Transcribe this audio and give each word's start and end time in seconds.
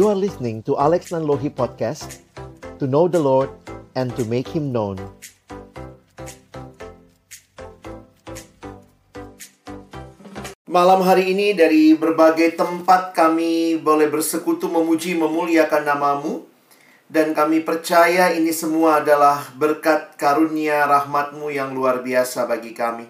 You 0.00 0.08
are 0.08 0.16
listening 0.16 0.64
to 0.64 0.80
Alex 0.80 1.12
Nanlohi 1.12 1.52
Podcast 1.52 2.24
To 2.80 2.88
know 2.88 3.04
the 3.04 3.20
Lord 3.20 3.52
and 3.92 4.08
to 4.16 4.24
make 4.24 4.48
Him 4.48 4.72
known 4.72 4.96
Malam 10.64 11.04
hari 11.04 11.36
ini 11.36 11.52
dari 11.52 11.92
berbagai 11.92 12.56
tempat 12.56 13.12
kami 13.12 13.76
boleh 13.76 14.08
bersekutu 14.08 14.72
memuji 14.72 15.20
memuliakan 15.20 15.84
namamu 15.84 16.48
Dan 17.04 17.36
kami 17.36 17.60
percaya 17.60 18.32
ini 18.32 18.56
semua 18.56 19.04
adalah 19.04 19.52
berkat 19.60 20.16
karunia 20.16 20.88
rahmatmu 20.88 21.52
yang 21.52 21.76
luar 21.76 22.00
biasa 22.00 22.48
bagi 22.48 22.72
kami 22.72 23.04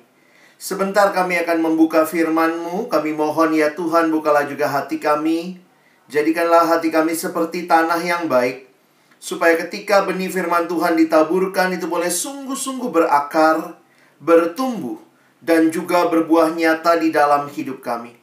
Sebentar 0.58 1.14
kami 1.14 1.38
akan 1.40 1.70
membuka 1.70 2.04
firman-Mu. 2.04 2.92
Kami 2.92 3.16
mohon 3.16 3.56
ya 3.56 3.72
Tuhan 3.72 4.12
bukalah 4.12 4.44
juga 4.44 4.68
hati 4.68 5.00
kami. 5.00 5.69
Jadikanlah 6.10 6.66
hati 6.66 6.90
kami 6.90 7.14
seperti 7.14 7.70
tanah 7.70 8.02
yang 8.02 8.26
baik. 8.26 8.66
Supaya 9.22 9.54
ketika 9.54 10.02
benih 10.02 10.26
firman 10.26 10.66
Tuhan 10.66 10.98
ditaburkan 10.98 11.70
itu 11.70 11.86
boleh 11.86 12.10
sungguh-sungguh 12.10 12.90
berakar, 12.90 13.78
bertumbuh, 14.18 14.98
dan 15.38 15.70
juga 15.70 16.10
berbuah 16.10 16.50
nyata 16.58 16.98
di 16.98 17.14
dalam 17.14 17.46
hidup 17.46 17.78
kami. 17.78 18.18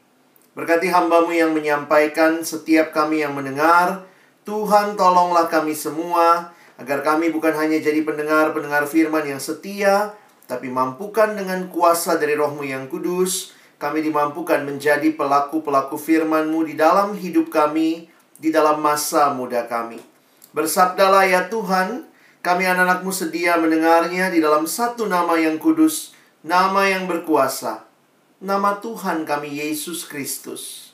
Berkati 0.52 0.92
hambamu 0.92 1.32
yang 1.32 1.56
menyampaikan, 1.56 2.44
setiap 2.44 2.92
kami 2.92 3.24
yang 3.24 3.32
mendengar, 3.32 4.04
Tuhan 4.44 5.00
tolonglah 5.00 5.48
kami 5.48 5.72
semua, 5.72 6.52
agar 6.76 7.06
kami 7.06 7.32
bukan 7.32 7.56
hanya 7.56 7.80
jadi 7.80 8.04
pendengar-pendengar 8.04 8.84
firman 8.90 9.24
yang 9.24 9.40
setia, 9.40 10.12
tapi 10.44 10.68
mampukan 10.68 11.40
dengan 11.40 11.72
kuasa 11.72 12.20
dari 12.20 12.36
rohmu 12.36 12.68
yang 12.68 12.90
kudus, 12.92 13.57
kami 13.78 14.02
dimampukan 14.02 14.66
menjadi 14.66 15.14
pelaku-pelaku 15.14 16.02
firman-Mu 16.02 16.66
di 16.66 16.74
dalam 16.74 17.14
hidup 17.14 17.54
kami, 17.54 18.10
di 18.38 18.50
dalam 18.50 18.82
masa 18.82 19.34
muda 19.34 19.70
kami. 19.70 20.02
Bersabdalah 20.54 21.30
ya 21.30 21.46
Tuhan, 21.46 22.10
kami 22.42 22.64
anak-anakmu 22.66 23.14
sedia 23.14 23.58
mendengarnya 23.62 24.34
di 24.34 24.42
dalam 24.42 24.66
satu 24.66 25.06
nama 25.06 25.38
yang 25.38 25.62
kudus, 25.62 26.18
nama 26.42 26.90
yang 26.90 27.06
berkuasa, 27.06 27.86
nama 28.42 28.82
Tuhan 28.82 29.30
kami 29.30 29.62
Yesus 29.62 30.10
Kristus. 30.10 30.94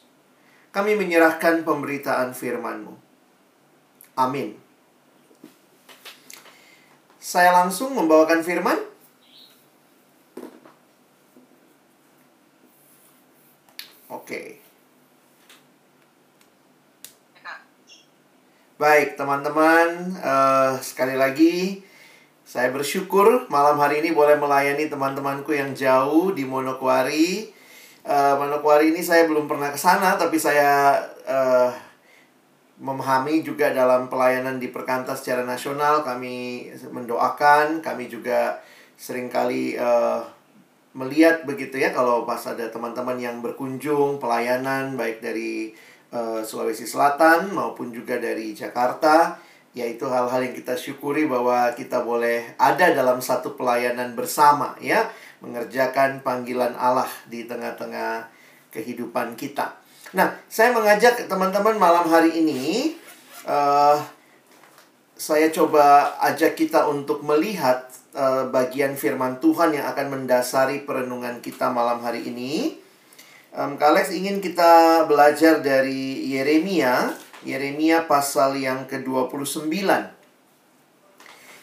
Kami 0.74 0.98
menyerahkan 1.00 1.62
pemberitaan 1.64 2.34
firman-Mu. 2.34 2.98
Amin. 4.20 4.58
Saya 7.24 7.56
langsung 7.56 7.96
membawakan 7.96 8.44
firman. 8.44 8.93
Oke. 14.14 14.62
Baik, 18.78 19.18
teman-teman, 19.18 20.14
uh, 20.22 20.78
sekali 20.78 21.18
lagi 21.18 21.82
saya 22.44 22.70
bersyukur 22.70 23.48
malam 23.50 23.80
hari 23.80 24.06
ini 24.06 24.12
boleh 24.14 24.38
melayani 24.38 24.92
teman-temanku 24.92 25.56
yang 25.56 25.74
jauh 25.74 26.30
di 26.36 26.46
Monokwari. 26.46 27.50
Uh, 28.06 28.38
Manokwari 28.38 28.94
ini 28.94 29.02
saya 29.02 29.26
belum 29.26 29.50
pernah 29.50 29.74
ke 29.74 29.80
sana, 29.82 30.14
tapi 30.20 30.38
saya 30.38 31.02
uh, 31.26 31.72
memahami 32.78 33.42
juga 33.42 33.74
dalam 33.74 34.12
pelayanan 34.12 34.62
di 34.62 34.70
perkantas 34.70 35.26
secara 35.26 35.42
nasional. 35.42 36.06
Kami 36.06 36.70
mendoakan, 36.92 37.82
kami 37.82 38.12
juga 38.12 38.62
sering 38.94 39.32
kali 39.32 39.74
uh, 39.80 40.22
melihat 40.94 41.42
begitu 41.44 41.82
ya 41.82 41.90
kalau 41.90 42.24
pas 42.24 42.42
ada 42.46 42.70
teman-teman 42.70 43.18
yang 43.18 43.42
berkunjung 43.42 44.22
pelayanan 44.22 44.94
baik 44.94 45.26
dari 45.26 45.74
uh, 46.14 46.46
Sulawesi 46.46 46.86
Selatan 46.86 47.50
maupun 47.50 47.90
juga 47.90 48.22
dari 48.22 48.54
Jakarta 48.54 49.42
yaitu 49.74 50.06
hal-hal 50.06 50.46
yang 50.46 50.54
kita 50.54 50.78
syukuri 50.78 51.26
bahwa 51.26 51.74
kita 51.74 52.06
boleh 52.06 52.54
ada 52.62 52.94
dalam 52.94 53.18
satu 53.18 53.58
pelayanan 53.58 54.14
bersama 54.14 54.78
ya 54.78 55.10
mengerjakan 55.42 56.22
panggilan 56.22 56.78
Allah 56.78 57.10
di 57.26 57.50
tengah-tengah 57.50 58.30
kehidupan 58.70 59.34
kita. 59.34 59.74
Nah, 60.14 60.30
saya 60.46 60.70
mengajak 60.78 61.26
teman-teman 61.26 61.74
malam 61.82 62.06
hari 62.06 62.38
ini 62.38 62.94
uh, 63.50 63.98
saya 65.18 65.50
coba 65.50 66.14
ajak 66.22 66.54
kita 66.54 66.86
untuk 66.86 67.26
melihat 67.26 67.90
uh, 68.14 68.50
bagian 68.50 68.96
firman 68.96 69.42
Tuhan 69.42 69.74
yang 69.76 69.90
akan 69.90 70.08
mendasari 70.14 70.86
perenungan 70.86 71.42
kita 71.42 71.70
malam 71.74 72.02
hari 72.02 72.26
ini. 72.30 72.78
Um, 73.54 73.78
Kalex 73.78 74.10
ingin 74.10 74.42
kita 74.42 75.06
belajar 75.06 75.62
dari 75.62 76.26
Yeremia, 76.26 77.14
Yeremia 77.46 78.10
pasal 78.10 78.58
yang 78.58 78.90
ke-29. 78.90 79.70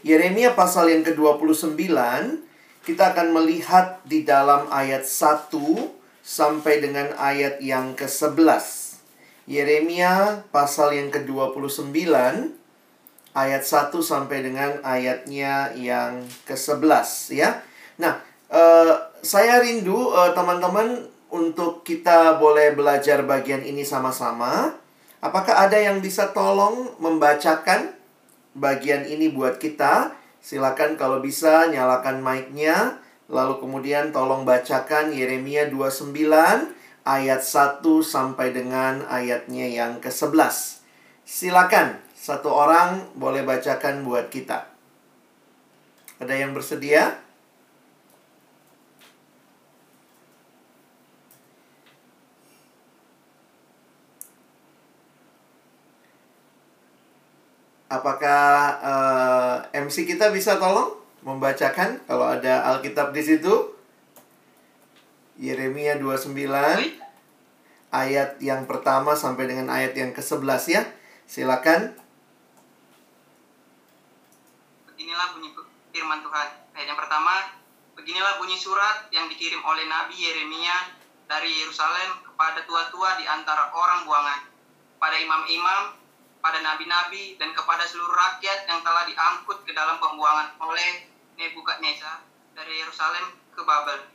Yeremia 0.06 0.54
pasal 0.54 0.94
yang 0.94 1.02
ke-29, 1.02 1.90
kita 2.86 3.02
akan 3.12 3.28
melihat 3.34 3.98
di 4.06 4.22
dalam 4.22 4.70
ayat 4.70 5.02
1 5.02 5.50
sampai 6.22 6.78
dengan 6.78 7.10
ayat 7.18 7.58
yang 7.58 7.98
ke-11. 7.98 9.02
Yeremia 9.50 10.46
pasal 10.54 10.94
yang 10.94 11.10
ke-29 11.10 12.06
ayat 13.36 13.62
1 13.62 13.94
sampai 14.02 14.42
dengan 14.42 14.82
ayatnya 14.82 15.70
yang 15.78 16.26
ke-11 16.48 17.36
ya. 17.36 17.62
Nah, 18.00 18.18
uh, 18.50 18.94
saya 19.22 19.62
rindu 19.62 20.10
uh, 20.10 20.34
teman-teman 20.34 21.06
untuk 21.30 21.86
kita 21.86 22.40
boleh 22.42 22.74
belajar 22.74 23.22
bagian 23.22 23.62
ini 23.62 23.86
sama-sama. 23.86 24.74
Apakah 25.20 25.68
ada 25.68 25.78
yang 25.78 26.02
bisa 26.02 26.32
tolong 26.32 26.96
membacakan 26.98 27.92
bagian 28.56 29.06
ini 29.06 29.30
buat 29.30 29.60
kita? 29.62 30.16
Silakan 30.40 30.96
kalau 30.96 31.20
bisa 31.20 31.68
nyalakan 31.68 32.24
mic-nya. 32.24 32.98
Lalu 33.30 33.62
kemudian 33.62 34.10
tolong 34.10 34.42
bacakan 34.42 35.14
Yeremia 35.14 35.70
29 35.70 36.10
ayat 37.06 37.42
1 37.46 37.84
sampai 38.02 38.50
dengan 38.50 39.06
ayatnya 39.06 39.70
yang 39.70 39.92
ke-11. 40.02 40.82
Silakan. 41.22 42.09
Satu 42.30 42.46
orang 42.46 43.10
boleh 43.18 43.42
bacakan 43.42 44.06
buat 44.06 44.30
kita. 44.30 44.62
Ada 46.22 46.30
yang 46.38 46.54
bersedia? 46.54 47.18
Apakah 57.90 58.46
uh, 58.78 59.56
eh, 59.74 59.82
MC 59.82 60.06
kita 60.06 60.30
bisa 60.30 60.54
tolong 60.62 61.02
membacakan 61.26 61.98
kalau 62.06 62.30
ada 62.30 62.62
Alkitab 62.70 63.10
di 63.10 63.26
situ? 63.26 63.74
Yeremia 65.34 65.98
29 65.98 66.30
ayat 67.90 68.38
yang 68.38 68.70
pertama 68.70 69.18
sampai 69.18 69.50
dengan 69.50 69.66
ayat 69.66 69.98
yang 69.98 70.14
ke-11 70.14 70.62
ya. 70.70 70.86
Silakan. 71.26 72.09
Beginilah 75.10 75.34
bunyi 75.34 75.50
firman 75.90 76.22
Tuhan. 76.22 76.48
Ayat 76.70 76.86
yang 76.86 76.94
pertama, 76.94 77.34
beginilah 77.98 78.38
bunyi 78.38 78.54
surat 78.54 79.10
yang 79.10 79.26
dikirim 79.26 79.58
oleh 79.66 79.82
Nabi 79.90 80.14
Yeremia 80.14 80.86
dari 81.26 81.50
Yerusalem 81.50 82.22
kepada 82.30 82.62
tua-tua 82.62 83.18
di 83.18 83.26
antara 83.26 83.74
orang 83.74 84.06
buangan, 84.06 84.40
pada 85.02 85.18
imam-imam, 85.18 85.98
pada 86.38 86.62
nabi-nabi, 86.62 87.34
dan 87.42 87.50
kepada 87.58 87.90
seluruh 87.90 88.14
rakyat 88.14 88.70
yang 88.70 88.86
telah 88.86 89.02
diangkut 89.10 89.66
ke 89.66 89.74
dalam 89.74 89.98
pembuangan 89.98 90.54
oleh 90.62 91.10
Nebukadnezar 91.34 92.22
dari 92.54 92.78
Yerusalem 92.78 93.34
ke 93.50 93.66
Babel. 93.66 94.14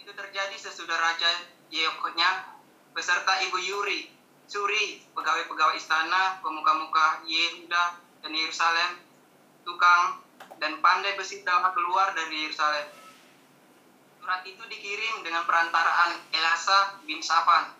Itu 0.00 0.16
terjadi 0.16 0.56
sesudah 0.56 0.96
Raja 0.96 1.52
Yehonya 1.68 2.48
beserta 2.96 3.44
Ibu 3.44 3.60
Yuri, 3.60 4.08
Suri, 4.48 5.04
pegawai-pegawai 5.12 5.76
istana, 5.76 6.40
pemuka-muka 6.40 7.28
Yehuda 7.28 8.00
dan 8.24 8.32
Yerusalem, 8.32 9.11
tukang 9.62 10.22
dan 10.62 10.78
pandai 10.78 11.18
besi 11.18 11.42
telah 11.42 11.74
keluar 11.74 12.14
dari 12.14 12.46
Yerusalem. 12.46 12.86
Surat 14.22 14.46
itu 14.46 14.62
dikirim 14.70 15.26
dengan 15.26 15.42
perantaraan 15.42 16.22
Elasa 16.30 17.02
bin 17.02 17.18
Safan 17.18 17.74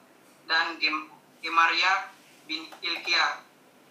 dan 0.51 0.75
Gem 0.83 1.07
Gemaria 1.39 2.11
bin 2.51 2.67
Ilkia 2.83 3.43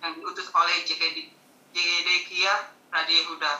yang 0.04 0.20
diutus 0.20 0.52
oleh 0.52 0.84
Jedekia 0.84 2.54
Raja 2.92 3.14
Yehuda. 3.16 3.54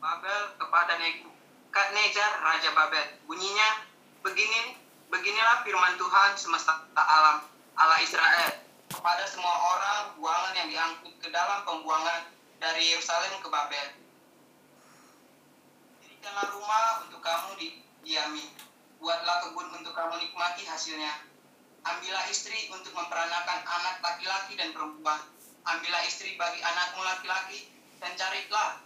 Babel 0.00 0.40
kepada 0.60 1.00
Nebukadnezar 1.00 2.32
Raja 2.40 2.70
Babel. 2.72 3.20
Bunyinya, 3.28 3.84
begini, 4.24 4.76
beginilah 5.12 5.64
firman 5.64 5.96
Tuhan 5.96 6.30
semesta 6.36 6.84
alam, 6.96 7.44
Allah 7.76 8.00
Israel, 8.00 8.64
kepada 8.88 9.24
semua 9.28 9.52
orang 9.52 10.00
buangan 10.20 10.52
yang 10.56 10.68
diangkut 10.68 11.14
ke 11.20 11.28
dalam 11.32 11.64
pembuangan 11.64 12.33
dari 12.64 12.96
Yerusalem 12.96 13.44
ke 13.44 13.48
Babel. 13.52 13.88
Dirikanlah 16.00 16.48
rumah 16.56 17.04
untuk 17.04 17.20
kamu 17.20 17.60
didiami. 17.60 18.48
Buatlah 19.04 19.44
kebun 19.44 19.68
untuk 19.76 19.92
kamu 19.92 20.16
nikmati 20.16 20.64
hasilnya. 20.64 21.12
Ambillah 21.84 22.24
istri 22.32 22.72
untuk 22.72 22.96
memperanakan 22.96 23.68
anak 23.68 24.00
laki-laki 24.00 24.56
dan 24.56 24.72
perempuan. 24.72 25.20
Ambillah 25.68 26.08
istri 26.08 26.40
bagi 26.40 26.64
anakmu 26.64 27.04
laki-laki 27.04 27.68
dan 28.00 28.16
carilah 28.16 28.80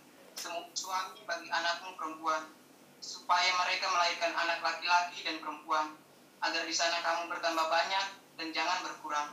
suami 0.75 1.23
bagi 1.23 1.47
anakmu 1.47 1.95
perempuan 1.95 2.51
supaya 2.99 3.51
mereka 3.63 3.87
melahirkan 3.95 4.35
anak 4.35 4.59
laki-laki 4.59 5.23
dan 5.23 5.39
perempuan 5.39 5.95
agar 6.43 6.63
di 6.67 6.75
sana 6.75 6.99
kamu 6.99 7.31
bertambah 7.31 7.67
banyak 7.71 8.07
dan 8.43 8.51
jangan 8.51 8.83
berkurang. 8.83 9.31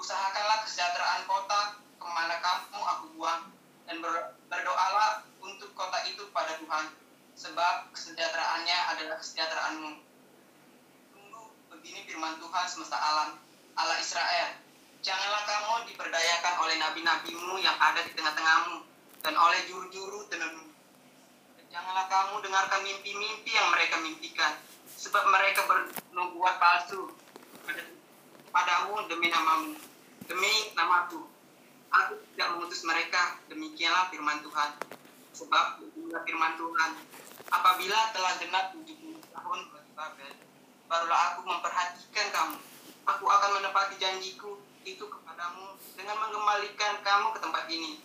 Usahakanlah 0.00 0.64
kesejahteraan 0.64 1.28
kota 1.28 1.60
ke 2.00 2.08
mana 2.08 2.36
kamu 2.40 2.80
aku 2.80 3.04
buang 3.16 3.53
dan 3.84 3.96
berdoalah 4.48 5.24
untuk 5.40 5.70
kota 5.76 6.00
itu 6.08 6.24
pada 6.32 6.56
Tuhan 6.56 6.84
sebab 7.34 7.90
kesejahteraannya 7.92 8.78
adalah 8.96 9.16
kesejahteraanmu. 9.20 9.92
Tunggu 11.12 11.42
begini 11.74 12.06
firman 12.08 12.40
Tuhan 12.40 12.64
semesta 12.70 12.96
alam, 12.96 13.36
Allah 13.76 13.98
Israel. 14.00 14.56
Janganlah 15.04 15.42
kamu 15.44 15.72
diperdayakan 15.92 16.54
oleh 16.64 16.76
nabi-nabimu 16.80 17.60
yang 17.60 17.76
ada 17.76 18.00
di 18.00 18.16
tengah-tengahmu 18.16 18.88
dan 19.20 19.34
oleh 19.36 19.60
juru-juru 19.68 20.24
tenunmu. 20.32 20.72
Janganlah 21.68 22.06
kamu 22.08 22.40
dengarkan 22.40 22.80
mimpi-mimpi 22.86 23.50
yang 23.52 23.68
mereka 23.74 24.00
mimpikan, 24.00 24.56
sebab 24.96 25.28
mereka 25.28 25.66
bernubuat 25.68 26.56
palsu 26.56 27.12
padamu 28.54 29.10
demi 29.10 29.26
namamu, 29.28 29.74
demi 30.30 30.52
namaku. 30.78 31.33
Aku 31.90 32.12
tidak 32.32 32.48
mengutus 32.54 32.86
mereka, 32.86 33.40
demikianlah 33.50 34.08
firman 34.08 34.40
Tuhan. 34.40 34.70
Sebab 35.34 35.82
beginilah 35.82 36.22
firman 36.22 36.54
Tuhan, 36.54 36.90
apabila 37.50 37.98
telah 38.14 38.32
genap 38.38 38.70
70 38.70 39.18
tahun 39.34 39.58
bagi 39.74 39.92
Babel, 39.98 40.32
barulah 40.86 41.20
aku 41.34 41.40
memperhatikan 41.42 42.28
kamu. 42.30 42.58
Aku 43.04 43.24
akan 43.26 43.50
menepati 43.60 43.98
janjiku 43.98 44.56
itu 44.86 45.04
kepadamu 45.04 45.74
dengan 45.96 46.16
mengembalikan 46.22 47.00
kamu 47.02 47.34
ke 47.34 47.38
tempat 47.40 47.64
ini. 47.72 48.00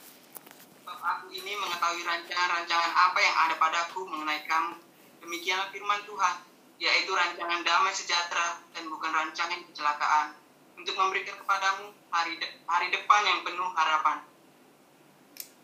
Sebab 0.79 0.99
aku 0.99 1.29
ini 1.29 1.53
mengetahui 1.59 2.01
rancangan-rancangan 2.01 2.91
apa 2.97 3.19
yang 3.21 3.35
ada 3.35 3.55
padaku 3.61 4.07
mengenai 4.07 4.43
kamu. 4.47 4.75
Demikianlah 5.21 5.69
firman 5.69 6.01
Tuhan, 6.07 6.35
yaitu 6.79 7.11
rancangan 7.11 7.61
damai 7.61 7.91
sejahtera 7.91 8.63
dan 8.71 8.87
bukan 8.87 9.11
rancangan 9.11 9.59
kecelakaan, 9.69 10.38
untuk 10.79 10.95
memberikan 10.95 11.35
kepadamu 11.35 11.91
hari, 12.07 12.39
de 12.39 12.47
hari 12.63 12.87
depan 12.87 13.21
yang 13.27 13.39
penuh 13.43 13.67
harapan. 13.75 14.23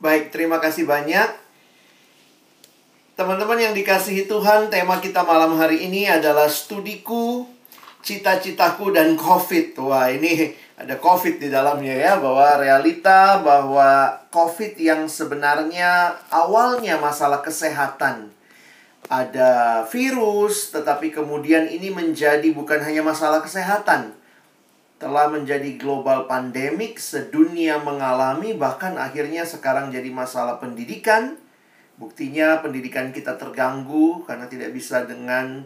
Baik, 0.04 0.36
terima 0.36 0.60
kasih 0.60 0.84
banyak. 0.84 1.48
Teman-teman 3.16 3.56
yang 3.56 3.72
dikasihi 3.72 4.28
Tuhan, 4.28 4.68
tema 4.68 5.00
kita 5.00 5.24
malam 5.24 5.56
hari 5.56 5.88
ini 5.88 6.04
adalah 6.04 6.52
studiku, 6.52 7.48
cita-citaku, 8.04 8.92
dan 8.92 9.16
COVID. 9.16 9.80
Wah, 9.88 10.12
ini 10.12 10.52
ada 10.76 11.00
COVID 11.00 11.40
di 11.40 11.48
dalamnya 11.48 11.96
ya, 11.96 12.14
bahwa 12.20 12.60
realita 12.60 13.40
bahwa 13.40 14.20
COVID 14.36 14.76
yang 14.76 15.08
sebenarnya 15.08 16.20
awalnya 16.28 17.00
masalah 17.00 17.40
kesehatan. 17.40 18.36
Ada 19.08 19.86
virus, 19.88 20.76
tetapi 20.76 21.16
kemudian 21.16 21.72
ini 21.72 21.96
menjadi 21.96 22.52
bukan 22.52 22.84
hanya 22.84 23.00
masalah 23.00 23.40
kesehatan. 23.40 24.25
Telah 24.96 25.28
menjadi 25.28 25.76
global 25.76 26.24
pandemik, 26.26 27.00
sedunia 27.00 27.80
mengalami, 27.84 28.56
bahkan 28.56 28.96
akhirnya 28.96 29.44
sekarang 29.44 29.92
jadi 29.92 30.08
masalah 30.08 30.58
pendidikan, 30.58 31.36
Buktinya 31.96 32.60
pendidikan 32.60 33.16
kita 33.16 33.40
terganggu 33.40 34.28
karena 34.28 34.52
tidak 34.52 34.76
bisa 34.76 35.08
dengan 35.08 35.64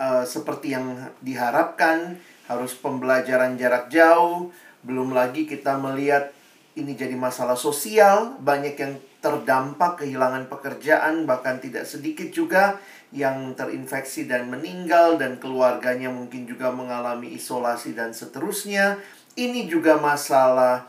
uh, 0.00 0.24
seperti 0.24 0.72
yang 0.72 0.96
diharapkan, 1.20 2.16
harus 2.48 2.72
pembelajaran 2.80 3.60
jarak 3.60 3.92
jauh, 3.92 4.48
belum 4.80 5.12
lagi 5.12 5.44
kita 5.44 5.76
melihat 5.76 6.32
ini 6.72 6.96
jadi 6.96 7.12
masalah 7.12 7.52
sosial, 7.52 8.40
banyak 8.40 8.80
yang 8.80 8.96
terdampak 9.20 10.00
kehilangan 10.00 10.48
pekerjaan, 10.48 11.28
bahkan 11.28 11.60
tidak 11.60 11.84
sedikit 11.84 12.32
juga 12.32 12.80
yang 13.12 13.52
terinfeksi 13.52 14.24
dan 14.24 14.48
meninggal 14.48 15.20
dan 15.20 15.36
keluarganya 15.36 16.08
mungkin 16.08 16.48
juga 16.48 16.72
mengalami 16.72 17.36
isolasi 17.36 17.92
dan 17.92 18.16
seterusnya. 18.16 18.96
Ini 19.36 19.68
juga 19.68 20.00
masalah 20.00 20.88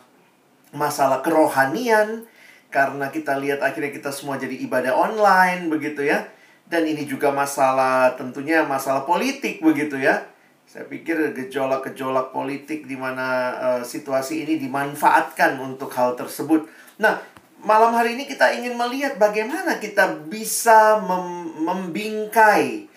masalah 0.73 1.21
kerohanian, 1.21 2.25
karena 2.73 3.13
kita 3.13 3.37
lihat 3.37 3.61
akhirnya 3.61 3.93
kita 3.93 4.09
semua 4.09 4.41
jadi 4.41 4.57
ibadah 4.65 4.95
online 4.95 5.69
begitu 5.69 6.07
ya. 6.07 6.25
Dan 6.63 6.87
ini 6.89 7.05
juga 7.05 7.29
masalah 7.29 8.15
tentunya 8.17 8.65
masalah 8.65 9.05
politik 9.05 9.61
begitu 9.61 9.99
ya. 9.99 10.25
Saya 10.65 10.89
pikir 10.89 11.35
gejolak-gejolak 11.37 12.33
politik 12.33 12.89
di 12.89 12.97
mana 12.97 13.53
uh, 13.59 13.81
situasi 13.85 14.47
ini 14.47 14.57
dimanfaatkan 14.57 15.59
untuk 15.61 15.93
hal 15.93 16.17
tersebut. 16.17 16.65
Nah, 16.97 17.19
malam 17.63 17.95
hari 17.95 18.19
ini 18.19 18.27
kita 18.27 18.51
ingin 18.59 18.75
melihat 18.75 19.15
bagaimana 19.15 19.79
kita 19.79 20.27
bisa 20.27 20.99
mem 20.99 21.55
membingkai 21.63 22.91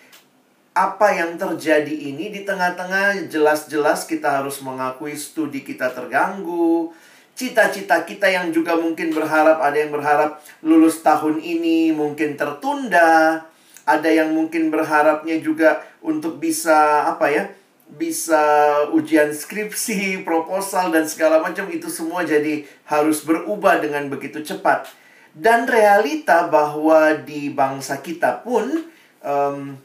apa 0.75 1.09
yang 1.15 1.39
terjadi 1.39 1.95
ini. 1.95 2.35
Di 2.35 2.43
tengah-tengah 2.43 3.31
jelas-jelas 3.31 4.05
kita 4.05 4.43
harus 4.43 4.59
mengakui 4.61 5.15
studi 5.15 5.63
kita 5.63 5.95
terganggu, 5.95 6.91
cita-cita 7.39 8.03
kita 8.03 8.27
yang 8.27 8.51
juga 8.51 8.75
mungkin 8.75 9.15
berharap 9.15 9.63
ada 9.63 9.79
yang 9.79 9.95
berharap 9.95 10.43
lulus 10.61 11.01
tahun 11.01 11.41
ini 11.41 11.95
mungkin 11.95 12.35
tertunda. 12.35 13.47
Ada 13.87 14.11
yang 14.11 14.35
mungkin 14.35 14.75
berharapnya 14.75 15.39
juga 15.39 15.79
untuk 16.03 16.43
bisa 16.43 17.07
apa 17.07 17.31
ya 17.31 17.47
bisa 17.87 18.43
ujian 18.91 19.31
skripsi 19.31 20.27
proposal 20.27 20.91
dan 20.91 21.07
segala 21.07 21.39
macam 21.39 21.71
itu 21.71 21.87
semua 21.87 22.27
jadi 22.27 22.67
harus 22.91 23.23
berubah 23.23 23.79
dengan 23.79 24.11
begitu 24.11 24.43
cepat 24.43 24.91
dan 25.37 25.71
realita 25.71 26.51
bahwa 26.51 27.15
di 27.15 27.55
bangsa 27.55 28.03
kita 28.03 28.43
pun 28.43 28.91
um, 29.23 29.79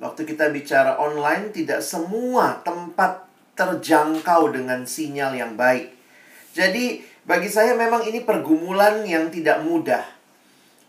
waktu 0.00 0.22
kita 0.24 0.48
bicara 0.48 0.96
online 0.96 1.52
tidak 1.52 1.84
semua 1.84 2.64
tempat 2.64 3.28
terjangkau 3.52 4.48
dengan 4.48 4.88
sinyal 4.88 5.36
yang 5.36 5.52
baik 5.54 5.92
jadi 6.52 7.00
bagi 7.22 7.46
saya 7.48 7.78
memang 7.78 8.04
ini 8.04 8.26
pergumulan 8.26 9.06
yang 9.06 9.30
tidak 9.30 9.62
mudah. 9.62 10.04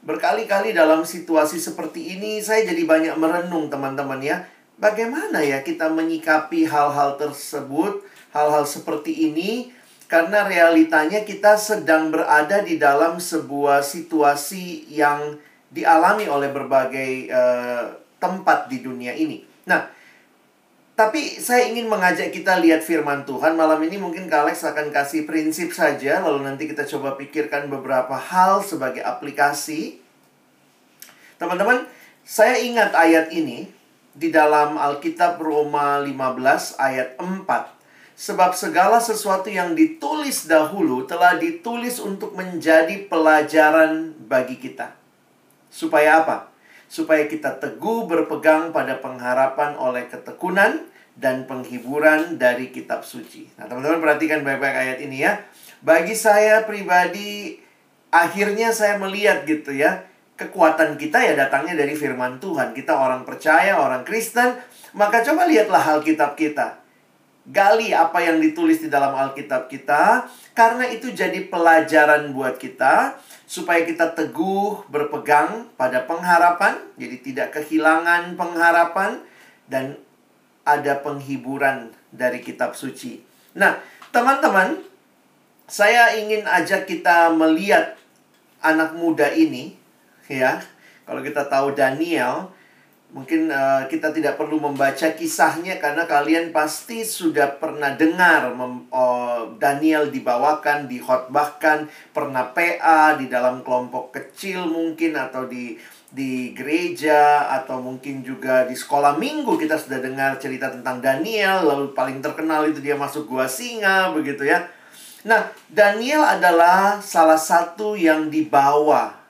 Berkali-kali 0.04 0.76
dalam 0.76 1.08
situasi 1.08 1.62
seperti 1.62 2.18
ini 2.18 2.44
saya 2.44 2.68
jadi 2.68 2.84
banyak 2.84 3.16
merenung 3.16 3.70
teman-teman 3.72 4.20
ya. 4.20 4.44
Bagaimana 4.78 5.40
ya 5.46 5.62
kita 5.62 5.88
menyikapi 5.94 6.66
hal-hal 6.66 7.16
tersebut, 7.16 8.02
hal-hal 8.34 8.66
seperti 8.66 9.30
ini 9.32 9.70
karena 10.10 10.46
realitanya 10.46 11.26
kita 11.26 11.58
sedang 11.58 12.14
berada 12.14 12.62
di 12.62 12.78
dalam 12.78 13.18
sebuah 13.18 13.82
situasi 13.82 14.90
yang 14.90 15.38
dialami 15.74 16.30
oleh 16.30 16.54
berbagai 16.54 17.34
uh, 17.34 17.98
tempat 18.22 18.70
di 18.70 18.86
dunia 18.86 19.18
ini. 19.18 19.42
Nah, 19.66 19.90
tapi 20.94 21.42
saya 21.42 21.66
ingin 21.66 21.90
mengajak 21.90 22.30
kita 22.30 22.62
lihat 22.62 22.86
firman 22.86 23.26
Tuhan. 23.26 23.58
Malam 23.58 23.82
ini 23.82 23.98
mungkin 23.98 24.30
Kak 24.30 24.46
Alex 24.46 24.62
akan 24.62 24.94
kasih 24.94 25.26
prinsip 25.26 25.74
saja. 25.74 26.22
Lalu 26.22 26.46
nanti 26.46 26.70
kita 26.70 26.86
coba 26.86 27.18
pikirkan 27.18 27.66
beberapa 27.66 28.14
hal 28.14 28.62
sebagai 28.62 29.02
aplikasi. 29.02 29.98
Teman-teman, 31.42 31.90
saya 32.22 32.62
ingat 32.62 32.94
ayat 32.94 33.34
ini 33.34 33.74
di 34.14 34.30
dalam 34.30 34.78
Alkitab 34.78 35.42
Roma 35.42 36.02
15 36.02 36.78
ayat 36.78 37.18
4. 37.18 37.46
Sebab 38.14 38.54
segala 38.54 39.02
sesuatu 39.02 39.50
yang 39.50 39.74
ditulis 39.74 40.46
dahulu 40.46 41.10
telah 41.10 41.36
ditulis 41.38 41.98
untuk 41.98 42.38
menjadi 42.38 43.10
pelajaran 43.10 44.14
bagi 44.30 44.62
kita. 44.62 44.94
Supaya 45.74 46.22
apa? 46.22 46.54
supaya 46.94 47.26
kita 47.26 47.58
teguh 47.58 48.06
berpegang 48.06 48.70
pada 48.70 49.02
pengharapan 49.02 49.74
oleh 49.82 50.06
ketekunan 50.06 50.86
dan 51.18 51.50
penghiburan 51.50 52.38
dari 52.38 52.70
kitab 52.70 53.02
suci. 53.02 53.50
Nah, 53.58 53.66
teman-teman 53.66 53.98
perhatikan 53.98 54.46
baik-baik 54.46 54.78
ayat 54.78 55.00
ini 55.02 55.26
ya. 55.26 55.42
Bagi 55.82 56.14
saya 56.14 56.62
pribadi 56.70 57.58
akhirnya 58.14 58.70
saya 58.70 59.02
melihat 59.02 59.42
gitu 59.50 59.74
ya, 59.74 60.06
kekuatan 60.34 60.98
kita 60.98 61.22
ya 61.22 61.34
datangnya 61.38 61.78
dari 61.78 61.94
firman 61.94 62.42
Tuhan. 62.42 62.74
Kita 62.74 62.98
orang 62.98 63.22
percaya, 63.24 63.78
orang 63.78 64.02
Kristen, 64.02 64.58
maka 64.98 65.22
coba 65.22 65.46
lihatlah 65.46 66.00
Alkitab 66.00 66.34
kita. 66.34 66.82
Gali 67.44 67.92
apa 67.92 68.24
yang 68.24 68.40
ditulis 68.40 68.80
di 68.80 68.88
dalam 68.88 69.12
Alkitab 69.12 69.68
kita, 69.68 70.32
karena 70.56 70.88
itu 70.88 71.12
jadi 71.12 71.44
pelajaran 71.52 72.32
buat 72.32 72.56
kita 72.56 73.20
supaya 73.44 73.84
kita 73.84 74.16
teguh 74.16 74.88
berpegang 74.88 75.68
pada 75.76 76.08
pengharapan, 76.08 76.80
jadi 76.96 77.20
tidak 77.20 77.48
kehilangan 77.60 78.40
pengharapan 78.40 79.20
dan 79.68 80.00
ada 80.64 81.04
penghiburan 81.04 81.92
dari 82.16 82.40
kitab 82.40 82.80
suci. 82.80 83.20
Nah, 83.60 83.76
teman-teman, 84.16 84.80
saya 85.68 86.16
ingin 86.16 86.48
ajak 86.48 86.88
kita 86.88 87.28
melihat 87.36 88.00
anak 88.64 88.96
muda 88.96 89.28
ini 89.36 89.83
ya. 90.42 90.64
Kalau 91.04 91.20
kita 91.20 91.46
tahu 91.46 91.76
Daniel, 91.76 92.50
Mungkin 93.14 93.46
uh, 93.54 93.86
kita 93.86 94.10
tidak 94.10 94.42
perlu 94.42 94.58
membaca 94.58 95.14
kisahnya 95.14 95.78
karena 95.78 96.10
kalian 96.10 96.50
pasti 96.50 97.06
sudah 97.06 97.62
pernah 97.62 97.94
dengar 97.94 98.58
mem, 98.58 98.90
uh, 98.90 99.54
Daniel 99.62 100.10
dibawakan, 100.10 100.90
dikhotbahkan, 100.90 101.86
pernah 102.10 102.50
PA 102.58 103.14
di 103.14 103.30
dalam 103.30 103.62
kelompok 103.62 104.18
kecil 104.18 104.66
mungkin 104.66 105.14
atau 105.14 105.46
di 105.46 105.78
di 106.10 106.58
gereja 106.58 107.54
atau 107.54 107.86
mungkin 107.86 108.26
juga 108.26 108.66
di 108.66 108.74
sekolah 108.74 109.22
minggu 109.22 109.62
kita 109.62 109.78
sudah 109.78 110.02
dengar 110.02 110.42
cerita 110.42 110.74
tentang 110.74 110.98
Daniel 110.98 111.70
lalu 111.70 111.94
paling 111.94 112.18
terkenal 112.18 112.66
itu 112.66 112.82
dia 112.82 112.98
masuk 112.98 113.30
gua 113.30 113.46
singa 113.46 114.10
begitu 114.10 114.50
ya. 114.50 114.66
Nah, 115.22 115.54
Daniel 115.70 116.26
adalah 116.26 116.98
salah 116.98 117.38
satu 117.38 117.94
yang 117.94 118.34
dibawa 118.34 119.23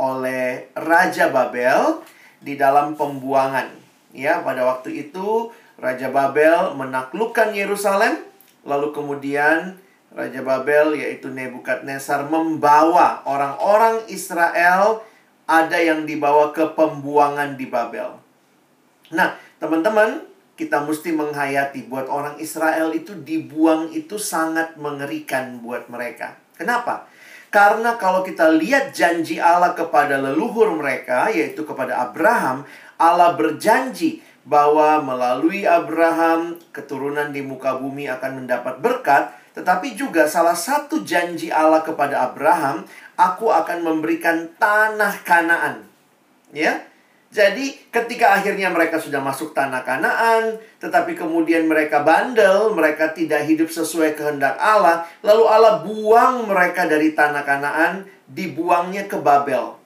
oleh 0.00 0.72
Raja 0.72 1.28
Babel 1.28 2.00
di 2.40 2.56
dalam 2.56 2.96
pembuangan. 2.96 3.68
Ya, 4.16 4.40
pada 4.40 4.64
waktu 4.64 5.06
itu 5.06 5.52
Raja 5.76 6.08
Babel 6.08 6.72
menaklukkan 6.74 7.52
Yerusalem 7.52 8.24
lalu 8.64 8.96
kemudian 8.96 9.76
Raja 10.10 10.42
Babel 10.42 10.98
yaitu 10.98 11.30
Nebukadnezar 11.30 12.26
membawa 12.26 13.22
orang-orang 13.28 14.08
Israel 14.10 15.04
ada 15.46 15.78
yang 15.78 16.06
dibawa 16.06 16.50
ke 16.50 16.62
pembuangan 16.74 17.54
di 17.54 17.66
Babel. 17.70 18.18
Nah, 19.10 19.34
teman-teman, 19.58 20.26
kita 20.54 20.86
mesti 20.86 21.10
menghayati 21.10 21.90
buat 21.90 22.06
orang 22.06 22.38
Israel 22.38 22.94
itu 22.94 23.18
dibuang 23.18 23.90
itu 23.90 24.20
sangat 24.20 24.78
mengerikan 24.78 25.58
buat 25.58 25.90
mereka. 25.90 26.38
Kenapa? 26.54 27.09
Karena 27.50 27.98
kalau 27.98 28.22
kita 28.22 28.46
lihat 28.54 28.94
janji 28.94 29.42
Allah 29.42 29.74
kepada 29.74 30.22
leluhur 30.22 30.70
mereka, 30.78 31.26
yaitu 31.34 31.66
kepada 31.66 31.98
Abraham, 31.98 32.62
Allah 32.94 33.34
berjanji 33.34 34.22
bahwa 34.46 35.02
melalui 35.02 35.66
Abraham 35.66 36.58
keturunan 36.70 37.34
di 37.34 37.42
muka 37.42 37.76
bumi 37.76 38.06
akan 38.06 38.44
mendapat 38.44 38.78
berkat, 38.78 39.34
tetapi 39.54 39.98
juga 39.98 40.30
salah 40.30 40.54
satu 40.54 41.02
janji 41.02 41.50
Allah 41.50 41.82
kepada 41.82 42.30
Abraham 42.30 42.86
aku 43.18 43.50
akan 43.50 43.82
memberikan 43.82 44.46
tanah 44.56 45.20
Kanaan. 45.26 45.84
Ya. 46.54 46.89
Jadi 47.30 47.78
ketika 47.94 48.42
akhirnya 48.42 48.74
mereka 48.74 48.98
sudah 48.98 49.22
masuk 49.22 49.54
tanah 49.54 49.86
Kanaan, 49.86 50.58
tetapi 50.82 51.14
kemudian 51.14 51.70
mereka 51.70 52.02
bandel, 52.02 52.74
mereka 52.74 53.14
tidak 53.14 53.46
hidup 53.46 53.70
sesuai 53.70 54.18
kehendak 54.18 54.58
Allah, 54.58 55.06
lalu 55.22 55.46
Allah 55.46 55.78
buang 55.86 56.50
mereka 56.50 56.90
dari 56.90 57.14
tanah 57.14 57.46
Kanaan, 57.46 58.02
dibuangnya 58.26 59.06
ke 59.06 59.14
Babel. 59.22 59.78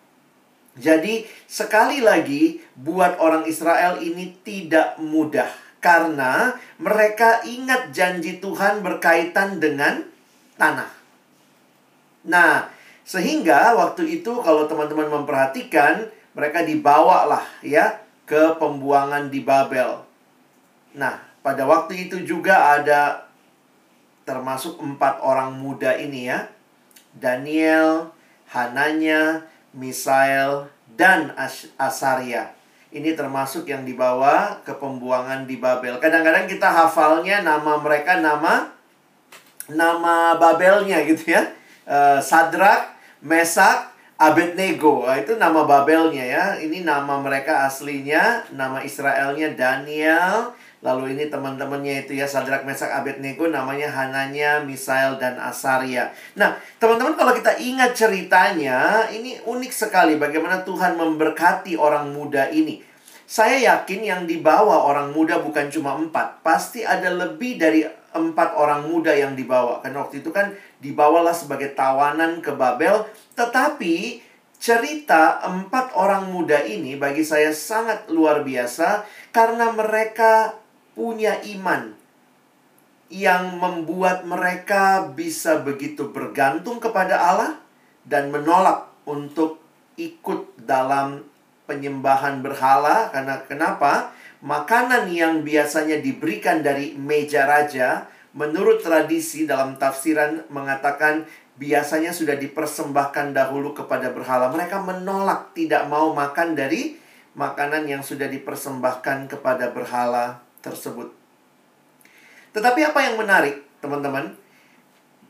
Jadi 0.81 1.29
sekali 1.45 2.01
lagi 2.01 2.65
buat 2.81 3.21
orang 3.21 3.45
Israel 3.45 4.01
ini 4.01 4.35
tidak 4.41 4.97
mudah 4.99 5.47
karena 5.85 6.57
mereka 6.81 7.45
ingat 7.45 7.93
janji 7.93 8.41
Tuhan 8.41 8.81
berkaitan 8.81 9.61
dengan 9.61 10.01
tanah. 10.57 10.89
Nah, 12.25 12.73
sehingga 13.05 13.77
waktu 13.77 14.19
itu 14.25 14.33
kalau 14.41 14.65
teman-teman 14.65 15.13
memperhatikan, 15.13 16.09
mereka 16.35 16.67
dibawa 16.67 17.31
lah 17.31 17.45
ya 17.63 18.03
ke 18.27 18.59
pembuangan 18.59 19.31
di 19.31 19.41
Babel. 19.47 20.03
Nah, 20.95 21.23
pada 21.41 21.63
waktu 21.67 22.11
itu 22.11 22.23
juga 22.27 22.79
ada 22.79 23.31
termasuk 24.27 24.81
empat 24.83 25.23
orang 25.23 25.55
muda 25.55 25.95
ini 25.95 26.29
ya. 26.29 26.51
Daniel, 27.15 28.11
Hananya, 28.51 29.47
Misael, 29.71 30.67
dan 30.99 31.31
As 31.39 31.71
Asaria. 31.79 32.51
Ini 32.95 33.15
termasuk 33.19 33.67
yang 33.67 33.83
dibawa 33.83 34.63
ke 34.63 34.75
pembuangan 34.75 35.47
di 35.47 35.59
Babel. 35.59 35.99
Kadang-kadang 35.99 36.47
kita 36.47 36.71
hafalnya 36.71 37.43
nama 37.43 37.79
mereka 37.79 38.23
nama 38.23 38.71
nama 39.71 40.39
Babelnya 40.39 41.03
gitu 41.07 41.35
ya. 41.35 41.43
Uh, 41.85 42.19
Sadrak, 42.23 42.95
Mesak, 43.19 43.94
Abednego. 44.15 45.11
Nah, 45.11 45.19
itu 45.19 45.35
nama 45.35 45.67
Babelnya 45.67 46.23
ya. 46.23 46.45
Ini 46.63 46.87
nama 46.87 47.19
mereka 47.19 47.67
aslinya, 47.67 48.47
nama 48.55 48.79
Israelnya 48.79 49.51
Daniel. 49.59 50.55
Lalu 50.85 51.17
ini 51.17 51.33
teman-temannya 51.33 52.05
itu 52.05 52.13
ya 52.21 52.29
Sadrak, 52.29 52.69
Mesak, 52.69 52.93
Abednego 52.93 53.49
namanya 53.49 53.89
Hananya, 53.89 54.61
Misael 54.61 55.17
dan 55.17 55.41
Asaria. 55.41 56.13
Nah, 56.37 56.61
teman-teman 56.77 57.17
kalau 57.17 57.33
kita 57.33 57.57
ingat 57.57 57.97
ceritanya, 57.97 59.09
ini 59.09 59.41
unik 59.49 59.73
sekali 59.73 60.21
bagaimana 60.21 60.61
Tuhan 60.61 61.01
memberkati 61.01 61.81
orang 61.81 62.13
muda 62.13 62.53
ini. 62.53 62.85
Saya 63.25 63.57
yakin 63.57 64.05
yang 64.05 64.23
dibawa 64.29 64.85
orang 64.85 65.17
muda 65.17 65.41
bukan 65.41 65.73
cuma 65.73 65.97
empat. 65.97 66.45
Pasti 66.45 66.85
ada 66.85 67.09
lebih 67.09 67.57
dari 67.57 67.81
empat 68.13 68.55
orang 68.55 68.85
muda 68.85 69.11
yang 69.17 69.33
dibawa. 69.33 69.81
Karena 69.81 70.05
waktu 70.05 70.21
itu 70.21 70.29
kan 70.31 70.53
dibawalah 70.85 71.33
sebagai 71.33 71.73
tawanan 71.73 72.45
ke 72.45 72.53
Babel. 72.53 73.09
Tetapi 73.35 74.23
cerita 74.59 75.45
empat 75.45 75.93
orang 75.99 76.33
muda 76.33 76.63
ini 76.65 76.97
bagi 76.97 77.27
saya 77.27 77.51
sangat 77.51 78.11
luar 78.11 78.43
biasa. 78.47 79.05
Karena 79.35 79.71
mereka 79.75 80.59
punya 80.95 81.39
iman. 81.59 81.95
Yang 83.13 83.45
membuat 83.61 84.27
mereka 84.27 85.07
bisa 85.13 85.61
begitu 85.63 86.11
bergantung 86.11 86.83
kepada 86.83 87.19
Allah. 87.19 87.53
Dan 88.05 88.31
menolak 88.31 88.91
untuk 89.09 89.65
ikut 89.97 90.59
dalam 90.59 91.25
penyembahan 91.65 92.45
berhala 92.45 93.09
karena 93.11 93.41
kenapa? 93.45 94.13
Makanan 94.45 95.09
yang 95.09 95.41
biasanya 95.41 96.05
diberikan 96.05 96.61
dari 96.61 96.93
meja 97.01 97.49
raja 97.49 98.05
menurut 98.37 98.85
tradisi 98.85 99.49
dalam 99.49 99.81
tafsiran 99.81 100.45
mengatakan 100.53 101.25
biasanya 101.55 102.11
sudah 102.11 102.35
dipersembahkan 102.35 103.31
dahulu 103.35 103.75
kepada 103.75 104.11
berhala. 104.11 104.51
Mereka 104.51 104.83
menolak 104.83 105.55
tidak 105.55 105.87
mau 105.87 106.11
makan 106.11 106.59
dari 106.59 106.99
makanan 107.35 107.87
yang 107.87 108.03
sudah 108.03 108.31
dipersembahkan 108.31 109.31
kepada 109.31 109.71
berhala 109.71 110.43
tersebut. 110.63 111.11
Tetapi 112.55 112.81
apa 112.87 113.01
yang 113.03 113.19
menarik, 113.19 113.67
teman-teman? 113.83 114.35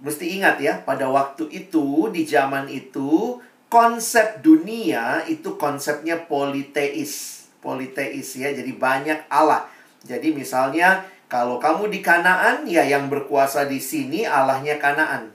Mesti 0.05 0.37
ingat 0.37 0.61
ya, 0.61 0.85
pada 0.85 1.09
waktu 1.09 1.49
itu 1.49 2.13
di 2.13 2.29
zaman 2.29 2.69
itu 2.69 3.41
konsep 3.73 4.45
dunia 4.45 5.25
itu 5.25 5.57
konsepnya 5.57 6.29
politeis. 6.29 7.45
Politeis 7.65 8.37
ya, 8.37 8.53
jadi 8.53 8.69
banyak 8.77 9.25
Allah. 9.33 9.65
Jadi 10.05 10.37
misalnya 10.37 11.09
kalau 11.33 11.57
kamu 11.57 11.89
di 11.89 12.05
Kanaan, 12.05 12.69
ya 12.69 12.85
yang 12.85 13.09
berkuasa 13.09 13.65
di 13.65 13.81
sini 13.81 14.29
Allahnya 14.29 14.77
Kanaan. 14.77 15.34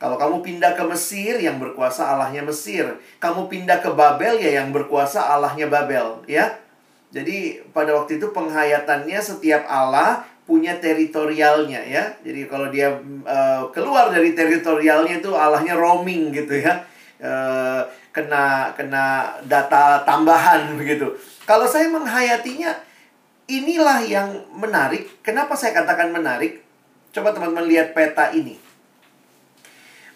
Kalau 0.00 0.16
kamu 0.16 0.40
pindah 0.40 0.72
ke 0.72 0.80
Mesir, 0.88 1.36
yang 1.36 1.60
berkuasa 1.60 2.08
Allahnya 2.16 2.40
Mesir. 2.40 2.88
Kamu 3.20 3.52
pindah 3.52 3.84
ke 3.84 3.92
Babel, 3.92 4.40
ya 4.40 4.64
yang 4.64 4.72
berkuasa 4.72 5.20
Allahnya 5.20 5.68
Babel, 5.68 6.24
ya. 6.24 6.56
Jadi 7.12 7.60
pada 7.76 7.92
waktu 7.92 8.16
itu 8.16 8.32
penghayatannya 8.32 9.18
setiap 9.20 9.68
Allah 9.68 10.24
punya 10.48 10.78
teritorialnya 10.80 11.82
ya. 11.84 12.10
Jadi 12.22 12.46
kalau 12.46 12.70
dia 12.70 12.96
uh, 13.26 13.66
keluar 13.74 14.14
dari 14.14 14.32
teritorialnya 14.32 15.18
itu 15.18 15.34
Allahnya 15.34 15.74
roaming 15.74 16.30
gitu 16.30 16.58
ya. 16.58 16.86
Eh, 17.20 17.82
kena 18.16 18.72
kena 18.72 19.36
data 19.44 20.00
tambahan 20.08 20.72
begitu. 20.80 21.12
Kalau 21.44 21.68
saya 21.68 21.92
menghayatinya 21.92 22.72
inilah 23.44 24.00
yang 24.08 24.48
menarik. 24.56 25.20
Kenapa 25.20 25.52
saya 25.52 25.76
katakan 25.76 26.08
menarik? 26.08 26.64
Coba 27.12 27.36
teman-teman 27.36 27.68
lihat 27.68 27.92
peta 27.92 28.32
ini. 28.32 28.69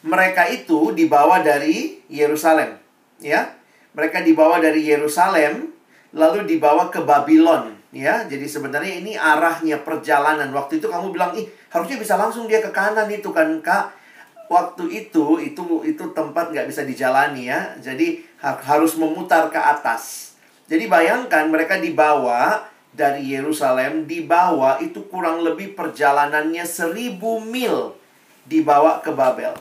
Mereka 0.05 0.53
itu 0.53 0.93
dibawa 0.93 1.41
dari 1.41 2.05
Yerusalem, 2.13 2.77
ya. 3.25 3.57
Mereka 3.97 4.21
dibawa 4.21 4.61
dari 4.61 4.85
Yerusalem 4.85 5.73
lalu 6.13 6.45
dibawa 6.45 6.93
ke 6.93 7.01
Babylon, 7.01 7.73
ya. 7.89 8.29
Jadi 8.29 8.45
sebenarnya 8.45 9.01
ini 9.01 9.17
arahnya 9.17 9.81
perjalanan. 9.81 10.53
Waktu 10.53 10.79
itu 10.79 10.93
kamu 10.93 11.17
bilang, 11.17 11.33
"Ih, 11.33 11.49
harusnya 11.73 11.97
bisa 11.97 12.21
langsung 12.21 12.45
dia 12.45 12.61
ke 12.61 12.69
kanan 12.69 13.09
itu 13.09 13.33
kan, 13.33 13.49
Kak." 13.65 14.05
waktu 14.49 14.85
itu 14.93 15.41
itu 15.41 15.65
itu 15.85 16.05
tempat 16.13 16.53
nggak 16.53 16.69
bisa 16.69 16.85
dijalani 16.85 17.49
ya 17.49 17.73
jadi 17.81 18.21
ha 18.45 18.61
harus 18.61 18.97
memutar 19.01 19.49
ke 19.49 19.57
atas 19.57 20.37
jadi 20.69 20.89
bayangkan 20.89 21.49
mereka 21.49 21.81
dibawa 21.81 22.69
dari 22.95 23.35
Yerusalem 23.35 24.05
dibawa 24.05 24.79
itu 24.85 25.09
kurang 25.09 25.43
lebih 25.43 25.73
perjalanannya 25.75 26.63
seribu 26.69 27.41
mil 27.41 27.97
dibawa 28.45 29.01
ke 29.01 29.11
Babel 29.11 29.57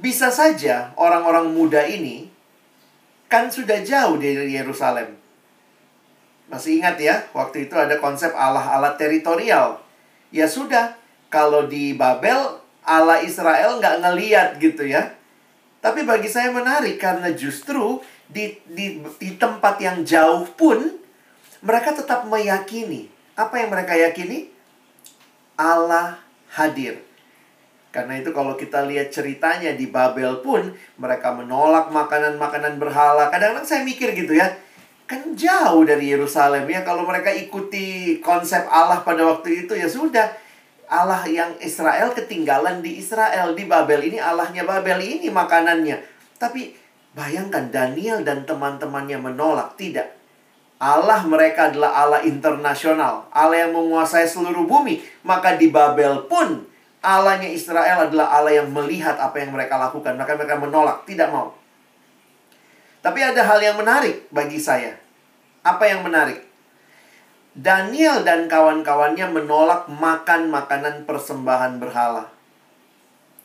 bisa 0.00 0.32
saja 0.32 0.96
orang-orang 0.96 1.52
muda 1.52 1.84
ini 1.84 2.32
kan 3.30 3.52
sudah 3.52 3.84
jauh 3.84 4.16
dari 4.16 4.56
Yerusalem 4.56 5.14
masih 6.50 6.82
ingat 6.82 6.98
ya 6.98 7.14
waktu 7.30 7.70
itu 7.70 7.74
ada 7.78 8.00
konsep 8.02 8.34
Allah-Allah 8.34 8.98
teritorial 8.98 9.78
ya 10.34 10.50
sudah 10.50 10.98
kalau 11.30 11.70
di 11.70 11.94
Babel 11.94 12.58
Allah 12.84 13.22
Israel 13.22 13.78
nggak 13.78 13.96
ngeliat 14.02 14.48
gitu 14.58 14.82
ya. 14.88 15.14
Tapi 15.80 16.04
bagi 16.04 16.28
saya 16.28 16.52
menarik 16.52 17.00
karena 17.00 17.32
justru 17.32 18.04
di, 18.28 18.52
di, 18.68 19.00
di 19.16 19.30
tempat 19.40 19.80
yang 19.80 20.04
jauh 20.04 20.44
pun 20.52 20.76
mereka 21.64 21.96
tetap 21.96 22.28
meyakini. 22.28 23.08
Apa 23.32 23.64
yang 23.64 23.72
mereka 23.72 23.96
yakini? 23.96 24.52
Allah 25.56 26.20
hadir. 26.52 27.00
Karena 27.90 28.22
itu 28.22 28.30
kalau 28.30 28.54
kita 28.54 28.86
lihat 28.86 29.10
ceritanya 29.10 29.74
di 29.74 29.90
Babel 29.90 30.38
pun 30.46 30.70
mereka 30.94 31.34
menolak 31.34 31.90
makanan-makanan 31.90 32.78
berhala. 32.78 33.34
Kadang-kadang 33.34 33.66
saya 33.66 33.82
mikir 33.82 34.14
gitu 34.14 34.38
ya. 34.38 34.46
Kan 35.10 35.34
jauh 35.34 35.82
dari 35.82 36.14
Yerusalem 36.14 36.70
ya 36.70 36.86
kalau 36.86 37.02
mereka 37.02 37.34
ikuti 37.34 38.18
konsep 38.22 38.62
Allah 38.70 39.02
pada 39.02 39.26
waktu 39.26 39.66
itu 39.66 39.74
ya 39.74 39.90
sudah 39.90 40.30
Allah 40.86 41.26
yang 41.26 41.58
Israel 41.58 42.14
ketinggalan 42.14 42.78
di 42.78 43.02
Israel 43.02 43.58
di 43.58 43.66
Babel 43.66 44.06
ini 44.06 44.22
Allahnya 44.22 44.62
Babel 44.62 45.02
ini 45.02 45.26
makanannya. 45.26 45.98
Tapi 46.38 46.78
bayangkan 47.10 47.74
Daniel 47.74 48.22
dan 48.22 48.46
teman-temannya 48.46 49.18
menolak 49.18 49.74
tidak. 49.74 50.14
Allah 50.78 51.26
mereka 51.26 51.74
adalah 51.74 51.92
Allah 52.06 52.22
internasional, 52.22 53.28
Allah 53.34 53.66
yang 53.66 53.74
menguasai 53.74 54.30
seluruh 54.30 54.64
bumi. 54.64 55.02
Maka 55.26 55.58
di 55.58 55.68
Babel 55.68 56.24
pun 56.30 56.69
Allahnya 57.00 57.48
Israel 57.48 58.08
adalah 58.08 58.28
Allah 58.36 58.60
yang 58.60 58.68
melihat 58.76 59.16
apa 59.16 59.40
yang 59.40 59.56
mereka 59.56 59.80
lakukan. 59.80 60.20
Maka 60.20 60.36
mereka 60.36 60.60
menolak, 60.60 61.08
tidak 61.08 61.32
mau. 61.32 61.56
Tapi 63.00 63.20
ada 63.24 63.40
hal 63.40 63.60
yang 63.64 63.80
menarik 63.80 64.28
bagi 64.28 64.60
saya. 64.60 65.00
Apa 65.64 65.88
yang 65.88 66.04
menarik? 66.04 66.44
Daniel 67.56 68.22
dan 68.22 68.46
kawan-kawannya 68.46 69.26
menolak 69.32 69.88
makan 69.88 70.52
makanan 70.52 71.08
persembahan 71.08 71.80
berhala. 71.80 72.28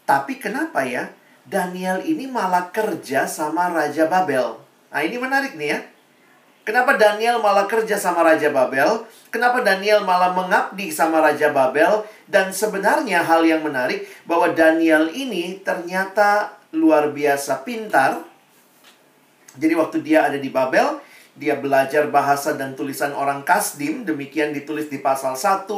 Tapi 0.03 0.37
kenapa 0.37 0.83
ya? 0.85 1.09
Daniel 1.47 2.03
ini 2.03 2.27
malah 2.27 2.69
kerja 2.69 3.25
sama 3.25 3.71
Raja 3.71 4.05
Babel. 4.05 4.59
Nah 4.91 5.01
ini 5.01 5.17
menarik 5.17 5.55
nih 5.57 5.69
ya. 5.73 5.79
Kenapa 6.65 6.97
Daniel 6.97 7.37
malah 7.45 7.69
kerja 7.69 7.93
sama 7.93 8.25
Raja 8.25 8.49
Babel? 8.49 9.05
Kenapa 9.29 9.61
Daniel 9.61 10.01
malah 10.01 10.33
mengabdi 10.33 10.89
sama 10.89 11.21
Raja 11.21 11.53
Babel? 11.53 12.01
Dan 12.25 12.49
sebenarnya 12.49 13.21
hal 13.21 13.45
yang 13.45 13.61
menarik 13.61 14.09
bahwa 14.25 14.49
Daniel 14.49 15.13
ini 15.13 15.61
ternyata 15.61 16.57
luar 16.73 17.13
biasa 17.13 17.61
pintar. 17.61 18.25
Jadi 19.53 19.73
waktu 19.77 20.01
dia 20.01 20.25
ada 20.25 20.41
di 20.41 20.49
Babel, 20.49 20.97
dia 21.37 21.53
belajar 21.53 22.09
bahasa 22.09 22.57
dan 22.57 22.73
tulisan 22.73 23.13
orang 23.13 23.45
Kasdim, 23.45 24.01
demikian 24.01 24.49
ditulis 24.49 24.89
di 24.89 24.97
pasal 24.97 25.37
1. 25.37 25.69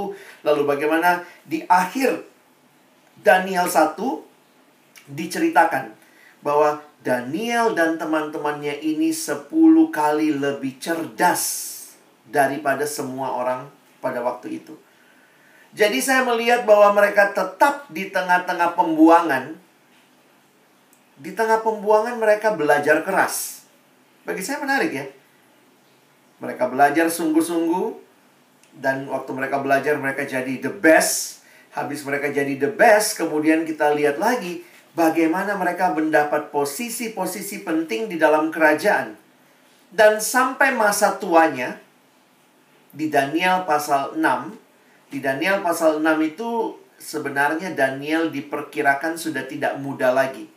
Lalu 0.47 0.61
bagaimana 0.63 1.27
di 1.43 1.67
akhir 1.67 2.23
Daniel 3.19 3.67
1 3.67 3.99
diceritakan 5.11 5.91
bahwa 6.39 6.79
Daniel 7.07 7.71
dan 7.71 7.95
teman-temannya 7.95 8.83
ini 8.83 9.15
10 9.15 9.47
kali 9.95 10.35
lebih 10.35 10.75
cerdas 10.75 11.71
daripada 12.27 12.83
semua 12.83 13.31
orang 13.31 13.71
pada 14.03 14.19
waktu 14.19 14.59
itu. 14.59 14.75
Jadi 15.71 16.03
saya 16.03 16.27
melihat 16.27 16.67
bahwa 16.67 16.91
mereka 16.99 17.31
tetap 17.31 17.87
di 17.87 18.11
tengah-tengah 18.11 18.75
pembuangan. 18.75 19.55
Di 21.15 21.31
tengah 21.31 21.63
pembuangan 21.63 22.19
mereka 22.19 22.51
belajar 22.59 22.99
keras. 23.07 23.63
Bagi 24.27 24.43
saya 24.43 24.59
menarik 24.59 24.91
ya. 24.91 25.07
Mereka 26.43 26.67
belajar 26.67 27.07
sungguh-sungguh 27.07 28.03
dan 28.83 29.07
waktu 29.07 29.31
mereka 29.31 29.63
belajar 29.63 29.95
mereka 29.95 30.27
jadi 30.27 30.59
the 30.59 30.75
best. 30.75 31.39
Habis 31.71 32.03
mereka 32.03 32.27
jadi 32.35 32.59
the 32.59 32.73
best, 32.73 33.15
kemudian 33.15 33.63
kita 33.63 33.95
lihat 33.95 34.19
lagi 34.19 34.65
bagaimana 34.97 35.53
mereka 35.53 35.93
mendapat 35.93 36.49
posisi-posisi 36.49 37.61
penting 37.61 38.09
di 38.09 38.17
dalam 38.17 38.49
kerajaan. 38.49 39.13
Dan 39.93 40.17
sampai 40.17 40.73
masa 40.73 41.21
tuanya, 41.21 41.77
di 42.89 43.13
Daniel 43.13 43.63
pasal 43.69 44.17
6, 44.17 45.13
di 45.13 45.21
Daniel 45.21 45.61
pasal 45.61 46.01
6 46.01 46.17
itu 46.25 46.75
sebenarnya 46.97 47.77
Daniel 47.77 48.33
diperkirakan 48.33 49.15
sudah 49.15 49.45
tidak 49.45 49.77
muda 49.77 50.09
lagi. 50.09 50.49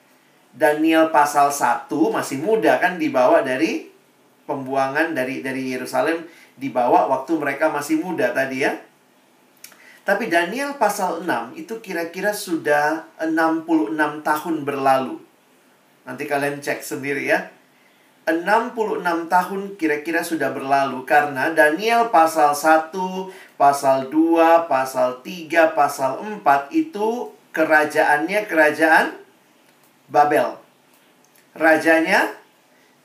Daniel 0.51 1.13
pasal 1.15 1.53
1 1.55 1.87
masih 2.11 2.43
muda 2.43 2.81
kan 2.83 2.99
dibawa 2.99 3.45
dari 3.45 3.87
pembuangan 4.49 5.15
dari 5.15 5.47
dari 5.47 5.71
Yerusalem 5.71 6.27
dibawa 6.59 7.07
waktu 7.07 7.39
mereka 7.39 7.71
masih 7.71 8.03
muda 8.03 8.35
tadi 8.35 8.67
ya. 8.67 8.75
Tapi 10.11 10.27
Daniel 10.27 10.75
pasal 10.75 11.23
6 11.23 11.55
itu 11.55 11.79
kira-kira 11.79 12.35
sudah 12.35 13.07
66 13.23 13.95
tahun 14.27 14.57
berlalu. 14.67 15.23
Nanti 16.03 16.27
kalian 16.27 16.59
cek 16.59 16.83
sendiri 16.83 17.31
ya. 17.31 17.47
66 18.27 18.75
tahun 19.31 19.61
kira-kira 19.79 20.27
sudah 20.27 20.51
berlalu 20.51 21.07
karena 21.07 21.55
Daniel 21.55 22.11
pasal 22.11 22.59
1, 22.59 22.91
pasal 23.55 24.11
2, 24.11 24.67
pasal 24.67 25.23
3, 25.23 25.79
pasal 25.79 26.19
4 26.43 26.75
itu 26.75 27.31
kerajaannya 27.55 28.51
kerajaan 28.51 29.15
Babel. 30.11 30.59
Rajanya 31.55 32.35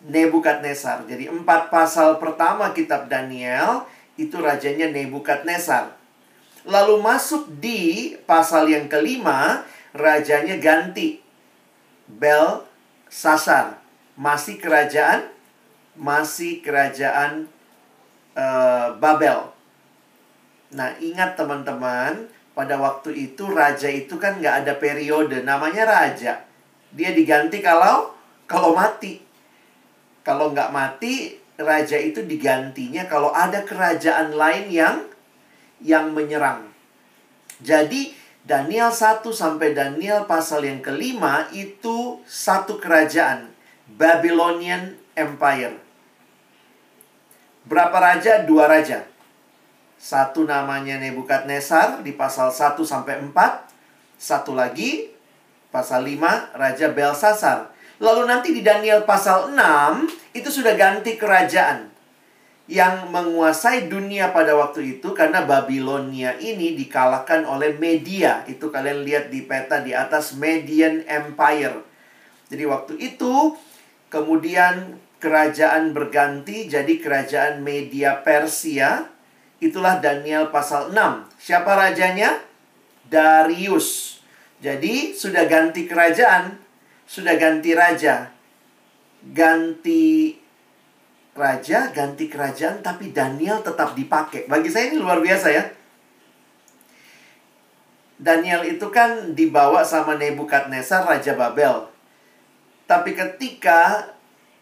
Nebukadnezar. 0.02 1.06
Jadi 1.06 1.30
empat 1.30 1.70
pasal 1.70 2.18
pertama 2.18 2.74
kitab 2.74 3.06
Daniel 3.06 3.86
itu 4.18 4.42
rajanya 4.42 4.90
Nebukadnezar. 4.90 5.95
Lalu 6.66 6.98
masuk 6.98 7.46
di 7.62 8.14
pasal 8.26 8.70
yang 8.74 8.90
kelima, 8.90 9.62
rajanya 9.94 10.58
ganti. 10.58 11.22
Bel 12.10 12.66
Sasar. 13.06 13.82
Masih 14.18 14.58
kerajaan, 14.58 15.30
masih 15.94 16.66
kerajaan 16.66 17.46
uh, 18.34 18.98
Babel. 18.98 19.52
Nah, 20.74 20.92
ingat 20.98 21.38
teman-teman, 21.38 22.28
pada 22.56 22.80
waktu 22.80 23.12
itu 23.32 23.52
raja 23.52 23.92
itu 23.92 24.16
kan 24.16 24.40
nggak 24.40 24.66
ada 24.66 24.74
periode, 24.80 25.44
namanya 25.44 25.86
raja. 25.86 26.48
Dia 26.96 27.12
diganti 27.12 27.60
kalau 27.60 28.16
kalau 28.48 28.72
mati. 28.72 29.20
Kalau 30.24 30.56
nggak 30.56 30.72
mati, 30.72 31.36
raja 31.60 32.00
itu 32.00 32.24
digantinya 32.24 33.06
kalau 33.06 33.32
ada 33.36 33.62
kerajaan 33.64 34.34
lain 34.34 34.72
yang 34.72 34.96
yang 35.84 36.16
menyerang. 36.16 36.72
Jadi 37.64 38.14
Daniel 38.46 38.94
1 38.94 39.26
sampai 39.26 39.74
Daniel 39.74 40.30
pasal 40.30 40.68
yang 40.70 40.84
kelima 40.84 41.50
itu 41.50 42.22
satu 42.30 42.78
kerajaan. 42.78 43.50
Babylonian 43.86 44.98
Empire. 45.18 45.82
Berapa 47.66 47.98
raja? 47.98 48.46
Dua 48.46 48.70
raja. 48.70 49.06
Satu 49.98 50.46
namanya 50.46 51.02
Nebukadnezar 51.02 52.06
di 52.06 52.14
pasal 52.14 52.54
1 52.54 52.78
sampai 52.86 53.18
4. 53.26 53.34
Satu 54.22 54.54
lagi 54.54 55.10
pasal 55.74 56.06
5 56.06 56.54
Raja 56.54 56.88
Belsasar. 56.94 57.74
Lalu 57.98 58.30
nanti 58.30 58.54
di 58.54 58.62
Daniel 58.62 59.08
pasal 59.08 59.56
6 59.56 60.38
itu 60.38 60.50
sudah 60.52 60.76
ganti 60.78 61.18
kerajaan 61.18 61.95
yang 62.66 63.14
menguasai 63.14 63.86
dunia 63.86 64.34
pada 64.34 64.58
waktu 64.58 64.98
itu 64.98 65.14
karena 65.14 65.46
Babilonia 65.46 66.34
ini 66.42 66.74
dikalahkan 66.74 67.46
oleh 67.46 67.78
Media. 67.78 68.42
Itu 68.50 68.74
kalian 68.74 69.06
lihat 69.06 69.30
di 69.30 69.46
peta 69.46 69.86
di 69.86 69.94
atas 69.94 70.34
Median 70.34 71.06
Empire. 71.06 71.86
Jadi 72.50 72.64
waktu 72.66 72.94
itu 72.98 73.54
kemudian 74.10 74.98
kerajaan 75.22 75.94
berganti 75.94 76.66
jadi 76.66 76.94
kerajaan 76.98 77.62
Media 77.62 78.26
Persia. 78.26 79.14
Itulah 79.62 80.02
Daniel 80.02 80.50
pasal 80.50 80.90
6. 80.90 80.98
Siapa 81.38 81.70
rajanya? 81.78 82.42
Darius. 83.06 84.18
Jadi 84.58 85.14
sudah 85.14 85.46
ganti 85.46 85.86
kerajaan, 85.86 86.58
sudah 87.06 87.38
ganti 87.38 87.78
raja. 87.78 88.34
Ganti 89.22 90.34
raja, 91.36 91.92
ganti 91.92 92.32
kerajaan, 92.32 92.80
tapi 92.80 93.12
Daniel 93.12 93.60
tetap 93.60 93.94
dipakai. 93.94 94.48
Bagi 94.48 94.72
saya 94.72 94.90
ini 94.90 94.98
luar 94.98 95.20
biasa 95.20 95.48
ya. 95.52 95.64
Daniel 98.16 98.64
itu 98.64 98.88
kan 98.96 99.36
dibawa 99.36 99.84
sama 99.84 100.16
Nebukadnezar 100.16 101.04
Raja 101.04 101.36
Babel. 101.36 101.92
Tapi 102.88 103.12
ketika 103.12 104.08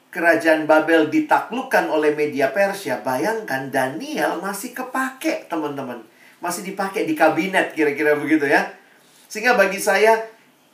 kerajaan 0.10 0.66
Babel 0.66 1.14
ditaklukkan 1.14 1.86
oleh 1.94 2.18
media 2.18 2.50
Persia, 2.50 2.98
bayangkan 3.06 3.70
Daniel 3.70 4.42
masih 4.42 4.74
kepake, 4.74 5.46
teman-teman. 5.46 6.02
Masih 6.42 6.66
dipakai 6.66 7.06
di 7.06 7.14
kabinet 7.14 7.78
kira-kira 7.78 8.18
begitu 8.18 8.50
ya. 8.50 8.74
Sehingga 9.30 9.54
bagi 9.54 9.78
saya 9.78 10.18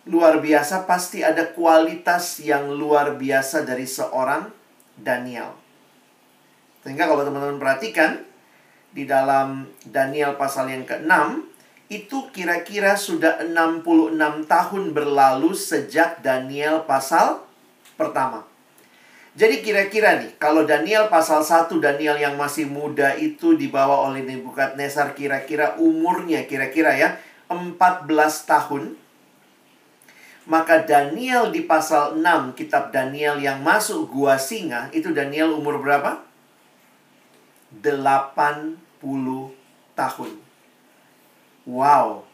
luar 0.08 0.40
biasa 0.40 0.88
pasti 0.88 1.20
ada 1.20 1.52
kualitas 1.52 2.40
yang 2.40 2.72
luar 2.72 3.20
biasa 3.20 3.68
dari 3.68 3.84
seorang 3.84 4.48
Daniel. 4.96 5.69
Sehingga 6.84 7.08
kalau 7.08 7.28
teman-teman 7.28 7.60
perhatikan 7.60 8.24
di 8.90 9.06
dalam 9.06 9.70
Daniel 9.86 10.40
pasal 10.40 10.72
yang 10.72 10.88
ke-6 10.88 11.12
itu 11.90 12.30
kira-kira 12.30 12.94
sudah 12.94 13.42
66 13.50 14.46
tahun 14.46 14.84
berlalu 14.94 15.52
sejak 15.58 16.22
Daniel 16.22 16.86
pasal 16.86 17.42
pertama. 17.98 18.46
Jadi 19.34 19.62
kira-kira 19.66 20.22
nih, 20.22 20.38
kalau 20.38 20.66
Daniel 20.70 21.10
pasal 21.10 21.42
1, 21.42 21.82
Daniel 21.82 22.18
yang 22.18 22.38
masih 22.38 22.70
muda 22.70 23.18
itu 23.18 23.58
dibawa 23.58 24.10
oleh 24.10 24.26
Nebukadnezar 24.26 25.18
kira-kira 25.18 25.78
umurnya 25.82 26.46
kira-kira 26.46 26.94
ya 26.98 27.18
14 27.50 28.06
tahun. 28.46 28.94
Maka 30.50 30.82
Daniel 30.82 31.54
di 31.54 31.62
pasal 31.66 32.18
6, 32.22 32.58
kitab 32.58 32.90
Daniel 32.90 33.38
yang 33.38 33.62
masuk 33.62 34.10
gua 34.10 34.38
singa, 34.42 34.90
itu 34.94 35.14
Daniel 35.14 35.54
umur 35.54 35.78
berapa? 35.78 36.29
80 37.74 38.82
tahun. 39.94 40.32
Wow. 41.70 42.26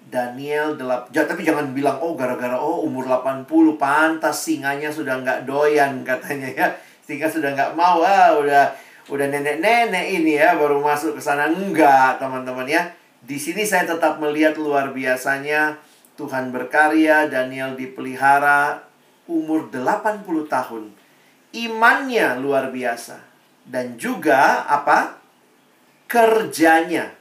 Daniel 0.00 0.80
delap 0.80 1.12
tapi 1.12 1.44
jangan 1.44 1.76
bilang 1.76 2.00
oh 2.00 2.16
gara-gara 2.16 2.56
oh 2.56 2.82
umur 2.88 3.04
80 3.04 3.46
pantas 3.76 4.42
singanya 4.42 4.88
sudah 4.88 5.20
nggak 5.20 5.44
doyan 5.44 6.00
katanya 6.08 6.48
ya. 6.50 6.66
Singa 7.04 7.28
sudah 7.28 7.52
nggak 7.52 7.76
mau 7.76 8.00
ah 8.00 8.34
udah 8.40 8.72
udah 9.12 9.26
nenek-nenek 9.28 10.06
ini 10.22 10.40
ya 10.40 10.56
baru 10.56 10.80
masuk 10.80 11.20
ke 11.20 11.22
sana. 11.22 11.52
Enggak 11.52 12.16
teman-teman 12.16 12.66
ya. 12.66 12.88
Di 13.20 13.36
sini 13.36 13.68
saya 13.68 13.84
tetap 13.84 14.16
melihat 14.18 14.56
luar 14.56 14.96
biasanya. 14.96 15.76
Tuhan 16.16 16.52
berkarya 16.52 17.32
Daniel 17.32 17.80
dipelihara 17.80 18.84
umur 19.24 19.72
80 19.72 20.24
tahun. 20.52 20.92
Imannya 21.56 22.36
luar 22.36 22.68
biasa 22.68 23.29
dan 23.70 23.94
juga 23.94 24.66
apa 24.66 25.22
kerjanya 26.10 27.20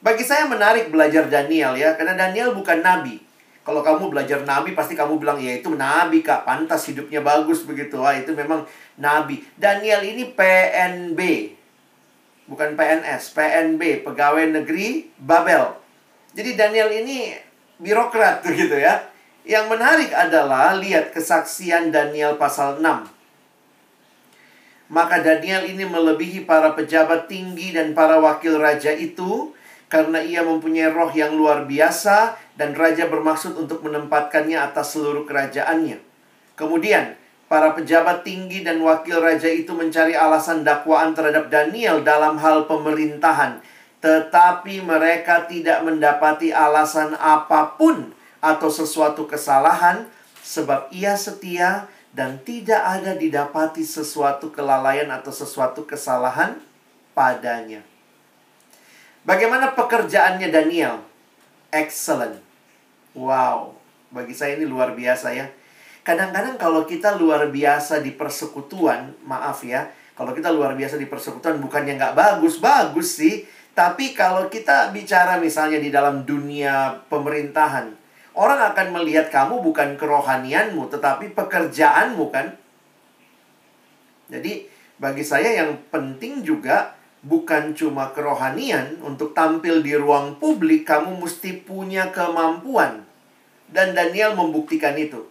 bagi 0.00 0.24
saya 0.24 0.48
menarik 0.48 0.88
belajar 0.88 1.28
Daniel 1.28 1.76
ya, 1.76 1.92
karena 1.92 2.16
Daniel 2.16 2.56
bukan 2.56 2.80
nabi. 2.80 3.20
Kalau 3.60 3.84
kamu 3.84 4.08
belajar 4.08 4.40
nabi 4.48 4.72
pasti 4.72 4.96
kamu 4.96 5.20
bilang 5.20 5.36
ya 5.36 5.60
itu 5.60 5.68
nabi 5.76 6.24
kak, 6.24 6.48
pantas 6.48 6.88
hidupnya 6.88 7.20
bagus 7.20 7.68
begitu. 7.68 8.00
Wah 8.00 8.16
itu 8.16 8.32
memang 8.32 8.64
nabi. 8.96 9.44
Daniel 9.60 10.00
ini 10.00 10.32
PNB, 10.32 11.20
bukan 12.48 12.80
PNS, 12.80 13.36
PNB, 13.36 14.00
pegawai 14.00 14.48
negeri 14.48 15.12
Babel. 15.20 15.76
Jadi 16.32 16.56
Daniel 16.56 16.88
ini 16.96 17.36
birokrat 17.76 18.40
begitu 18.48 18.80
ya. 18.80 19.04
Yang 19.44 19.68
menarik 19.68 20.10
adalah 20.16 20.72
lihat 20.80 21.12
kesaksian 21.12 21.92
Daniel 21.92 22.40
pasal 22.40 22.80
6. 22.80 23.19
Maka 24.90 25.22
Daniel 25.22 25.70
ini 25.70 25.86
melebihi 25.86 26.50
para 26.50 26.74
pejabat 26.74 27.30
tinggi 27.30 27.70
dan 27.70 27.94
para 27.94 28.18
wakil 28.18 28.58
raja 28.58 28.90
itu 28.90 29.54
karena 29.86 30.18
ia 30.18 30.42
mempunyai 30.42 30.90
roh 30.90 31.10
yang 31.14 31.38
luar 31.38 31.66
biasa 31.66 32.34
dan 32.58 32.74
raja 32.74 33.06
bermaksud 33.06 33.54
untuk 33.54 33.86
menempatkannya 33.86 34.58
atas 34.58 34.98
seluruh 34.98 35.22
kerajaannya. 35.30 36.02
Kemudian, 36.58 37.14
para 37.46 37.74
pejabat 37.74 38.26
tinggi 38.26 38.66
dan 38.66 38.82
wakil 38.82 39.22
raja 39.22 39.46
itu 39.50 39.70
mencari 39.74 40.14
alasan 40.14 40.66
dakwaan 40.66 41.14
terhadap 41.14 41.50
Daniel 41.50 42.02
dalam 42.02 42.38
hal 42.38 42.66
pemerintahan, 42.66 43.62
tetapi 44.02 44.82
mereka 44.82 45.46
tidak 45.46 45.86
mendapati 45.86 46.50
alasan 46.50 47.14
apa 47.14 47.78
pun 47.78 48.10
atau 48.42 48.70
sesuatu 48.70 49.26
kesalahan 49.26 50.06
sebab 50.42 50.90
ia 50.90 51.14
setia 51.14 51.86
dan 52.10 52.42
tidak 52.42 52.82
ada 52.82 53.14
didapati 53.14 53.86
sesuatu 53.86 54.50
kelalaian 54.50 55.06
atau 55.14 55.30
sesuatu 55.30 55.86
kesalahan 55.86 56.58
padanya. 57.14 57.86
Bagaimana 59.22 59.76
pekerjaannya 59.78 60.48
Daniel? 60.50 61.04
Excellent. 61.70 62.40
Wow, 63.14 63.78
bagi 64.10 64.34
saya 64.34 64.58
ini 64.58 64.66
luar 64.66 64.96
biasa 64.96 65.30
ya. 65.36 65.46
Kadang-kadang 66.00 66.56
kalau 66.56 66.88
kita 66.88 67.14
luar 67.14 67.52
biasa 67.52 68.00
di 68.00 68.16
persekutuan, 68.16 69.14
maaf 69.22 69.62
ya, 69.62 69.92
kalau 70.16 70.32
kita 70.34 70.50
luar 70.50 70.74
biasa 70.74 70.96
di 70.96 71.06
persekutuan 71.06 71.60
bukannya 71.60 72.00
nggak 72.00 72.16
bagus, 72.16 72.58
bagus 72.58 73.20
sih. 73.20 73.44
Tapi 73.70 74.16
kalau 74.16 74.50
kita 74.50 74.90
bicara 74.90 75.38
misalnya 75.38 75.78
di 75.78 75.92
dalam 75.92 76.26
dunia 76.26 77.04
pemerintahan, 77.06 77.99
orang 78.40 78.72
akan 78.72 78.96
melihat 78.96 79.28
kamu 79.28 79.60
bukan 79.60 80.00
kerohanianmu, 80.00 80.88
tetapi 80.88 81.36
pekerjaanmu 81.36 82.24
kan. 82.32 82.56
Jadi 84.32 84.64
bagi 84.96 85.20
saya 85.20 85.60
yang 85.60 85.76
penting 85.92 86.40
juga 86.40 86.96
bukan 87.20 87.76
cuma 87.76 88.16
kerohanian, 88.16 88.96
untuk 89.04 89.36
tampil 89.36 89.84
di 89.84 89.92
ruang 89.92 90.40
publik 90.40 90.88
kamu 90.88 91.20
mesti 91.20 91.60
punya 91.60 92.08
kemampuan. 92.08 93.04
Dan 93.70 93.92
Daniel 93.92 94.34
membuktikan 94.34 94.96
itu. 94.96 95.28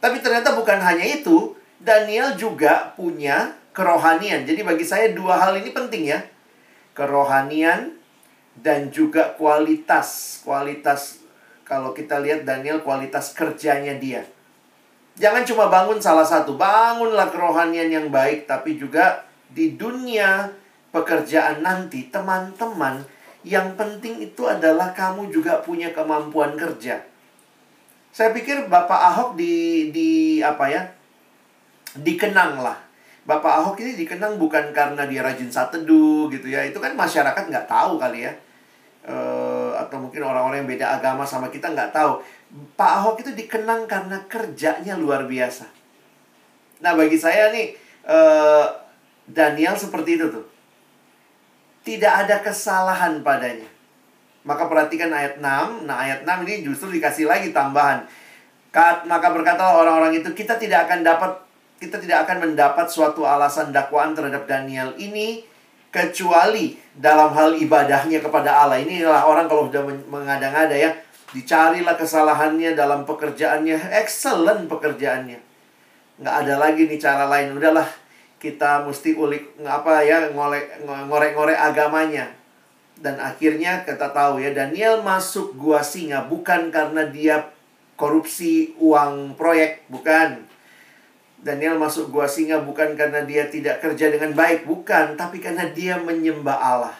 Tapi 0.00 0.18
ternyata 0.24 0.56
bukan 0.56 0.80
hanya 0.80 1.04
itu, 1.04 1.54
Daniel 1.76 2.34
juga 2.34 2.96
punya 2.96 3.52
kerohanian. 3.76 4.48
Jadi 4.48 4.64
bagi 4.64 4.82
saya 4.82 5.12
dua 5.12 5.38
hal 5.38 5.60
ini 5.60 5.70
penting 5.70 6.08
ya. 6.08 6.24
Kerohanian 6.96 7.94
dan 8.56 8.88
juga 8.88 9.36
kualitas. 9.36 10.40
Kualitas 10.42 11.25
kalau 11.66 11.90
kita 11.90 12.22
lihat 12.22 12.46
Daniel 12.46 12.80
kualitas 12.80 13.34
kerjanya 13.34 13.98
dia. 13.98 14.22
Jangan 15.18 15.42
cuma 15.42 15.66
bangun 15.66 15.98
salah 15.98 16.24
satu, 16.24 16.54
bangunlah 16.54 17.28
kerohanian 17.28 17.90
yang 17.90 18.06
baik 18.08 18.46
tapi 18.46 18.78
juga 18.78 19.26
di 19.50 19.74
dunia 19.74 20.48
pekerjaan 20.94 21.60
nanti, 21.60 22.08
teman-teman, 22.08 23.04
yang 23.46 23.76
penting 23.78 24.22
itu 24.22 24.42
adalah 24.46 24.90
kamu 24.96 25.28
juga 25.28 25.60
punya 25.62 25.94
kemampuan 25.94 26.58
kerja. 26.58 26.98
Saya 28.16 28.32
pikir 28.32 28.66
Bapak 28.66 29.12
Ahok 29.12 29.30
di 29.36 29.88
di 29.92 30.40
apa 30.40 30.72
ya? 30.72 30.88
Dikenang 32.00 32.64
lah. 32.64 32.80
Bapak 33.28 33.60
Ahok 33.60 33.76
ini 33.84 33.92
dikenang 33.92 34.40
bukan 34.40 34.72
karena 34.72 35.04
dia 35.04 35.20
rajin 35.20 35.52
satedu 35.52 36.26
gitu 36.32 36.48
ya. 36.48 36.64
Itu 36.64 36.80
kan 36.80 36.96
masyarakat 36.96 37.44
nggak 37.46 37.68
tahu 37.68 38.00
kali 38.00 38.24
ya. 38.24 38.32
E, 39.04 39.14
atau 39.14 39.45
mungkin 40.16 40.32
orang-orang 40.32 40.64
yang 40.64 40.70
beda 40.72 40.86
agama 40.96 41.28
sama 41.28 41.52
kita 41.52 41.76
nggak 41.76 41.92
tahu. 41.92 42.24
Pak 42.72 42.92
Ahok 43.04 43.20
itu 43.20 43.36
dikenang 43.36 43.84
karena 43.84 44.16
kerjanya 44.24 44.96
luar 44.96 45.28
biasa. 45.28 45.68
Nah 46.80 46.96
bagi 46.96 47.20
saya 47.20 47.52
nih 47.52 47.76
e, 48.00 48.18
Daniel 49.28 49.76
seperti 49.76 50.16
itu 50.16 50.32
tuh 50.32 50.48
tidak 51.84 52.24
ada 52.24 52.40
kesalahan 52.40 53.20
padanya. 53.20 53.68
Maka 54.48 54.64
perhatikan 54.72 55.12
ayat 55.12 55.36
6. 55.36 55.84
Nah, 55.84 55.96
ayat 56.00 56.24
6 56.24 56.48
ini 56.48 56.64
justru 56.64 56.96
dikasih 56.96 57.28
lagi 57.28 57.52
tambahan. 57.52 58.08
Maka 59.04 59.28
berkata 59.34 59.74
orang-orang 59.74 60.22
itu, 60.22 60.30
kita 60.32 60.56
tidak 60.56 60.86
akan 60.86 61.02
dapat 61.02 61.32
kita 61.76 61.98
tidak 62.00 62.24
akan 62.24 62.46
mendapat 62.46 62.86
suatu 62.88 63.26
alasan 63.26 63.74
dakwaan 63.74 64.16
terhadap 64.16 64.48
Daniel 64.48 64.96
ini 64.96 65.44
kecuali 65.90 66.76
dalam 66.96 67.32
hal 67.32 67.56
ibadahnya 67.56 68.20
kepada 68.20 68.64
Allah. 68.64 68.80
Inilah 68.82 69.24
orang 69.24 69.46
kalau 69.46 69.68
sudah 69.68 69.84
mengada-ngada 70.08 70.76
ya, 70.76 70.90
dicarilah 71.32 71.96
kesalahannya 71.96 72.76
dalam 72.76 73.08
pekerjaannya, 73.08 73.92
excellent 73.96 74.68
pekerjaannya. 74.68 75.40
Nggak 76.20 76.36
ada 76.46 76.54
lagi 76.56 76.88
nih 76.88 76.98
cara 77.00 77.28
lain. 77.28 77.56
Udahlah, 77.56 77.88
kita 78.36 78.84
mesti 78.84 79.16
ulik 79.16 79.56
apa 79.64 80.04
ya 80.04 80.28
ngorek-ngorek 80.32 81.56
agamanya 81.56 82.28
dan 82.96 83.20
akhirnya 83.20 83.84
kita 83.84 84.08
tahu 84.12 84.40
ya 84.40 84.56
Daniel 84.56 85.04
masuk 85.04 85.56
gua 85.56 85.84
singa 85.84 86.24
bukan 86.24 86.72
karena 86.72 87.04
dia 87.08 87.52
korupsi 87.96 88.72
uang 88.80 89.36
proyek 89.36 89.84
bukan 89.92 90.44
Daniel 91.40 91.76
masuk 91.76 92.10
gua 92.10 92.28
singa 92.28 92.60
bukan 92.60 92.96
karena 92.96 93.22
dia 93.24 93.48
tidak 93.48 93.80
kerja 93.80 94.12
dengan 94.12 94.32
baik 94.32 94.64
bukan 94.64 95.14
tapi 95.14 95.40
karena 95.40 95.68
dia 95.70 96.00
menyembah 96.00 96.58
Allah 96.58 96.96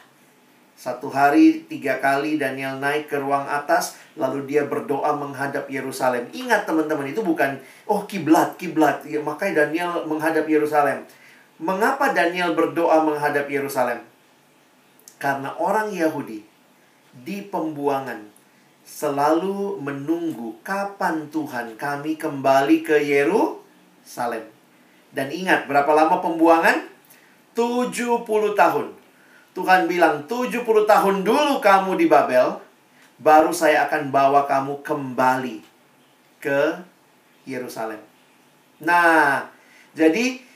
satu 0.77 1.09
hari 1.09 1.65
tiga 1.73 1.97
kali 2.05 2.37
Daniel 2.37 2.77
naik 2.77 3.09
ke 3.09 3.17
ruang 3.17 3.49
atas 3.49 3.97
lalu 4.13 4.45
dia 4.45 4.69
berdoa 4.69 5.17
menghadap 5.17 5.67
Yerusalem 5.73 6.29
ingat 6.37 6.69
teman-teman 6.69 7.09
itu 7.09 7.25
bukan 7.25 7.57
oh 7.89 8.05
kiblat 8.05 8.61
kiblat 8.61 9.01
ya, 9.09 9.25
makanya 9.25 9.65
Daniel 9.65 10.05
menghadap 10.05 10.45
Yerusalem 10.45 11.09
Mengapa 11.57 12.13
Daniel 12.13 12.53
berdoa 12.53 13.01
menghadap 13.01 13.49
Yerusalem? 13.49 14.05
Karena 15.17 15.57
orang 15.57 15.89
Yahudi 15.89 16.45
di 17.17 17.41
pembuangan 17.49 18.29
selalu 18.85 19.81
menunggu 19.81 20.61
kapan 20.61 21.33
Tuhan 21.33 21.81
kami 21.81 22.21
kembali 22.21 22.85
ke 22.85 23.01
Yerusalem. 23.01 23.65
Dan 25.11 25.35
ingat 25.35 25.67
berapa 25.67 25.91
lama 25.91 26.23
pembuangan? 26.23 26.87
70 27.59 28.23
tahun. 28.55 28.87
Tuhan 29.53 29.91
bilang 29.91 30.25
70 30.31 30.63
tahun 30.63 31.17
dulu 31.27 31.59
kamu 31.59 31.99
di 31.99 32.07
Babel, 32.07 32.61
baru 33.19 33.51
saya 33.51 33.91
akan 33.91 34.15
bawa 34.15 34.47
kamu 34.47 34.81
kembali 34.87 35.65
ke 36.39 36.79
Yerusalem. 37.49 37.99
Nah, 38.81 39.49
jadi 39.97 40.47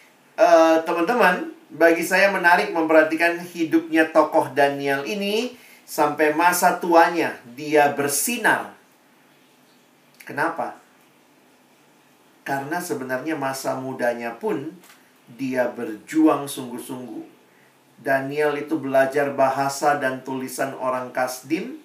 Eh, 0.40 0.76
teman-teman, 0.88 1.52
bagi 1.68 2.00
saya 2.00 2.32
menarik 2.32 2.72
memperhatikan 2.72 3.44
hidupnya 3.44 4.08
tokoh 4.08 4.48
Daniel 4.56 5.04
ini 5.04 5.52
sampai 5.84 6.32
masa 6.32 6.80
tuanya 6.80 7.36
dia 7.52 7.92
bersinar. 7.92 8.72
Kenapa? 10.24 10.79
Karena 12.42 12.81
sebenarnya 12.81 13.37
masa 13.37 13.76
mudanya 13.76 14.35
pun 14.37 14.74
dia 15.38 15.70
berjuang 15.70 16.50
sungguh-sungguh. 16.50 17.22
Daniel 18.00 18.57
itu 18.57 18.81
belajar 18.81 19.37
bahasa 19.37 20.00
dan 20.00 20.24
tulisan 20.24 20.72
orang 20.81 21.12
Kasdim. 21.12 21.76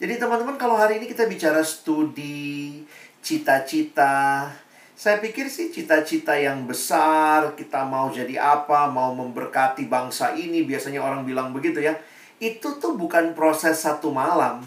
Jadi 0.00 0.16
teman-teman 0.16 0.56
kalau 0.56 0.80
hari 0.80 0.96
ini 0.96 1.12
kita 1.12 1.28
bicara 1.28 1.60
studi, 1.60 2.88
cita-cita, 3.20 4.48
saya 4.96 5.20
pikir 5.20 5.48
sih 5.52 5.68
cita-cita 5.68 6.32
yang 6.36 6.64
besar, 6.64 7.52
kita 7.52 7.84
mau 7.84 8.08
jadi 8.08 8.40
apa, 8.40 8.88
mau 8.88 9.12
memberkati 9.12 9.88
bangsa 9.88 10.32
ini, 10.32 10.64
biasanya 10.64 11.04
orang 11.04 11.28
bilang 11.28 11.52
begitu 11.52 11.84
ya. 11.84 11.96
Itu 12.40 12.80
tuh 12.80 12.96
bukan 12.96 13.36
proses 13.36 13.84
satu 13.84 14.08
malam. 14.08 14.64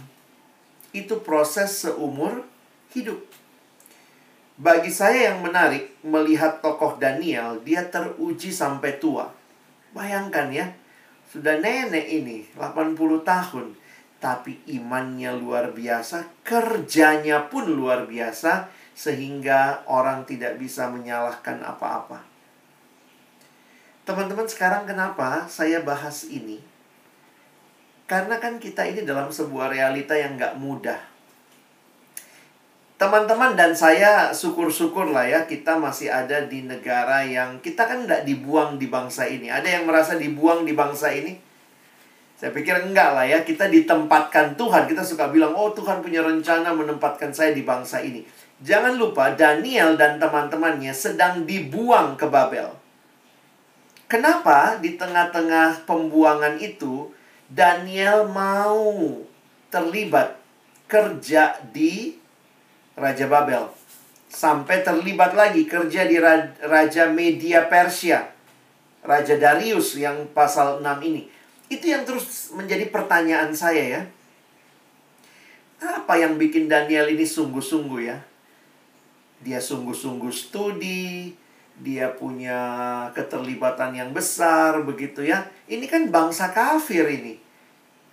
Itu 0.94 1.26
proses 1.26 1.82
seumur 1.86 2.46
hidup. 2.94 3.33
Bagi 4.64 4.88
saya 4.88 5.36
yang 5.36 5.44
menarik 5.44 5.92
melihat 6.08 6.64
tokoh 6.64 6.96
Daniel, 6.96 7.60
dia 7.68 7.84
teruji 7.84 8.48
sampai 8.48 8.96
tua. 8.96 9.28
Bayangkan 9.92 10.48
ya, 10.56 10.72
sudah 11.28 11.60
nenek 11.60 12.08
ini, 12.08 12.48
80 12.56 12.96
tahun. 13.28 13.76
Tapi 14.24 14.64
imannya 14.72 15.36
luar 15.36 15.76
biasa, 15.76 16.48
kerjanya 16.48 17.52
pun 17.52 17.68
luar 17.76 18.08
biasa, 18.08 18.72
sehingga 18.96 19.84
orang 19.84 20.24
tidak 20.24 20.56
bisa 20.56 20.88
menyalahkan 20.88 21.60
apa-apa. 21.60 22.24
Teman-teman 24.08 24.48
sekarang 24.48 24.88
kenapa 24.88 25.44
saya 25.52 25.84
bahas 25.84 26.24
ini? 26.32 26.64
Karena 28.08 28.40
kan 28.40 28.64
kita 28.64 28.88
ini 28.88 29.04
dalam 29.04 29.28
sebuah 29.28 29.76
realita 29.76 30.16
yang 30.16 30.40
gak 30.40 30.56
mudah 30.56 31.13
teman-teman 33.04 33.60
dan 33.60 33.76
saya 33.76 34.32
syukur-syukur 34.32 35.12
lah 35.12 35.28
ya 35.28 35.44
kita 35.44 35.76
masih 35.76 36.08
ada 36.08 36.48
di 36.48 36.64
negara 36.64 37.20
yang 37.20 37.60
kita 37.60 37.84
kan 37.84 38.08
tidak 38.08 38.24
dibuang 38.24 38.80
di 38.80 38.88
bangsa 38.88 39.28
ini. 39.28 39.52
Ada 39.52 39.76
yang 39.76 39.84
merasa 39.84 40.16
dibuang 40.16 40.64
di 40.64 40.72
bangsa 40.72 41.12
ini? 41.12 41.36
Saya 42.40 42.56
pikir 42.56 42.80
enggak 42.80 43.12
lah 43.12 43.28
ya. 43.28 43.44
Kita 43.44 43.68
ditempatkan 43.68 44.56
Tuhan. 44.56 44.88
Kita 44.88 45.04
suka 45.04 45.28
bilang, 45.28 45.52
oh 45.52 45.76
Tuhan 45.76 46.00
punya 46.00 46.24
rencana 46.24 46.72
menempatkan 46.72 47.36
saya 47.36 47.52
di 47.52 47.68
bangsa 47.68 48.00
ini. 48.00 48.24
Jangan 48.64 48.96
lupa 48.96 49.36
Daniel 49.36 50.00
dan 50.00 50.16
teman-temannya 50.16 50.96
sedang 50.96 51.44
dibuang 51.44 52.16
ke 52.16 52.32
Babel. 52.32 52.72
Kenapa 54.08 54.80
di 54.80 54.96
tengah-tengah 54.96 55.84
pembuangan 55.84 56.56
itu 56.56 57.12
Daniel 57.52 58.32
mau 58.32 59.20
terlibat 59.68 60.40
kerja 60.88 61.60
di 61.76 62.23
Raja 62.94 63.26
Babel. 63.26 63.66
Sampai 64.30 64.82
terlibat 64.82 65.34
lagi 65.38 65.66
kerja 65.66 66.06
di 66.10 66.18
Raja 66.62 67.10
Media 67.10 67.66
Persia. 67.70 68.34
Raja 69.06 69.36
Darius 69.38 69.98
yang 69.98 70.30
pasal 70.34 70.82
6 70.82 70.86
ini. 71.06 71.30
Itu 71.70 71.90
yang 71.90 72.06
terus 72.06 72.54
menjadi 72.54 72.90
pertanyaan 72.90 73.54
saya 73.54 73.84
ya. 73.84 74.02
Apa 75.84 76.16
yang 76.18 76.40
bikin 76.40 76.72
Daniel 76.72 77.12
ini 77.12 77.28
sungguh-sungguh 77.28 78.02
ya? 78.08 78.18
Dia 79.44 79.60
sungguh-sungguh 79.60 80.32
studi, 80.32 81.36
dia 81.76 82.14
punya 82.16 82.62
keterlibatan 83.12 83.92
yang 83.92 84.10
besar 84.16 84.80
begitu 84.88 85.26
ya. 85.28 85.44
Ini 85.68 85.84
kan 85.90 86.08
bangsa 86.08 86.56
kafir 86.56 87.04
ini. 87.10 87.38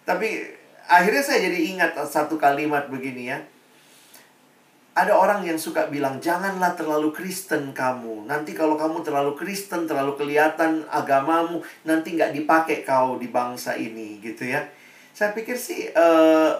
Tapi 0.02 0.42
akhirnya 0.90 1.22
saya 1.22 1.46
jadi 1.46 1.58
ingat 1.70 1.94
satu 2.10 2.34
kalimat 2.34 2.90
begini 2.90 3.30
ya 3.30 3.38
ada 4.90 5.14
orang 5.14 5.46
yang 5.46 5.54
suka 5.54 5.86
bilang, 5.86 6.18
janganlah 6.18 6.74
terlalu 6.74 7.14
Kristen 7.14 7.70
kamu. 7.70 8.26
Nanti 8.26 8.52
kalau 8.52 8.74
kamu 8.74 9.06
terlalu 9.06 9.38
Kristen, 9.38 9.86
terlalu 9.86 10.18
kelihatan 10.18 10.82
agamamu, 10.90 11.62
nanti 11.86 12.18
nggak 12.18 12.34
dipakai 12.34 12.82
kau 12.82 13.14
di 13.14 13.30
bangsa 13.30 13.78
ini, 13.78 14.18
gitu 14.18 14.50
ya. 14.50 14.66
Saya 15.14 15.30
pikir 15.30 15.54
sih, 15.54 15.94
uh, 15.94 16.52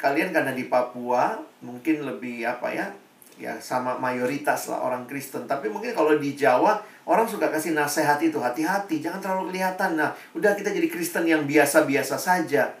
kalian 0.00 0.32
karena 0.32 0.56
di 0.56 0.64
Papua, 0.64 1.36
mungkin 1.60 2.08
lebih 2.08 2.48
apa 2.48 2.72
ya, 2.72 2.88
ya 3.36 3.60
sama 3.60 4.00
mayoritas 4.00 4.72
lah 4.72 4.80
orang 4.82 5.04
Kristen. 5.04 5.44
Tapi 5.44 5.68
mungkin 5.68 5.92
kalau 5.92 6.16
di 6.16 6.32
Jawa, 6.34 6.80
orang 7.04 7.28
suka 7.28 7.52
kasih 7.52 7.76
nasihat 7.76 8.16
itu, 8.24 8.40
hati-hati, 8.40 9.04
jangan 9.04 9.20
terlalu 9.20 9.52
kelihatan. 9.52 10.00
Nah, 10.00 10.16
udah 10.32 10.56
kita 10.56 10.72
jadi 10.72 10.88
Kristen 10.88 11.28
yang 11.28 11.44
biasa-biasa 11.44 12.16
saja. 12.16 12.72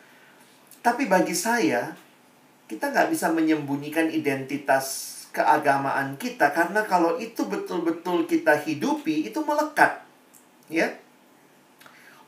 Tapi 0.80 1.04
bagi 1.04 1.36
saya, 1.36 1.92
kita 2.68 2.92
nggak 2.92 3.08
bisa 3.08 3.32
menyembunyikan 3.32 4.12
identitas 4.12 5.16
keagamaan 5.32 6.20
kita 6.20 6.52
karena 6.52 6.84
kalau 6.84 7.16
itu 7.16 7.48
betul-betul 7.48 8.28
kita 8.28 8.60
hidupi 8.60 9.28
itu 9.28 9.40
melekat 9.40 10.04
ya. 10.68 10.92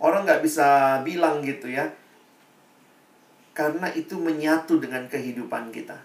Orang 0.00 0.24
nggak 0.24 0.40
bisa 0.40 0.98
bilang 1.04 1.44
gitu 1.44 1.68
ya. 1.68 1.92
Karena 3.52 3.92
itu 3.92 4.16
menyatu 4.16 4.80
dengan 4.80 5.04
kehidupan 5.04 5.68
kita. 5.68 6.00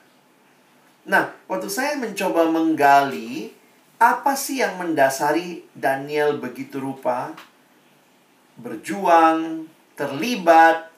Nah 1.07 1.31
waktu 1.47 1.71
saya 1.71 1.95
mencoba 1.95 2.51
menggali 2.51 3.55
apa 3.95 4.35
sih 4.35 4.59
yang 4.59 4.75
mendasari 4.75 5.63
Daniel 5.71 6.35
begitu 6.43 6.83
rupa? 6.83 7.31
Berjuang 8.59 9.71
terlibat 9.95 10.94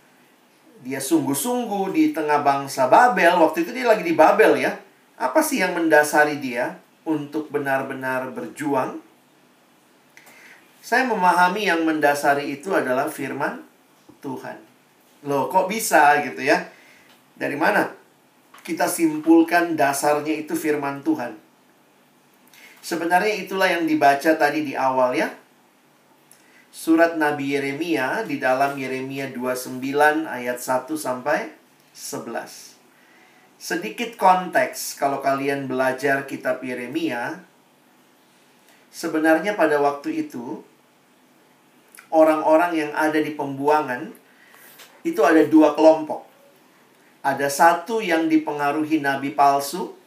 dia 0.81 1.01
sungguh-sungguh 1.01 1.93
di 1.93 2.03
tengah 2.13 2.45
bangsa 2.45 2.89
Babel. 2.89 3.37
Waktu 3.37 3.65
itu 3.65 3.71
dia 3.73 3.85
lagi 3.89 4.05
di 4.05 4.13
Babel 4.13 4.57
ya. 4.61 4.77
Apa 5.17 5.41
sih 5.41 5.61
yang 5.61 5.73
mendasari 5.73 6.37
dia 6.37 6.77
untuk 7.07 7.49
benar-benar 7.49 8.29
berjuang? 8.33 9.01
Saya 10.83 11.03
memahami 11.09 11.67
yang 11.67 11.83
mendasari 11.83 12.53
itu 12.53 12.71
adalah 12.71 13.09
firman 13.09 13.65
Tuhan. 14.21 14.61
Loh, 15.25 15.49
kok 15.49 15.67
bisa 15.67 16.21
gitu 16.23 16.45
ya? 16.45 16.69
Dari 17.35 17.57
mana? 17.57 17.91
Kita 18.61 18.85
simpulkan 18.85 19.75
dasarnya 19.75 20.45
itu 20.45 20.53
firman 20.53 21.01
Tuhan. 21.01 21.35
Sebenarnya 22.79 23.35
itulah 23.35 23.67
yang 23.67 23.83
dibaca 23.83 24.37
tadi 24.37 24.63
di 24.63 24.77
awal 24.77 25.11
ya 25.17 25.27
surat 26.77 27.17
Nabi 27.17 27.57
Yeremia 27.57 28.21
di 28.21 28.37
dalam 28.37 28.77
Yeremia 28.77 29.33
29 29.33 29.81
ayat 30.29 30.61
1 30.61 30.85
sampai 30.93 31.49
11. 31.89 32.77
Sedikit 33.57 34.13
konteks 34.13 34.93
kalau 34.93 35.17
kalian 35.17 35.65
belajar 35.65 36.29
kitab 36.29 36.61
Yeremia, 36.61 37.41
sebenarnya 38.93 39.57
pada 39.57 39.81
waktu 39.81 40.29
itu 40.29 40.61
orang-orang 42.13 42.77
yang 42.77 42.91
ada 42.93 43.17
di 43.17 43.33
pembuangan 43.33 44.13
itu 45.01 45.25
ada 45.25 45.41
dua 45.49 45.73
kelompok. 45.73 46.29
Ada 47.25 47.49
satu 47.49 48.05
yang 48.05 48.29
dipengaruhi 48.29 49.01
nabi 49.01 49.33
palsu, 49.33 49.97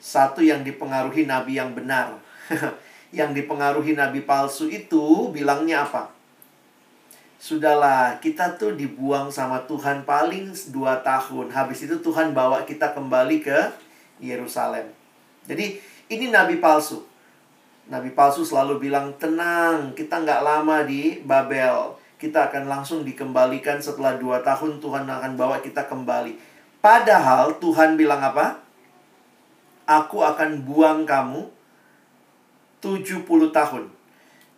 satu 0.00 0.40
yang 0.40 0.64
dipengaruhi 0.64 1.28
nabi 1.28 1.60
yang 1.60 1.76
benar. 1.76 2.16
yang 3.14 3.30
dipengaruhi 3.30 3.94
nabi 3.94 4.26
palsu 4.26 4.66
itu 4.66 5.30
bilangnya 5.30 5.86
apa? 5.86 6.10
Sudahlah, 7.38 8.18
kita 8.24 8.56
tuh 8.56 8.72
dibuang 8.72 9.28
sama 9.28 9.62
Tuhan 9.68 10.02
paling 10.08 10.56
dua 10.72 11.04
tahun. 11.04 11.52
Habis 11.52 11.84
itu 11.84 12.00
Tuhan 12.00 12.32
bawa 12.32 12.64
kita 12.64 12.96
kembali 12.96 13.44
ke 13.44 13.58
Yerusalem. 14.18 14.88
Jadi 15.44 15.76
ini 16.08 16.32
nabi 16.32 16.58
palsu. 16.58 17.04
Nabi 17.84 18.16
palsu 18.16 18.48
selalu 18.48 18.88
bilang, 18.88 19.12
tenang, 19.20 19.92
kita 19.92 20.24
nggak 20.24 20.40
lama 20.40 20.88
di 20.88 21.20
Babel. 21.20 22.00
Kita 22.16 22.48
akan 22.48 22.64
langsung 22.64 23.04
dikembalikan 23.04 23.76
setelah 23.76 24.16
dua 24.16 24.40
tahun 24.40 24.80
Tuhan 24.80 25.04
akan 25.04 25.36
bawa 25.36 25.60
kita 25.60 25.84
kembali. 25.84 26.40
Padahal 26.80 27.60
Tuhan 27.60 28.00
bilang 28.00 28.24
apa? 28.24 28.64
Aku 29.84 30.24
akan 30.24 30.64
buang 30.64 31.04
kamu 31.04 31.44
70 32.84 33.24
tahun. 33.48 33.88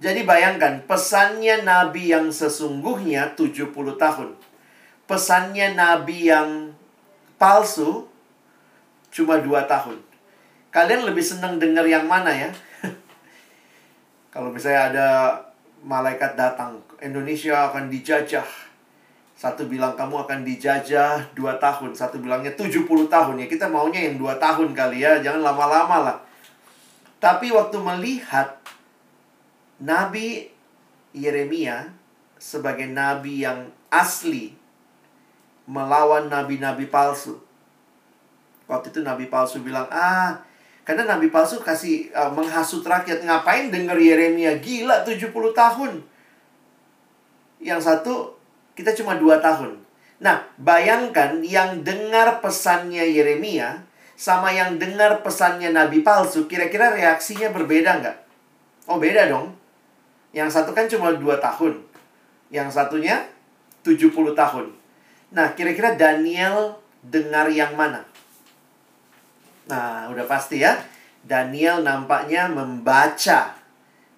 Jadi 0.03 0.27
bayangkan, 0.27 0.83
pesannya 0.85 1.63
nabi 1.63 2.11
yang 2.11 2.35
sesungguhnya 2.35 3.39
70 3.39 3.71
tahun. 3.95 4.35
Pesannya 5.07 5.79
nabi 5.79 6.27
yang 6.27 6.75
palsu 7.39 8.11
cuma 9.15 9.39
2 9.39 9.71
tahun. 9.71 10.03
Kalian 10.75 11.07
lebih 11.07 11.23
senang 11.23 11.57
dengar 11.57 11.87
yang 11.87 12.05
mana 12.05 12.35
ya? 12.35 12.51
Kalau 14.35 14.51
misalnya 14.51 14.83
ada 14.93 15.09
malaikat 15.81 16.37
datang, 16.37 16.83
Indonesia 17.01 17.71
akan 17.73 17.89
dijajah. 17.89 18.45
Satu 19.37 19.65
bilang 19.65 19.97
kamu 19.97 20.29
akan 20.29 20.45
dijajah 20.45 21.33
2 21.33 21.57
tahun, 21.57 21.97
satu 21.97 22.21
bilangnya 22.21 22.53
70 22.53 22.85
tahun 22.85 23.41
ya. 23.41 23.47
Kita 23.49 23.73
maunya 23.73 24.13
yang 24.13 24.21
2 24.21 24.37
tahun 24.37 24.77
kali 24.77 25.01
ya, 25.01 25.25
jangan 25.25 25.41
lama-lama 25.41 25.97
lah. 26.05 26.17
Tapi 27.17 27.49
waktu 27.53 27.81
melihat 27.81 28.61
Nabi 29.81 30.49
Yeremia 31.17 31.93
sebagai 32.37 32.85
nabi 32.89 33.41
yang 33.45 33.73
asli 33.89 34.53
melawan 35.65 36.29
nabi-nabi 36.29 36.87
palsu. 36.87 37.41
Waktu 38.69 38.93
itu 38.93 39.01
nabi 39.01 39.27
palsu 39.27 39.65
bilang, 39.65 39.89
"Ah, 39.89 40.45
Karena 40.87 41.03
nabi 41.03 41.35
palsu 41.35 41.59
kasih 41.59 42.15
uh, 42.15 42.31
menghasut 42.31 42.87
rakyat. 42.87 43.27
Ngapain 43.27 43.75
denger 43.75 43.99
Yeremia? 43.99 44.63
Gila 44.63 45.03
70 45.03 45.35
tahun. 45.51 45.99
Yang 47.59 47.81
satu, 47.91 48.39
kita 48.79 48.95
cuma 48.95 49.19
dua 49.19 49.43
tahun. 49.43 49.83
Nah, 50.23 50.47
bayangkan 50.63 51.43
yang 51.43 51.83
dengar 51.83 52.39
pesannya 52.39 53.03
Yeremia 53.03 53.83
sama 54.17 54.49
yang 54.51 54.81
dengar 54.81 55.21
pesannya 55.21 55.71
nabi 55.71 56.01
palsu, 56.01 56.49
kira-kira 56.49 56.97
reaksinya 56.97 57.53
berbeda 57.53 58.01
nggak? 58.01 58.17
Oh, 58.89 58.97
beda 58.97 59.29
dong. 59.29 59.53
Yang 60.33 60.57
satu 60.57 60.73
kan 60.73 60.89
cuma 60.89 61.13
dua 61.13 61.37
tahun. 61.37 61.85
Yang 62.49 62.81
satunya 62.81 63.29
70 63.87 64.35
tahun. 64.35 64.67
Nah, 65.31 65.55
kira-kira 65.55 65.95
Daniel 65.95 66.81
dengar 67.05 67.47
yang 67.53 67.77
mana? 67.79 68.03
Nah, 69.71 70.11
udah 70.11 70.27
pasti 70.27 70.63
ya. 70.63 70.81
Daniel 71.27 71.83
nampaknya 71.83 72.47
membaca 72.47 73.59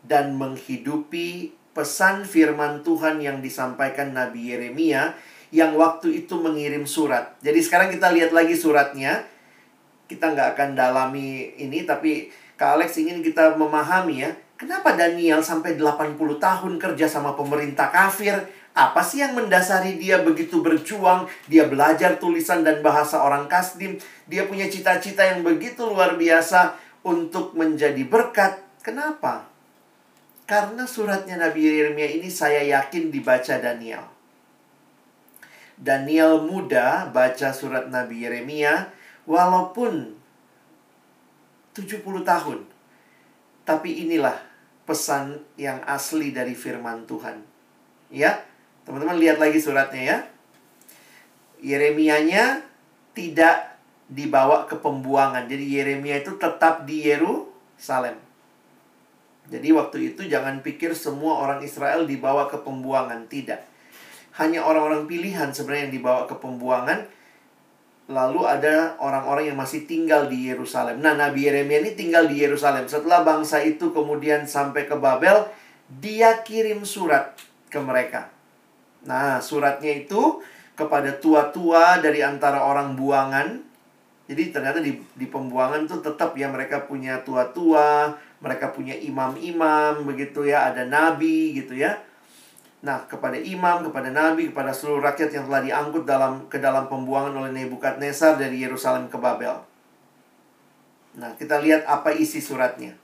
dan 0.04 0.36
menghidupi 0.36 1.56
pesan 1.72 2.28
firman 2.28 2.84
Tuhan 2.84 3.20
yang 3.20 3.40
disampaikan 3.40 4.12
Nabi 4.12 4.52
Yeremia 4.52 5.16
yang 5.48 5.72
waktu 5.80 6.24
itu 6.24 6.36
mengirim 6.36 6.84
surat. 6.84 7.36
Jadi 7.40 7.60
sekarang 7.64 7.88
kita 7.88 8.12
lihat 8.12 8.36
lagi 8.36 8.52
suratnya. 8.52 9.24
Kita 10.08 10.32
nggak 10.32 10.56
akan 10.56 10.70
dalami 10.72 11.52
ini, 11.60 11.84
tapi 11.84 12.32
Kak 12.56 12.80
Alex 12.80 12.96
ingin 12.98 13.20
kita 13.20 13.54
memahami 13.54 14.24
ya. 14.24 14.32
Kenapa 14.58 14.98
Daniel 14.98 15.38
sampai 15.38 15.78
80 15.78 16.18
tahun 16.42 16.72
kerja 16.82 17.06
sama 17.06 17.38
pemerintah 17.38 17.94
kafir? 17.94 18.34
Apa 18.74 19.04
sih 19.04 19.22
yang 19.22 19.38
mendasari 19.38 19.94
dia 20.00 20.18
begitu 20.24 20.58
berjuang? 20.64 21.30
Dia 21.46 21.70
belajar 21.70 22.18
tulisan 22.18 22.66
dan 22.66 22.82
bahasa 22.82 23.22
orang 23.22 23.46
Kasdim. 23.46 24.02
Dia 24.26 24.50
punya 24.50 24.66
cita-cita 24.66 25.22
yang 25.22 25.46
begitu 25.46 25.86
luar 25.86 26.18
biasa 26.18 26.74
untuk 27.06 27.54
menjadi 27.54 28.02
berkat. 28.02 28.58
Kenapa? 28.82 29.46
Karena 30.48 30.88
suratnya 30.88 31.38
Nabi 31.38 31.68
Yeremia 31.68 32.08
ini 32.18 32.26
saya 32.26 32.64
yakin 32.64 33.14
dibaca 33.14 33.60
Daniel. 33.60 34.02
Daniel 35.78 36.42
muda 36.42 37.06
baca 37.14 37.54
surat 37.54 37.86
Nabi 37.86 38.26
Yeremia 38.26 38.90
walaupun 39.28 40.16
70 41.76 42.02
tahun. 42.24 42.58
Tapi 43.68 44.08
inilah 44.08 44.40
pesan 44.88 45.44
yang 45.60 45.84
asli 45.84 46.32
dari 46.32 46.56
firman 46.56 47.04
Tuhan. 47.04 47.44
Ya, 48.08 48.48
Teman-teman 48.88 49.20
lihat 49.20 49.36
lagi 49.36 49.60
suratnya 49.60 50.00
ya. 50.00 50.18
Yeremianya 51.60 52.64
tidak 53.12 53.76
dibawa 54.08 54.64
ke 54.64 54.80
pembuangan. 54.80 55.44
Jadi 55.44 55.76
Yeremia 55.76 56.24
itu 56.24 56.40
tetap 56.40 56.88
di 56.88 57.04
Yerusalem. 57.04 58.16
Jadi 59.52 59.68
waktu 59.76 60.16
itu 60.16 60.24
jangan 60.24 60.64
pikir 60.64 60.96
semua 60.96 61.36
orang 61.44 61.60
Israel 61.60 62.08
dibawa 62.08 62.48
ke 62.48 62.56
pembuangan, 62.64 63.28
tidak. 63.28 63.68
Hanya 64.40 64.64
orang-orang 64.64 65.04
pilihan 65.04 65.52
sebenarnya 65.52 65.92
yang 65.92 65.94
dibawa 66.00 66.24
ke 66.24 66.40
pembuangan. 66.40 67.04
Lalu 68.08 68.40
ada 68.48 68.96
orang-orang 69.04 69.52
yang 69.52 69.58
masih 69.60 69.84
tinggal 69.84 70.32
di 70.32 70.48
Yerusalem. 70.48 71.04
Nah, 71.04 71.12
Nabi 71.12 71.44
Yeremia 71.44 71.84
ini 71.84 71.92
tinggal 71.92 72.24
di 72.24 72.40
Yerusalem. 72.40 72.88
Setelah 72.88 73.20
bangsa 73.20 73.60
itu 73.60 73.92
kemudian 73.92 74.48
sampai 74.48 74.88
ke 74.88 74.96
Babel, 74.96 75.44
dia 76.00 76.40
kirim 76.40 76.88
surat 76.88 77.36
ke 77.68 77.76
mereka. 77.76 78.32
Nah, 79.04 79.44
suratnya 79.44 79.92
itu 79.92 80.40
kepada 80.72 81.20
tua-tua 81.20 82.00
dari 82.00 82.24
antara 82.24 82.64
orang 82.64 82.96
buangan. 82.96 83.60
Jadi 84.24 84.56
ternyata 84.56 84.80
di, 84.80 84.96
di 85.12 85.26
pembuangan 85.28 85.84
tuh 85.84 86.00
tetap 86.00 86.32
ya 86.32 86.48
mereka 86.48 86.88
punya 86.88 87.20
tua-tua, 87.20 88.16
mereka 88.40 88.72
punya 88.72 88.96
imam-imam 88.96 90.04
begitu 90.08 90.48
ya, 90.48 90.72
ada 90.72 90.88
nabi 90.88 91.60
gitu 91.60 91.76
ya. 91.76 92.07
Nah, 92.78 93.02
kepada 93.10 93.34
imam, 93.34 93.90
kepada 93.90 94.14
nabi, 94.14 94.54
kepada 94.54 94.70
seluruh 94.70 95.02
rakyat 95.02 95.34
yang 95.34 95.44
telah 95.50 95.62
diangkut 95.66 96.06
dalam 96.06 96.46
ke 96.46 96.62
dalam 96.62 96.86
pembuangan 96.86 97.34
oleh 97.34 97.50
Nebukadnezar 97.50 98.38
dari 98.38 98.62
Yerusalem 98.62 99.10
ke 99.10 99.18
Babel. 99.18 99.58
Nah, 101.18 101.34
kita 101.34 101.58
lihat 101.58 101.82
apa 101.90 102.14
isi 102.14 102.38
suratnya. 102.38 102.94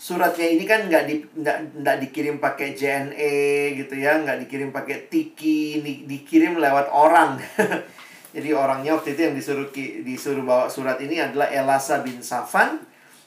Suratnya 0.00 0.48
ini 0.48 0.64
kan 0.64 0.88
nggak 0.88 1.04
di 1.04 1.20
nggak, 1.20 1.84
nggak 1.84 1.96
dikirim 2.08 2.40
pakai 2.40 2.72
JNE 2.72 3.36
gitu 3.84 4.00
ya 4.00 4.16
nggak 4.24 4.48
dikirim 4.48 4.72
pakai 4.72 5.12
tiki 5.12 5.84
di, 5.84 6.08
dikirim 6.08 6.56
lewat 6.56 6.88
orang. 6.88 7.36
Jadi 8.34 8.48
orangnya 8.56 8.96
waktu 8.96 9.12
itu 9.12 9.20
yang 9.28 9.36
disuruh 9.36 9.68
disuruh 9.76 10.40
bawa 10.40 10.72
surat 10.72 10.96
ini 11.04 11.20
adalah 11.20 11.52
Elasa 11.52 12.00
bin 12.00 12.24
Safan 12.24 12.80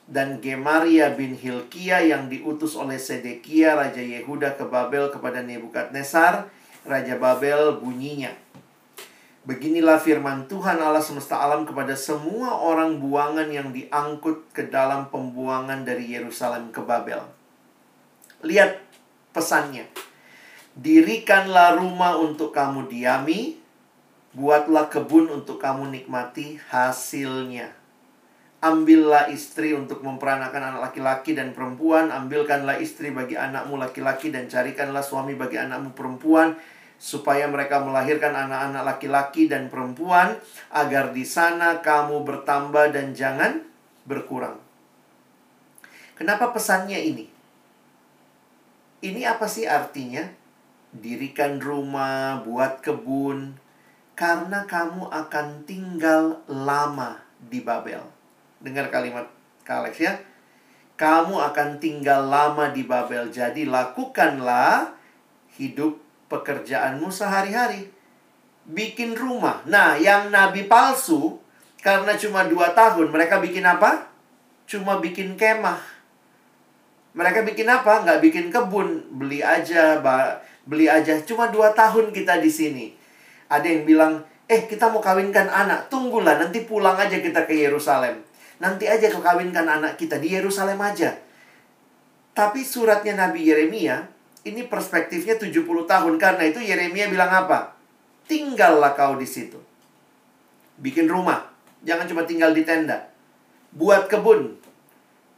dan 0.08 0.44
Gemaria 0.44 1.12
bin 1.16 1.36
Hilkia 1.36 2.04
yang 2.04 2.28
diutus 2.28 2.76
oleh 2.76 3.00
Sedekia 3.00 3.80
raja 3.80 4.04
Yehuda 4.04 4.60
ke 4.60 4.68
Babel 4.68 5.08
kepada 5.10 5.40
Nebukadnezar 5.40 6.52
raja 6.84 7.16
Babel 7.16 7.80
bunyinya 7.80 8.36
Beginilah 9.44 10.00
firman 10.00 10.48
Tuhan 10.48 10.80
Allah 10.80 11.04
semesta 11.04 11.36
alam 11.36 11.68
kepada 11.68 12.00
semua 12.00 12.64
orang 12.64 13.04
buangan 13.04 13.52
yang 13.52 13.76
diangkut 13.76 14.56
ke 14.56 14.72
dalam 14.72 15.12
pembuangan 15.12 15.84
dari 15.84 16.16
Yerusalem 16.16 16.72
ke 16.72 16.80
Babel. 16.80 17.20
Lihat 18.40 18.80
pesannya. 19.36 19.84
Dirikanlah 20.80 21.76
rumah 21.76 22.16
untuk 22.24 22.56
kamu 22.56 22.88
diami, 22.88 23.60
buatlah 24.32 24.88
kebun 24.88 25.28
untuk 25.28 25.60
kamu 25.60 25.92
nikmati 25.92 26.64
hasilnya. 26.72 27.83
Ambillah 28.64 29.28
istri 29.28 29.76
untuk 29.76 30.00
memperanakan 30.08 30.72
anak 30.72 30.82
laki-laki 30.88 31.36
dan 31.36 31.52
perempuan, 31.52 32.08
ambilkanlah 32.08 32.80
istri 32.80 33.12
bagi 33.12 33.36
anakmu 33.36 33.76
laki-laki 33.76 34.32
dan 34.32 34.48
carikanlah 34.48 35.04
suami 35.04 35.36
bagi 35.36 35.60
anakmu 35.60 35.92
perempuan 35.92 36.56
supaya 36.96 37.44
mereka 37.52 37.84
melahirkan 37.84 38.32
anak-anak 38.32 38.88
laki-laki 38.88 39.52
dan 39.52 39.68
perempuan 39.68 40.40
agar 40.72 41.12
di 41.12 41.28
sana 41.28 41.84
kamu 41.84 42.24
bertambah 42.24 42.96
dan 42.96 43.12
jangan 43.12 43.60
berkurang. 44.08 44.56
Kenapa 46.16 46.56
pesannya 46.56 47.04
ini? 47.04 47.28
Ini 49.04 49.28
apa 49.28 49.44
sih 49.52 49.68
artinya? 49.68 50.24
Dirikan 50.96 51.60
rumah, 51.60 52.40
buat 52.48 52.80
kebun, 52.80 53.60
karena 54.16 54.64
kamu 54.64 55.12
akan 55.12 55.68
tinggal 55.68 56.40
lama 56.48 57.20
di 57.44 57.60
Babel. 57.60 58.13
Dengar 58.64 58.88
kalimat 58.88 59.28
Kalex 59.68 60.00
ya. 60.00 60.16
Kamu 60.96 61.36
akan 61.36 61.84
tinggal 61.84 62.32
lama 62.32 62.72
di 62.72 62.88
Babel, 62.88 63.28
jadi 63.28 63.68
lakukanlah 63.68 64.96
hidup 65.60 66.00
pekerjaanmu 66.32 67.12
sehari-hari. 67.12 67.92
Bikin 68.64 69.18
rumah. 69.20 69.60
Nah, 69.68 70.00
yang 70.00 70.32
nabi 70.32 70.70
palsu, 70.70 71.44
karena 71.84 72.16
cuma 72.16 72.48
dua 72.48 72.72
tahun, 72.72 73.12
mereka 73.12 73.44
bikin 73.44 73.68
apa? 73.68 74.08
Cuma 74.64 75.04
bikin 75.04 75.36
kemah. 75.36 75.84
Mereka 77.12 77.44
bikin 77.44 77.68
apa? 77.68 78.08
Nggak 78.08 78.20
bikin 78.24 78.48
kebun. 78.48 79.04
Beli 79.20 79.44
aja, 79.44 80.00
beli 80.64 80.88
aja. 80.88 81.20
Cuma 81.28 81.52
dua 81.52 81.76
tahun 81.76 82.16
kita 82.16 82.40
di 82.40 82.48
sini. 82.48 82.86
Ada 83.52 83.68
yang 83.68 83.84
bilang, 83.84 84.14
eh 84.48 84.64
kita 84.66 84.88
mau 84.88 85.04
kawinkan 85.04 85.52
anak. 85.52 85.92
Tunggulah, 85.92 86.40
nanti 86.40 86.64
pulang 86.64 86.96
aja 86.96 87.20
kita 87.20 87.44
ke 87.44 87.54
Yerusalem. 87.54 88.24
Nanti 88.62 88.86
aja 88.86 89.10
kawinkan 89.10 89.66
anak 89.66 89.98
kita 89.98 90.22
di 90.22 90.34
Yerusalem 90.36 90.78
aja. 90.82 91.18
Tapi 92.34 92.66
suratnya 92.66 93.14
Nabi 93.14 93.46
Yeremia 93.46 94.10
ini 94.44 94.66
perspektifnya 94.66 95.38
70 95.38 95.64
tahun. 95.86 96.14
Karena 96.18 96.44
itu 96.50 96.60
Yeremia 96.60 97.10
bilang 97.10 97.30
apa? 97.30 97.74
Tinggallah 98.26 98.98
kau 98.98 99.18
di 99.18 99.28
situ. 99.30 99.58
Bikin 100.82 101.06
rumah. 101.06 101.50
Jangan 101.84 102.10
cuma 102.10 102.24
tinggal 102.26 102.52
di 102.52 102.66
tenda. 102.66 103.10
Buat 103.74 104.10
kebun. 104.10 104.58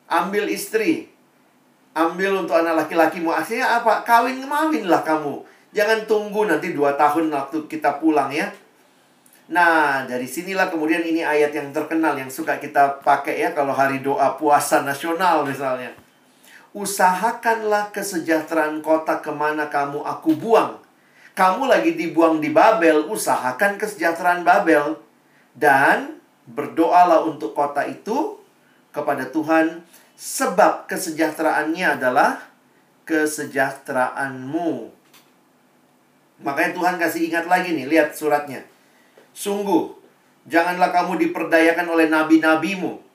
Ambil 0.07 0.47
istri. 0.51 1.11
Ambil 1.95 2.43
untuk 2.43 2.55
anak 2.55 2.85
laki-lakimu. 2.85 3.31
Akhirnya 3.31 3.79
apa? 3.79 4.03
Kawin 4.03 4.43
lah 4.87 5.01
kamu. 5.03 5.43
Jangan 5.75 6.07
tunggu 6.07 6.47
nanti 6.47 6.71
dua 6.71 6.95
tahun 6.95 7.27
waktu 7.31 7.67
kita 7.67 7.99
pulang 7.99 8.31
ya. 8.31 8.47
Nah, 9.45 10.09
dari 10.09 10.25
sinilah 10.25 10.73
kemudian 10.73 11.05
ini 11.05 11.21
ayat 11.21 11.53
yang 11.53 11.69
terkenal 11.69 12.17
yang 12.17 12.33
suka 12.33 12.57
kita 12.57 12.97
pakai 13.05 13.45
ya 13.45 13.53
kalau 13.53 13.77
hari 13.77 14.01
doa 14.01 14.33
puasa 14.41 14.81
nasional 14.81 15.45
misalnya. 15.45 15.93
Usahakanlah 16.73 17.93
kesejahteraan 17.93 18.81
kota 18.81 19.21
ke 19.21 19.29
mana 19.29 19.69
kamu 19.69 20.01
aku 20.01 20.33
buang. 20.33 20.81
Kamu 21.37 21.69
lagi 21.69 21.93
dibuang 21.93 22.41
di 22.41 22.49
Babel, 22.49 23.05
usahakan 23.05 23.77
kesejahteraan 23.77 24.41
Babel. 24.41 24.97
Dan 25.55 26.19
berdoalah 26.49 27.23
untuk 27.23 27.55
kota 27.55 27.85
itu 27.85 28.41
kepada 28.91 29.29
Tuhan, 29.29 29.85
sebab 30.17 30.89
kesejahteraannya 30.89 31.99
adalah 31.99 32.43
kesejahteraanmu. 33.07 34.89
Makanya 36.43 36.71
Tuhan 36.75 36.95
kasih 36.99 37.21
ingat 37.31 37.45
lagi 37.47 37.71
nih, 37.71 37.87
lihat 37.87 38.15
suratnya. 38.15 38.74
Sungguh, 39.36 39.91
janganlah 40.47 40.95
kamu 40.95 41.19
diperdayakan 41.27 41.91
oleh 41.91 42.07
nabi-nabimu 42.07 43.05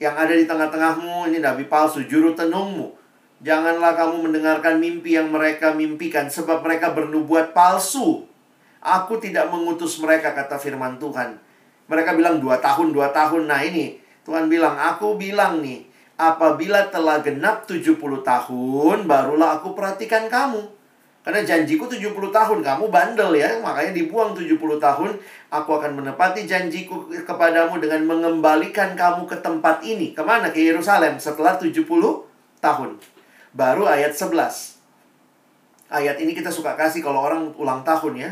yang 0.00 0.16
ada 0.16 0.32
di 0.32 0.48
tengah-tengahmu 0.48 1.28
ini 1.28 1.44
nabi 1.44 1.68
palsu, 1.68 2.08
juru 2.08 2.32
tenungmu. 2.32 2.96
Janganlah 3.44 3.92
kamu 4.00 4.28
mendengarkan 4.28 4.80
mimpi 4.80 5.12
yang 5.12 5.28
mereka 5.28 5.76
mimpikan, 5.76 6.32
sebab 6.32 6.64
mereka 6.64 6.96
bernubuat 6.96 7.52
palsu. 7.52 8.24
Aku 8.80 9.20
tidak 9.20 9.52
mengutus 9.52 10.00
mereka, 10.00 10.32
kata 10.32 10.56
firman 10.56 10.96
Tuhan. 10.96 11.36
Mereka 11.84 12.16
bilang 12.16 12.40
dua 12.40 12.56
tahun, 12.64 12.96
dua 12.96 13.12
tahun. 13.12 13.44
Nah 13.44 13.60
ini, 13.60 14.00
Tuhan 14.24 14.48
bilang, 14.48 14.80
aku 14.80 15.20
bilang 15.20 15.60
nih, 15.60 15.84
apabila 16.16 16.88
telah 16.88 17.20
genap 17.20 17.68
70 17.68 17.96
tahun, 18.24 19.04
barulah 19.04 19.60
aku 19.60 19.76
perhatikan 19.76 20.32
kamu. 20.32 20.79
Karena 21.30 21.46
janjiku 21.46 21.86
70 21.86 22.10
tahun, 22.34 22.58
kamu 22.58 22.90
bandel 22.90 23.38
ya, 23.38 23.62
makanya 23.62 23.94
dibuang 23.94 24.34
70 24.34 24.82
tahun. 24.82 25.14
Aku 25.46 25.78
akan 25.78 26.02
menepati 26.02 26.42
janjiku 26.42 27.06
kepadamu 27.06 27.78
dengan 27.78 28.02
mengembalikan 28.02 28.98
kamu 28.98 29.30
ke 29.30 29.38
tempat 29.38 29.78
ini. 29.86 30.10
Ke 30.10 30.26
mana? 30.26 30.50
Ke 30.50 30.58
Yerusalem 30.58 31.22
setelah 31.22 31.54
70 31.54 31.86
tahun. 32.58 32.98
Baru 33.54 33.86
ayat 33.86 34.10
11. 34.10 34.82
Ayat 35.94 36.18
ini 36.18 36.34
kita 36.34 36.50
suka 36.50 36.74
kasih 36.74 36.98
kalau 36.98 37.22
orang 37.22 37.54
ulang 37.54 37.86
tahun 37.86 38.18
ya. 38.18 38.30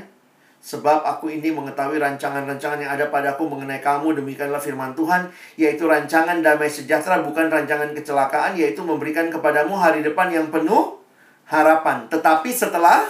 Sebab 0.58 1.06
aku 1.06 1.30
ini 1.30 1.54
mengetahui 1.54 2.02
rancangan-rancangan 2.02 2.82
yang 2.82 2.98
ada 2.98 3.14
padaku 3.14 3.46
mengenai 3.46 3.78
kamu, 3.78 4.18
demikianlah 4.18 4.58
firman 4.58 4.90
Tuhan, 4.98 5.30
yaitu 5.54 5.86
rancangan 5.86 6.42
damai 6.42 6.66
sejahtera, 6.66 7.22
bukan 7.22 7.46
rancangan 7.46 7.94
kecelakaan, 7.94 8.58
yaitu 8.58 8.82
memberikan 8.82 9.30
kepadamu 9.30 9.78
hari 9.78 10.02
depan 10.02 10.34
yang 10.34 10.50
penuh 10.50 10.97
harapan. 11.48 12.06
Tetapi 12.12 12.52
setelah 12.52 13.08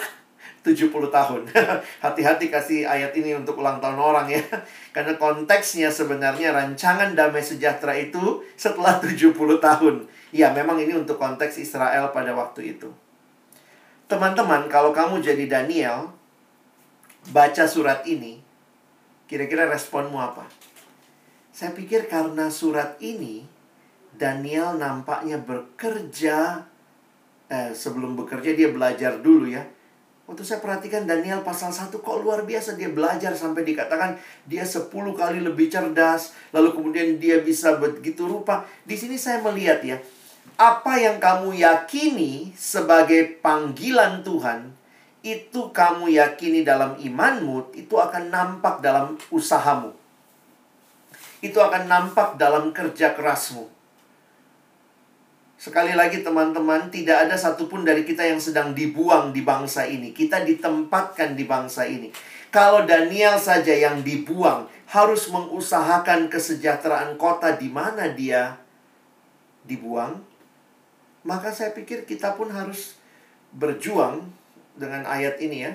70 0.63 0.91
tahun. 1.09 1.43
Hati-hati 2.05 2.53
kasih 2.53 2.85
ayat 2.85 3.15
ini 3.17 3.33
untuk 3.33 3.59
ulang 3.63 3.81
tahun 3.81 3.97
orang 3.97 4.27
ya. 4.29 4.43
Karena 4.95 5.17
konteksnya 5.17 5.89
sebenarnya 5.89 6.53
rancangan 6.53 7.15
damai 7.15 7.41
sejahtera 7.41 7.95
itu 7.97 8.43
setelah 8.59 9.01
70 9.01 9.35
tahun. 9.59 9.95
Ya, 10.35 10.53
memang 10.53 10.77
ini 10.77 10.93
untuk 10.93 11.17
konteks 11.17 11.57
Israel 11.57 12.13
pada 12.13 12.37
waktu 12.37 12.77
itu. 12.77 12.93
Teman-teman, 14.09 14.69
kalau 14.73 14.93
kamu 14.93 15.21
jadi 15.21 15.45
Daniel, 15.49 16.13
baca 17.29 17.65
surat 17.69 18.05
ini, 18.09 18.41
kira-kira 19.29 19.69
responmu 19.69 20.17
apa? 20.17 20.49
Saya 21.53 21.77
pikir 21.77 22.09
karena 22.09 22.49
surat 22.49 22.97
ini, 23.05 23.45
Daniel 24.17 24.81
nampaknya 24.81 25.37
bekerja, 25.41 26.65
eh, 27.49 27.73
sebelum 27.73 28.15
bekerja 28.15 28.55
dia 28.55 28.69
belajar 28.71 29.21
dulu 29.21 29.49
ya. 29.49 29.65
Waktu 30.29 30.45
saya 30.45 30.61
perhatikan 30.61 31.09
Daniel 31.09 31.41
pasal 31.41 31.73
1 31.73 31.89
kok 31.89 32.21
luar 32.21 32.45
biasa 32.45 32.77
dia 32.77 32.93
belajar 32.93 33.33
sampai 33.33 33.65
dikatakan 33.65 34.21
dia 34.45 34.61
10 34.61 34.93
kali 34.93 35.41
lebih 35.41 35.73
cerdas, 35.73 36.37
lalu 36.53 36.77
kemudian 36.77 37.17
dia 37.17 37.41
bisa 37.41 37.81
begitu 37.81 38.29
rupa. 38.29 38.69
Di 38.85 38.93
sini 38.93 39.17
saya 39.17 39.41
melihat 39.41 39.81
ya, 39.81 39.97
apa 40.61 41.01
yang 41.01 41.17
kamu 41.17 41.57
yakini 41.57 42.53
sebagai 42.53 43.41
panggilan 43.41 44.21
Tuhan, 44.21 44.69
itu 45.25 45.73
kamu 45.73 46.13
yakini 46.13 46.61
dalam 46.61 47.01
imanmu, 47.01 47.73
itu 47.73 47.97
akan 47.97 48.29
nampak 48.29 48.85
dalam 48.85 49.17
usahamu. 49.33 49.97
Itu 51.41 51.57
akan 51.65 51.89
nampak 51.89 52.37
dalam 52.37 52.77
kerja 52.77 53.17
kerasmu. 53.17 53.78
Sekali 55.59 55.91
lagi 55.91 56.23
teman-teman, 56.23 56.87
tidak 56.87 57.27
ada 57.27 57.35
satupun 57.35 57.83
dari 57.83 58.07
kita 58.07 58.23
yang 58.23 58.39
sedang 58.39 58.79
dibuang 58.79 59.35
di 59.35 59.43
bangsa 59.43 59.83
ini. 59.91 60.15
Kita 60.15 60.47
ditempatkan 60.47 61.35
di 61.35 61.43
bangsa 61.43 61.83
ini. 61.83 62.15
Kalau 62.55 62.87
Daniel 62.87 63.35
saja 63.43 63.75
yang 63.75 64.07
dibuang, 64.07 64.71
harus 64.89 65.27
mengusahakan 65.29 66.31
kesejahteraan 66.31 67.19
kota 67.19 67.59
di 67.59 67.69
mana 67.69 68.07
dia 68.07 68.57
dibuang, 69.67 70.23
maka 71.27 71.51
saya 71.51 71.75
pikir 71.75 72.07
kita 72.07 72.39
pun 72.39 72.49
harus 72.55 72.95
berjuang 73.51 74.31
dengan 74.79 75.05
ayat 75.11 75.43
ini 75.43 75.67
ya. 75.67 75.75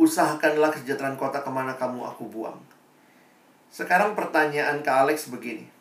Usahakanlah 0.00 0.72
kesejahteraan 0.72 1.20
kota 1.20 1.44
ke 1.44 1.50
mana 1.52 1.76
kamu 1.76 2.00
aku 2.00 2.32
buang. 2.32 2.58
Sekarang 3.68 4.16
pertanyaan 4.16 4.80
ke 4.80 4.88
Alex 4.88 5.28
begini. 5.28 5.75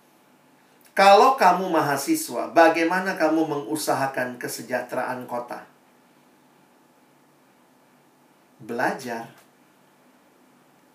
Kalau 0.96 1.36
kamu 1.36 1.76
mahasiswa, 1.76 2.56
bagaimana 2.56 3.20
kamu 3.20 3.44
mengusahakan 3.44 4.40
kesejahteraan 4.40 5.28
kota? 5.28 5.68
Belajar. 8.64 9.28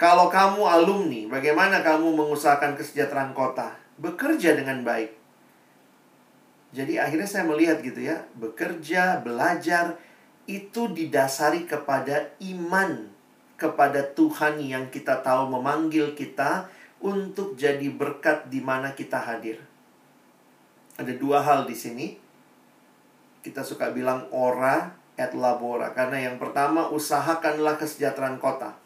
Kalau 0.01 0.32
kamu 0.32 0.64
alumni, 0.64 1.28
bagaimana 1.28 1.84
kamu 1.84 2.16
mengusahakan 2.16 2.80
kesejahteraan 2.80 3.36
kota? 3.36 3.76
Bekerja 4.01 4.57
dengan 4.57 4.80
baik. 4.80 5.12
Jadi 6.72 6.96
akhirnya 6.96 7.28
saya 7.28 7.44
melihat 7.44 7.84
gitu 7.84 8.01
ya, 8.01 8.24
bekerja, 8.40 9.20
belajar 9.20 10.01
itu 10.48 10.88
didasari 10.96 11.68
kepada 11.68 12.32
iman 12.40 13.12
kepada 13.61 14.01
Tuhan 14.16 14.57
yang 14.64 14.88
kita 14.88 15.20
tahu 15.20 15.53
memanggil 15.53 16.16
kita 16.16 16.72
untuk 17.05 17.61
jadi 17.61 17.92
berkat 17.92 18.48
di 18.48 18.64
mana 18.64 18.96
kita 18.96 19.20
hadir. 19.20 19.70
Ada 21.01 21.16
dua 21.16 21.40
hal 21.40 21.64
di 21.64 21.72
sini. 21.72 22.12
Kita 23.40 23.64
suka 23.64 23.88
bilang 23.88 24.28
ora 24.36 24.92
et 25.16 25.32
labora 25.32 25.96
karena 25.96 26.28
yang 26.28 26.36
pertama 26.36 26.92
usahakanlah 26.92 27.80
kesejahteraan 27.80 28.36
kota. 28.36 28.76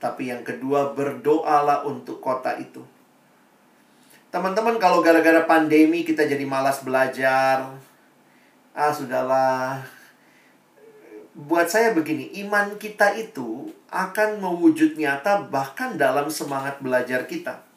Tapi 0.00 0.32
yang 0.32 0.40
kedua 0.40 0.96
berdoalah 0.96 1.84
untuk 1.84 2.24
kota 2.24 2.56
itu. 2.56 2.80
Teman-teman 4.32 4.80
kalau 4.80 5.04
gara-gara 5.04 5.44
pandemi 5.44 6.00
kita 6.00 6.24
jadi 6.24 6.48
malas 6.48 6.80
belajar. 6.80 7.76
Ah, 8.72 8.92
sudahlah. 8.96 9.84
Buat 11.36 11.68
saya 11.68 11.92
begini, 11.92 12.32
iman 12.46 12.80
kita 12.80 13.12
itu 13.20 13.68
akan 13.92 14.40
mewujud 14.40 14.96
nyata 14.96 15.44
bahkan 15.52 16.00
dalam 16.00 16.32
semangat 16.32 16.80
belajar 16.80 17.28
kita. 17.28 17.69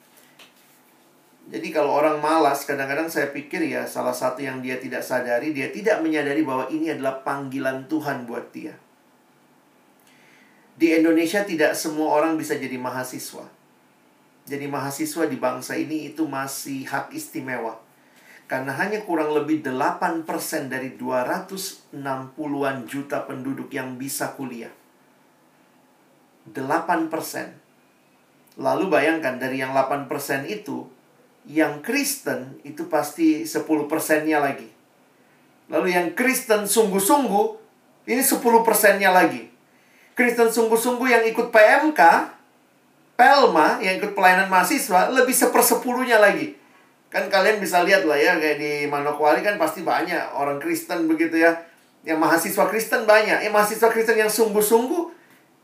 Jadi 1.43 1.75
kalau 1.75 1.91
orang 1.91 2.23
malas, 2.23 2.63
kadang-kadang 2.63 3.11
saya 3.11 3.31
pikir 3.35 3.67
ya 3.67 3.83
salah 3.83 4.15
satu 4.15 4.39
yang 4.39 4.63
dia 4.63 4.79
tidak 4.79 5.03
sadari, 5.03 5.51
dia 5.51 5.67
tidak 5.73 5.99
menyadari 5.99 6.45
bahwa 6.45 6.71
ini 6.71 6.95
adalah 6.95 7.19
panggilan 7.19 7.87
Tuhan 7.91 8.23
buat 8.23 8.51
dia. 8.55 8.75
Di 10.79 10.95
Indonesia 10.95 11.43
tidak 11.43 11.75
semua 11.75 12.15
orang 12.15 12.39
bisa 12.39 12.55
jadi 12.55 12.79
mahasiswa 12.79 13.63
jadi 14.43 14.67
mahasiswa 14.67 15.23
di 15.31 15.39
bangsa 15.39 15.79
ini 15.79 16.11
itu 16.11 16.27
masih 16.27 16.83
hak 16.83 17.15
istimewa. 17.15 17.79
Karena 18.43 18.75
hanya 18.75 18.99
kurang 19.07 19.31
lebih 19.31 19.63
8% 19.63 20.27
dari 20.67 20.99
260-an 20.99 22.77
juta 22.83 23.23
penduduk 23.23 23.71
yang 23.71 23.95
bisa 23.95 24.35
kuliah. 24.35 24.71
8%. 26.51 26.59
Lalu 28.59 28.85
bayangkan 28.91 29.39
dari 29.39 29.63
yang 29.63 29.71
8% 29.71 30.11
itu, 30.51 30.91
yang 31.47 31.83
Kristen 31.83 32.59
itu 32.63 32.87
pasti 32.87 33.43
10 33.43 33.89
persennya 33.91 34.39
lagi. 34.39 34.67
Lalu 35.67 35.95
yang 35.95 36.07
Kristen 36.15 36.67
sungguh-sungguh, 36.67 37.45
ini 38.07 38.23
10 38.23 38.63
persennya 38.63 39.11
lagi. 39.11 39.51
Kristen 40.13 40.53
sungguh-sungguh 40.53 41.07
yang 41.09 41.23
ikut 41.27 41.49
PMK, 41.49 42.01
Pelma 43.13 43.77
yang 43.77 44.01
ikut 44.01 44.17
pelayanan 44.17 44.49
mahasiswa 44.49 45.13
lebih 45.13 45.37
sepersepuluhnya 45.37 46.17
lagi. 46.17 46.57
Kan 47.13 47.29
kalian 47.29 47.61
bisa 47.61 47.85
lihat 47.85 48.09
lah 48.09 48.17
ya, 48.17 48.41
kayak 48.41 48.57
di 48.57 48.71
Manokwari 48.89 49.45
kan 49.45 49.61
pasti 49.61 49.85
banyak 49.85 50.33
orang 50.33 50.57
Kristen 50.57 51.05
begitu 51.05 51.37
ya. 51.37 51.61
Yang 52.01 52.19
mahasiswa 52.19 52.65
Kristen 52.65 53.05
banyak. 53.05 53.45
Yang 53.45 53.53
mahasiswa 53.53 53.89
Kristen 53.93 54.17
yang 54.17 54.33
sungguh-sungguh 54.33 55.22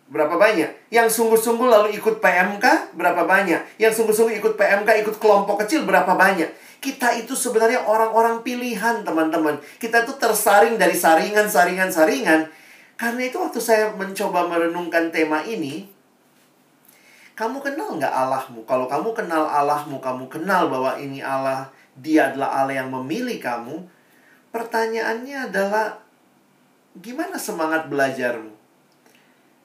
berapa 0.09 0.35
banyak? 0.35 0.89
Yang 0.89 1.21
sungguh-sungguh 1.21 1.69
lalu 1.69 1.95
ikut 2.01 2.17
PMK 2.19 2.97
berapa 2.97 3.23
banyak? 3.23 3.77
Yang 3.77 4.01
sungguh-sungguh 4.01 4.35
ikut 4.41 4.57
PMK, 4.57 5.05
ikut 5.05 5.15
kelompok 5.21 5.63
kecil 5.63 5.85
berapa 5.85 6.17
banyak? 6.17 6.49
Kita 6.81 7.13
itu 7.15 7.37
sebenarnya 7.37 7.85
orang-orang 7.85 8.41
pilihan, 8.41 9.05
teman-teman. 9.05 9.61
Kita 9.77 10.03
itu 10.03 10.17
tersaring 10.17 10.81
dari 10.81 10.97
saringan, 10.97 11.45
saringan, 11.45 11.93
saringan. 11.93 12.49
Karena 12.99 13.21
itu 13.29 13.39
waktu 13.39 13.59
saya 13.63 13.95
mencoba 13.95 14.49
merenungkan 14.49 15.13
tema 15.13 15.45
ini, 15.45 15.87
kamu 17.39 17.63
kenal 17.63 17.95
nggak 17.95 18.11
Allahmu? 18.11 18.67
Kalau 18.67 18.91
kamu 18.91 19.15
kenal 19.15 19.47
Allahmu, 19.47 20.03
kamu 20.03 20.27
kenal 20.27 20.67
bahwa 20.67 20.99
ini 20.99 21.23
Allah, 21.23 21.71
dia 21.95 22.31
adalah 22.31 22.63
Allah 22.63 22.83
yang 22.83 22.91
memilih 22.91 23.39
kamu. 23.39 23.87
Pertanyaannya 24.51 25.47
adalah, 25.47 26.03
gimana 26.99 27.39
semangat 27.39 27.87
belajarmu? 27.87 28.58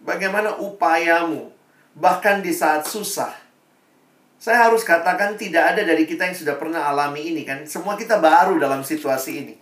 Bagaimana 0.04 0.60
upayamu? 0.60 1.48
Bahkan 1.96 2.44
di 2.44 2.52
saat 2.52 2.84
susah. 2.84 3.32
Saya 4.36 4.68
harus 4.68 4.84
katakan 4.84 5.40
tidak 5.40 5.72
ada 5.72 5.80
dari 5.80 6.04
kita 6.04 6.28
yang 6.28 6.36
sudah 6.36 6.60
pernah 6.60 6.84
alami 6.84 7.32
ini 7.32 7.48
kan. 7.48 7.64
Semua 7.64 7.96
kita 7.96 8.20
baru 8.20 8.60
dalam 8.60 8.84
situasi 8.84 9.32
ini. 9.40 9.56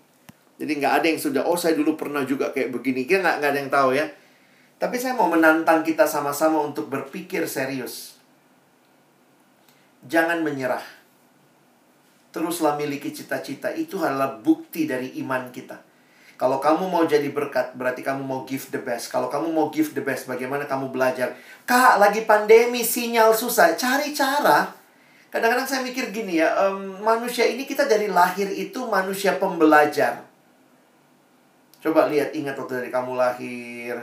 Jadi 0.59 0.72
nggak 0.82 0.95
ada 0.99 1.07
yang 1.07 1.20
sudah, 1.22 1.43
oh 1.47 1.55
saya 1.55 1.78
dulu 1.78 1.95
pernah 1.95 2.26
juga 2.26 2.51
kayak 2.51 2.74
begini. 2.74 3.07
Kita 3.07 3.22
nggak, 3.22 3.36
nggak 3.38 3.51
ada 3.55 3.61
yang 3.62 3.70
tahu 3.70 3.90
ya. 3.95 4.07
Tapi 4.82 4.99
saya 4.99 5.14
mau 5.14 5.30
menantang 5.30 5.86
kita 5.86 6.11
sama-sama 6.11 6.59
untuk 6.59 6.90
berpikir 6.90 7.47
serius. 7.47 8.18
Jangan 10.03 10.43
menyerah. 10.43 10.82
teruslah 12.32 12.74
miliki 12.80 13.12
cita-cita. 13.12 13.70
Itu 13.70 14.01
adalah 14.01 14.40
bukti 14.40 14.88
dari 14.88 15.20
iman 15.20 15.53
kita. 15.53 15.91
Kalau 16.43 16.59
kamu 16.59 16.90
mau 16.90 17.07
jadi 17.07 17.30
berkat, 17.30 17.70
berarti 17.78 18.03
kamu 18.03 18.26
mau 18.26 18.43
give 18.43 18.66
the 18.74 18.82
best. 18.82 19.14
Kalau 19.14 19.30
kamu 19.30 19.55
mau 19.55 19.70
give 19.70 19.95
the 19.95 20.03
best, 20.03 20.26
bagaimana 20.26 20.66
kamu 20.66 20.90
belajar? 20.90 21.38
Kak, 21.62 22.03
lagi 22.03 22.26
pandemi, 22.26 22.82
sinyal 22.82 23.30
susah. 23.30 23.78
Cari 23.78 24.11
cara. 24.11 24.66
Kadang-kadang 25.30 25.70
saya 25.70 25.86
mikir 25.86 26.11
gini 26.11 26.43
ya, 26.43 26.51
um, 26.66 26.99
manusia 26.99 27.47
ini 27.47 27.62
kita 27.62 27.86
dari 27.86 28.11
lahir 28.11 28.51
itu 28.51 28.82
manusia 28.90 29.38
pembelajar. 29.38 30.26
Coba 31.78 32.11
lihat, 32.11 32.34
ingat 32.34 32.59
waktu 32.59 32.74
dari 32.74 32.90
kamu 32.90 33.14
lahir, 33.14 34.03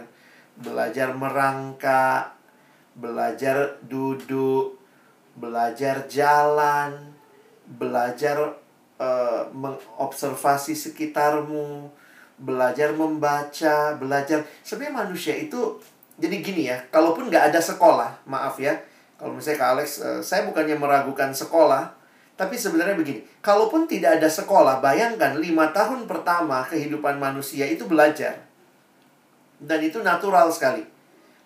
belajar 0.56 1.12
merangkak, 1.12 2.40
belajar 2.96 3.84
duduk, 3.84 4.80
belajar 5.36 6.08
jalan, 6.08 7.12
belajar 7.68 8.56
uh, 8.96 9.44
mengobservasi 9.52 10.72
sekitarmu, 10.72 11.99
belajar 12.40 12.96
membaca, 12.96 13.96
belajar. 14.00 14.42
Sebenarnya 14.64 15.06
manusia 15.06 15.36
itu 15.36 15.76
jadi 16.20 16.36
gini 16.44 16.68
ya, 16.68 16.80
kalaupun 16.92 17.28
nggak 17.32 17.52
ada 17.52 17.60
sekolah, 17.60 18.24
maaf 18.28 18.60
ya, 18.60 18.76
kalau 19.20 19.36
misalnya 19.36 19.60
Kak 19.60 19.72
Alex, 19.76 19.90
uh, 20.00 20.24
saya 20.24 20.48
bukannya 20.48 20.80
meragukan 20.80 21.32
sekolah, 21.32 21.92
tapi 22.40 22.56
sebenarnya 22.56 22.96
begini, 22.96 23.20
kalaupun 23.44 23.84
tidak 23.84 24.20
ada 24.20 24.32
sekolah, 24.32 24.80
bayangkan 24.80 25.36
lima 25.36 25.76
tahun 25.76 26.08
pertama 26.08 26.64
kehidupan 26.64 27.20
manusia 27.20 27.68
itu 27.68 27.84
belajar. 27.84 28.40
Dan 29.60 29.84
itu 29.84 30.00
natural 30.00 30.48
sekali. 30.48 30.88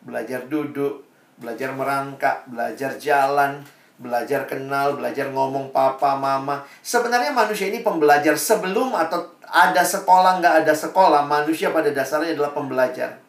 Belajar 0.05 0.45
duduk, 0.45 1.01
belajar 1.41 1.73
merangkak, 1.73 2.45
belajar 2.45 2.93
jalan, 3.01 3.65
belajar 3.97 4.45
kenal, 4.45 4.93
belajar 4.93 5.33
ngomong 5.33 5.73
papa, 5.73 6.13
mama. 6.13 6.61
Sebenarnya 6.85 7.33
manusia 7.33 7.73
ini 7.73 7.81
pembelajar 7.81 8.37
sebelum 8.37 8.93
atau 8.93 9.32
ada 9.53 9.85
sekolah, 9.85 10.41
nggak 10.41 10.65
ada 10.65 10.73
sekolah. 10.73 11.21
Manusia 11.29 11.69
pada 11.69 11.93
dasarnya 11.93 12.33
adalah 12.33 12.57
pembelajar. 12.57 13.21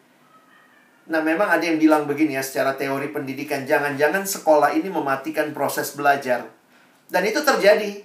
Nah, 1.04 1.20
memang 1.20 1.52
ada 1.52 1.60
yang 1.60 1.76
bilang 1.76 2.08
begini 2.08 2.40
ya, 2.40 2.40
secara 2.40 2.72
teori 2.80 3.12
pendidikan. 3.12 3.68
Jangan-jangan 3.68 4.24
sekolah 4.24 4.72
ini 4.72 4.88
mematikan 4.88 5.52
proses 5.52 5.92
belajar. 5.92 6.48
Dan 7.12 7.28
itu 7.28 7.44
terjadi. 7.44 8.00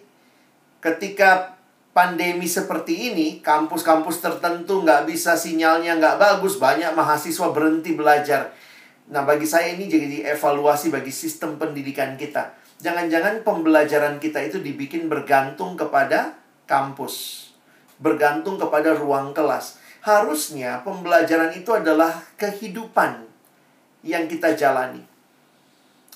Ketika 0.84 1.56
pandemi 1.96 2.44
seperti 2.44 3.12
ini, 3.12 3.40
kampus-kampus 3.40 4.20
tertentu 4.20 4.84
nggak 4.84 5.08
bisa 5.08 5.40
sinyalnya 5.40 5.96
nggak 5.96 6.20
bagus, 6.20 6.60
banyak 6.60 6.92
mahasiswa 6.92 7.48
berhenti 7.56 7.96
belajar. 7.96 8.52
Nah, 9.10 9.24
bagi 9.24 9.48
saya 9.48 9.74
ini 9.74 9.88
jadi 9.88 10.36
evaluasi 10.36 10.92
bagi 10.92 11.10
sistem 11.10 11.56
pendidikan 11.56 12.20
kita. 12.20 12.52
Jangan-jangan 12.84 13.48
pembelajaran 13.48 14.20
kita 14.20 14.44
itu 14.44 14.60
dibikin 14.60 15.08
bergantung 15.12 15.76
kepada 15.76 16.40
kampus, 16.70 17.49
bergantung 18.00 18.56
kepada 18.56 18.96
ruang 18.96 19.36
kelas. 19.36 19.78
Harusnya 20.02 20.82
pembelajaran 20.82 21.54
itu 21.54 21.70
adalah 21.76 22.24
kehidupan 22.40 23.28
yang 24.02 24.26
kita 24.32 24.56
jalani. 24.56 25.04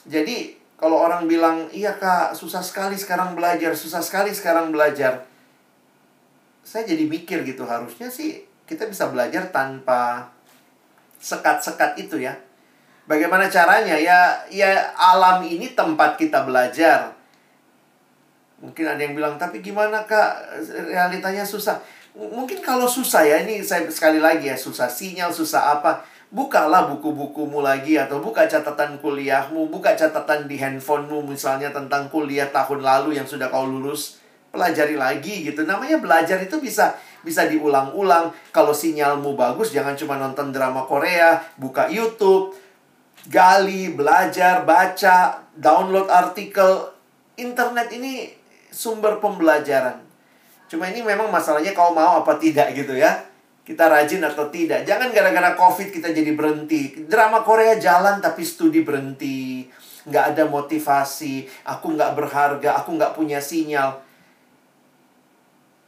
Jadi, 0.07 0.55
kalau 0.79 0.99
orang 0.99 1.27
bilang, 1.27 1.67
"Iya, 1.71 1.95
Kak, 1.99 2.35
susah 2.35 2.63
sekali 2.63 2.95
sekarang 2.95 3.35
belajar, 3.35 3.75
susah 3.75 3.99
sekali 3.99 4.31
sekarang 4.31 4.71
belajar." 4.71 5.27
Saya 6.63 6.87
jadi 6.87 7.03
mikir 7.03 7.43
gitu, 7.43 7.67
harusnya 7.67 8.07
sih 8.07 8.47
kita 8.63 8.87
bisa 8.87 9.11
belajar 9.11 9.51
tanpa 9.51 10.31
sekat-sekat 11.19 11.99
itu 11.99 12.23
ya 12.23 12.35
Bagaimana 13.03 13.51
caranya? 13.51 13.99
Ya, 13.99 14.47
ya 14.47 14.95
alam 14.95 15.43
ini 15.43 15.75
tempat 15.75 16.15
kita 16.15 16.47
belajar. 16.47 17.11
Mungkin 18.63 18.87
ada 18.87 19.01
yang 19.03 19.11
bilang, 19.11 19.35
tapi 19.35 19.59
gimana 19.59 20.07
kak? 20.07 20.63
Realitanya 20.87 21.43
susah. 21.43 21.83
Mungkin 22.15 22.63
kalau 22.63 22.87
susah 22.87 23.27
ya, 23.27 23.43
ini 23.43 23.59
saya 23.59 23.83
sekali 23.91 24.23
lagi 24.23 24.47
ya, 24.47 24.55
susah 24.55 24.87
sinyal, 24.87 25.35
susah 25.35 25.75
apa. 25.75 26.07
Bukalah 26.31 26.89
buku-bukumu 26.89 27.61
lagi 27.61 27.99
atau 27.99 28.23
buka 28.23 28.47
catatan 28.47 28.97
kuliahmu, 29.03 29.69
buka 29.69 29.93
catatan 29.93 30.47
di 30.49 30.57
handphonemu 30.57 31.21
misalnya 31.29 31.69
tentang 31.69 32.09
kuliah 32.09 32.49
tahun 32.49 32.81
lalu 32.81 33.19
yang 33.19 33.27
sudah 33.27 33.51
kau 33.51 33.67
lulus. 33.67 34.23
Pelajari 34.49 34.95
lagi 34.95 35.45
gitu. 35.45 35.65
Namanya 35.65 35.99
belajar 35.99 36.39
itu 36.39 36.57
bisa 36.57 36.95
bisa 37.21 37.45
diulang-ulang. 37.49 38.31
Kalau 38.53 38.71
sinyalmu 38.71 39.33
bagus, 39.33 39.73
jangan 39.73 39.97
cuma 39.97 40.15
nonton 40.17 40.53
drama 40.53 40.85
Korea, 40.85 41.41
buka 41.57 41.89
YouTube, 41.89 42.53
gali, 43.27 43.93
belajar, 43.93 44.61
baca, 44.63 45.41
download 45.57 46.09
artikel. 46.09 46.93
Internet 47.33 47.89
ini 47.97 48.42
sumber 48.73 49.21
pembelajaran. 49.21 50.01
Cuma 50.65 50.89
ini 50.89 51.05
memang 51.05 51.29
masalahnya 51.29 51.77
kau 51.77 51.93
mau 51.93 52.25
apa 52.25 52.41
tidak 52.41 52.73
gitu 52.73 52.97
ya. 52.97 53.13
Kita 53.63 53.87
rajin 53.87 54.25
atau 54.25 54.49
tidak. 54.49 54.83
Jangan 54.83 55.13
gara-gara 55.13 55.53
COVID 55.53 55.93
kita 55.93 56.09
jadi 56.09 56.33
berhenti. 56.33 57.05
Drama 57.05 57.45
Korea 57.45 57.77
jalan 57.77 58.19
tapi 58.19 58.41
studi 58.41 58.81
berhenti. 58.81 59.69
Nggak 60.09 60.35
ada 60.35 60.43
motivasi. 60.49 61.47
Aku 61.69 61.93
nggak 61.93 62.17
berharga. 62.17 62.81
Aku 62.81 62.97
nggak 62.97 63.13
punya 63.15 63.37
sinyal. 63.39 64.01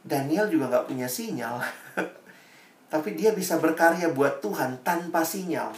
Daniel 0.06 0.46
juga 0.48 0.70
nggak 0.70 0.86
punya 0.88 1.10
sinyal. 1.10 1.60
tapi 2.92 3.18
dia 3.18 3.34
bisa 3.34 3.58
berkarya 3.58 4.14
buat 4.14 4.38
Tuhan 4.38 4.80
tanpa 4.86 5.26
sinyal. 5.26 5.74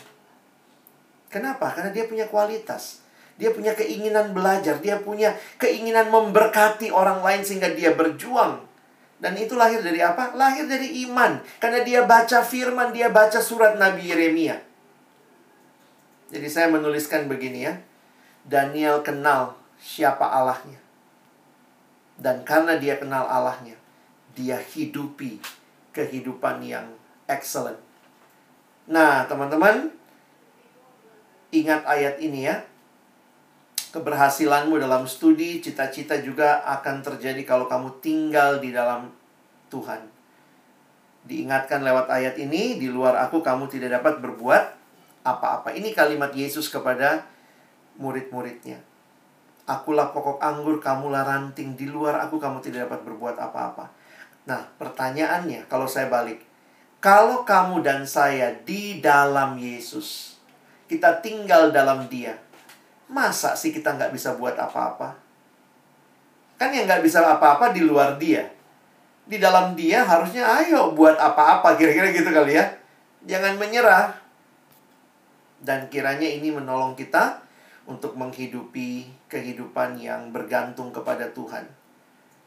Kenapa? 1.33 1.73
Karena 1.73 1.91
dia 1.91 2.05
punya 2.05 2.29
kualitas. 2.29 3.08
Dia 3.39 3.55
punya 3.55 3.73
keinginan 3.73 4.35
belajar, 4.35 4.83
dia 4.83 4.99
punya 4.99 5.33
keinginan 5.63 6.11
memberkati 6.11 6.91
orang 6.91 7.23
lain 7.23 7.47
sehingga 7.47 7.71
dia 7.71 7.95
berjuang. 7.95 8.67
Dan 9.19 9.35
itu 9.39 9.55
lahir 9.55 9.83
dari 9.83 10.03
apa? 10.03 10.35
Lahir 10.35 10.67
dari 10.67 11.07
iman. 11.07 11.39
Karena 11.63 11.83
dia 11.87 12.03
baca 12.03 12.43
firman, 12.43 12.91
dia 12.91 13.11
baca 13.11 13.39
surat 13.39 13.79
Nabi 13.79 14.11
Yeremia. 14.11 14.59
Jadi 16.35 16.49
saya 16.51 16.69
menuliskan 16.71 17.31
begini 17.31 17.67
ya. 17.67 17.75
Daniel 18.43 19.03
kenal 19.07 19.59
siapa 19.79 20.27
Allahnya. 20.27 20.79
Dan 22.19 22.43
karena 22.43 22.75
dia 22.79 22.99
kenal 22.99 23.27
Allahnya, 23.27 23.79
dia 24.35 24.59
hidupi 24.59 25.39
kehidupan 25.95 26.67
yang 26.67 26.91
excellent. 27.31 27.79
Nah, 28.91 29.27
teman-teman, 29.31 29.95
Ingat 31.49 31.89
ayat 31.89 32.21
ini 32.21 32.45
ya. 32.45 32.61
Keberhasilanmu 33.89 34.77
dalam 34.77 35.09
studi, 35.09 35.65
cita-cita 35.65 36.21
juga 36.21 36.61
akan 36.61 37.01
terjadi 37.01 37.41
kalau 37.49 37.65
kamu 37.65 38.05
tinggal 38.05 38.61
di 38.61 38.69
dalam 38.69 39.09
Tuhan. 39.73 40.05
Diingatkan 41.25 41.81
lewat 41.81 42.09
ayat 42.13 42.37
ini, 42.37 42.77
di 42.77 42.93
luar 42.93 43.17
aku 43.17 43.41
kamu 43.41 43.69
tidak 43.73 44.01
dapat 44.01 44.21
berbuat 44.21 44.65
apa-apa. 45.25 45.73
Ini 45.73 45.97
kalimat 45.97 46.33
Yesus 46.37 46.69
kepada 46.69 47.25
murid-muridnya. 47.97 48.81
Akulah 49.69 50.13
pokok 50.13 50.41
anggur, 50.41 50.81
kamulah 50.81 51.25
ranting. 51.29 51.77
Di 51.77 51.85
luar 51.85 52.25
aku 52.25 52.41
kamu 52.41 52.65
tidak 52.65 52.89
dapat 52.89 53.05
berbuat 53.05 53.37
apa-apa. 53.37 53.93
Nah, 54.49 54.65
pertanyaannya 54.81 55.69
kalau 55.69 55.85
saya 55.85 56.09
balik. 56.09 56.41
Kalau 56.99 57.45
kamu 57.45 57.85
dan 57.85 58.09
saya 58.09 58.51
di 58.65 58.99
dalam 58.99 59.61
Yesus, 59.61 60.41
kita 60.89 61.21
tinggal 61.21 61.71
dalam 61.71 62.09
dia. 62.11 62.35
Masa 63.09 63.57
sih 63.57 63.73
kita 63.73 63.97
nggak 63.97 64.13
bisa 64.13 64.37
buat 64.37 64.55
apa-apa? 64.55 65.17
Kan 66.61 66.75
yang 66.75 66.85
nggak 66.85 67.01
bisa 67.01 67.25
apa-apa 67.25 67.73
di 67.73 67.81
luar 67.81 68.21
dia. 68.21 68.45
Di 69.29 69.41
dalam 69.41 69.73
dia 69.73 70.05
harusnya 70.05 70.45
ayo 70.61 70.93
buat 70.93 71.17
apa-apa. 71.17 71.77
Kira-kira 71.81 72.13
gitu 72.13 72.29
kali 72.29 72.57
ya. 72.57 72.65
Jangan 73.25 73.57
menyerah. 73.57 74.13
Dan 75.59 75.89
kiranya 75.89 76.29
ini 76.29 76.53
menolong 76.53 76.95
kita 76.95 77.41
untuk 77.89 78.15
menghidupi 78.15 79.09
kehidupan 79.33 79.97
yang 79.97 80.29
bergantung 80.29 80.93
kepada 80.93 81.33
Tuhan. 81.33 81.65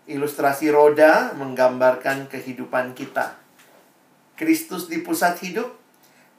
Ilustrasi 0.05 0.70
roda 0.70 1.34
menggambarkan 1.34 2.30
kehidupan 2.30 2.93
kita. 2.93 3.38
Kristus 4.38 4.89
di 4.89 5.01
pusat 5.05 5.38
hidup, 5.41 5.70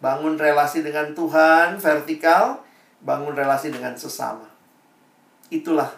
bangun 0.03 0.35
relasi 0.35 0.83
dengan 0.83 1.14
Tuhan 1.14 1.79
vertikal, 1.79 2.62
bangun 3.03 3.34
relasi 3.34 3.74
dengan 3.74 3.94
sesama. 3.98 4.46
Itulah 5.53 5.90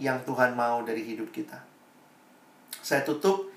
yang 0.00 0.22
Tuhan 0.22 0.56
mau 0.56 0.82
dari 0.82 1.04
hidup 1.04 1.30
kita. 1.30 1.60
Saya 2.80 3.02
tutup 3.02 3.50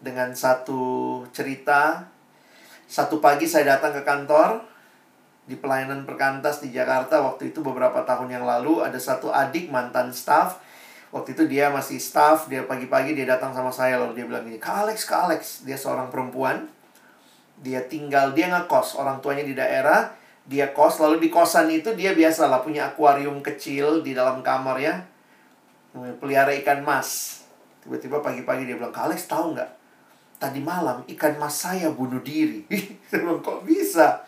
dengan 0.00 0.32
satu 0.32 1.22
cerita. 1.32 2.08
Satu 2.86 3.24
pagi 3.24 3.48
saya 3.48 3.76
datang 3.76 3.96
ke 3.96 4.02
kantor 4.04 4.68
di 5.48 5.58
pelayanan 5.58 6.06
perkantas 6.06 6.62
di 6.62 6.70
Jakarta 6.70 7.18
waktu 7.18 7.50
itu 7.50 7.64
beberapa 7.64 8.04
tahun 8.06 8.30
yang 8.30 8.44
lalu 8.46 8.84
ada 8.84 8.94
satu 8.94 9.34
adik 9.34 9.74
mantan 9.74 10.14
staff 10.14 10.62
waktu 11.10 11.34
itu 11.34 11.50
dia 11.50 11.66
masih 11.66 11.98
staff 11.98 12.46
dia 12.46 12.62
pagi-pagi 12.62 13.10
dia 13.10 13.26
datang 13.26 13.50
sama 13.50 13.74
saya 13.74 13.98
lalu 13.98 14.22
dia 14.22 14.26
bilang 14.30 14.46
gini 14.46 14.62
Kak 14.62 14.86
Alex 14.86 15.02
Kak 15.02 15.26
Alex 15.26 15.66
dia 15.66 15.74
seorang 15.74 16.14
perempuan 16.14 16.70
dia 17.62 17.86
tinggal, 17.86 18.34
dia 18.34 18.50
ngekos, 18.50 18.98
orang 18.98 19.22
tuanya 19.22 19.46
di 19.46 19.54
daerah, 19.54 20.10
dia 20.42 20.74
kos, 20.74 20.98
lalu 20.98 21.22
di 21.22 21.28
kosan 21.30 21.70
itu 21.70 21.94
dia 21.94 22.18
biasalah 22.18 22.66
punya 22.66 22.90
akuarium 22.90 23.38
kecil 23.38 24.02
di 24.02 24.10
dalam 24.10 24.42
kamar 24.42 24.76
ya. 24.82 24.94
Pelihara 25.94 26.50
ikan 26.58 26.82
mas. 26.82 27.42
Tiba-tiba 27.82 28.18
pagi-pagi 28.18 28.66
dia 28.66 28.74
bilang, 28.74 28.94
Kales 28.94 29.22
tahu 29.30 29.54
nggak? 29.54 29.70
Tadi 30.42 30.58
malam 30.58 31.06
ikan 31.06 31.38
mas 31.38 31.62
saya 31.62 31.94
bunuh 31.94 32.18
diri. 32.18 32.66
saya 33.08 33.22
bilang, 33.22 33.38
kok 33.38 33.62
bisa? 33.62 34.26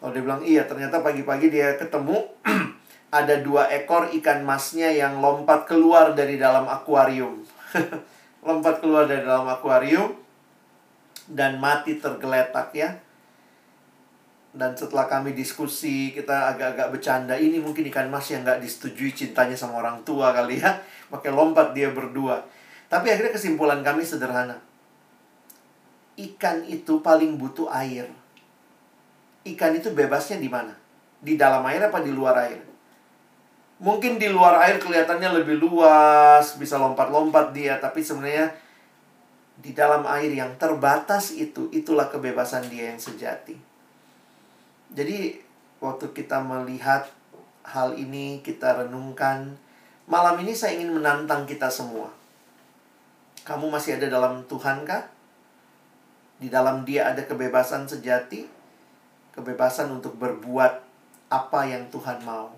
Oh 0.00 0.08
dia 0.08 0.24
bilang, 0.24 0.40
iya 0.40 0.64
ternyata 0.64 1.04
pagi-pagi 1.04 1.52
dia 1.52 1.76
ketemu 1.76 2.26
ada 3.18 3.34
dua 3.44 3.68
ekor 3.68 4.08
ikan 4.18 4.40
masnya 4.42 4.88
yang 4.88 5.20
lompat 5.20 5.68
keluar 5.68 6.16
dari 6.16 6.40
dalam 6.40 6.64
akuarium. 6.64 7.44
lompat 8.46 8.82
keluar 8.82 9.04
dari 9.04 9.22
dalam 9.22 9.46
akuarium 9.46 10.16
dan 11.28 11.60
mati 11.60 12.00
tergeletak 12.00 12.72
ya. 12.72 12.96
Dan 14.52 14.76
setelah 14.76 15.08
kami 15.08 15.32
diskusi, 15.32 16.12
kita 16.12 16.52
agak-agak 16.52 16.92
bercanda. 16.92 17.34
Ini 17.40 17.56
mungkin 17.56 17.88
ikan 17.88 18.12
mas 18.12 18.28
yang 18.28 18.44
nggak 18.44 18.60
disetujui 18.60 19.16
cintanya 19.16 19.56
sama 19.56 19.80
orang 19.80 20.04
tua 20.04 20.28
kali 20.36 20.60
ya. 20.60 20.76
Pakai 21.08 21.32
lompat 21.32 21.72
dia 21.72 21.88
berdua. 21.88 22.44
Tapi 22.92 23.08
akhirnya 23.08 23.32
kesimpulan 23.32 23.80
kami 23.80 24.04
sederhana. 24.04 24.60
Ikan 26.20 26.68
itu 26.68 27.00
paling 27.00 27.40
butuh 27.40 27.72
air. 27.72 28.04
Ikan 29.48 29.72
itu 29.72 29.88
bebasnya 29.96 30.36
di 30.36 30.52
mana? 30.52 30.76
Di 31.16 31.40
dalam 31.40 31.64
air 31.64 31.88
apa 31.88 32.04
di 32.04 32.12
luar 32.12 32.36
air? 32.44 32.60
Mungkin 33.80 34.20
di 34.20 34.28
luar 34.28 34.60
air 34.68 34.76
kelihatannya 34.78 35.42
lebih 35.42 35.58
luas, 35.58 36.60
bisa 36.60 36.76
lompat-lompat 36.76 37.50
dia, 37.56 37.80
tapi 37.80 38.04
sebenarnya 38.04 38.52
di 39.58 39.72
dalam 39.74 40.04
air 40.06 40.30
yang 40.30 40.54
terbatas 40.60 41.32
itu, 41.34 41.72
itulah 41.72 42.06
kebebasan 42.12 42.68
dia 42.68 42.94
yang 42.94 43.00
sejati. 43.00 43.71
Jadi, 44.92 45.40
waktu 45.80 46.12
kita 46.12 46.40
melihat 46.44 47.08
hal 47.64 47.96
ini, 47.96 48.44
kita 48.44 48.84
renungkan, 48.84 49.56
malam 50.04 50.36
ini 50.44 50.52
saya 50.52 50.76
ingin 50.76 50.92
menantang 50.92 51.48
kita 51.48 51.72
semua 51.72 52.22
kamu 53.42 53.74
masih 53.74 53.98
ada 53.98 54.06
dalam 54.06 54.46
Tuhan 54.46 54.86
kah? 54.86 55.10
Di 56.38 56.46
dalam 56.46 56.86
Dia 56.86 57.10
ada 57.10 57.26
kebebasan 57.26 57.90
sejati, 57.90 58.46
kebebasan 59.34 59.90
untuk 59.90 60.14
berbuat 60.18 60.82
apa 61.30 61.60
yang 61.66 61.90
Tuhan 61.90 62.22
mau. 62.22 62.54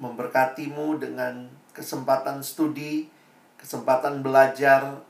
Memberkatimu 0.00 1.00
dengan 1.00 1.48
kesempatan 1.76 2.40
studi, 2.40 3.08
kesempatan 3.60 4.20
belajar, 4.20 5.00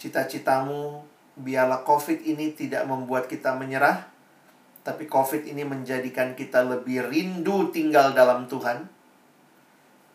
cita-citamu, 0.00 1.04
biarlah 1.36 1.84
COVID 1.84 2.24
ini 2.24 2.52
tidak 2.52 2.84
membuat 2.88 3.28
kita 3.28 3.56
menyerah, 3.56 4.04
tapi 4.88 5.04
COVID 5.04 5.44
ini 5.44 5.68
menjadikan 5.68 6.32
kita 6.32 6.64
lebih 6.64 7.12
rindu 7.12 7.68
tinggal 7.68 8.16
dalam 8.16 8.48
Tuhan 8.48 8.88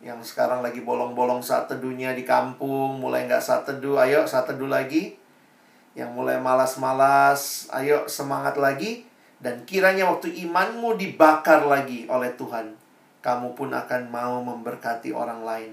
yang 0.03 0.19
sekarang 0.19 0.59
lagi 0.59 0.83
bolong-bolong 0.83 1.39
saat 1.39 1.71
teduhnya 1.71 2.11
di 2.11 2.27
kampung, 2.27 2.99
mulai 2.99 3.23
nggak 3.23 3.39
saat 3.39 3.63
teduh, 3.63 3.95
ayo 4.03 4.27
saat 4.27 4.51
teduh 4.51 4.67
lagi. 4.67 5.15
Yang 5.95 6.11
mulai 6.11 6.43
malas-malas, 6.43 7.71
ayo 7.71 8.03
semangat 8.11 8.59
lagi. 8.59 9.07
Dan 9.39 9.63
kiranya 9.63 10.11
waktu 10.11 10.35
imanmu 10.43 10.99
dibakar 10.99 11.63
lagi 11.63 12.03
oleh 12.11 12.35
Tuhan, 12.35 12.75
kamu 13.23 13.55
pun 13.55 13.71
akan 13.71 14.11
mau 14.11 14.43
memberkati 14.43 15.15
orang 15.15 15.47
lain. 15.47 15.71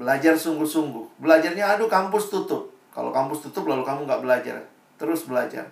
Belajar 0.00 0.32
sungguh-sungguh. 0.40 1.20
Belajarnya, 1.20 1.76
aduh 1.76 1.92
kampus 1.92 2.32
tutup. 2.32 2.72
Kalau 2.88 3.12
kampus 3.12 3.44
tutup 3.44 3.68
lalu 3.68 3.84
kamu 3.84 4.08
nggak 4.08 4.22
belajar. 4.24 4.56
Terus 4.96 5.28
belajar. 5.28 5.68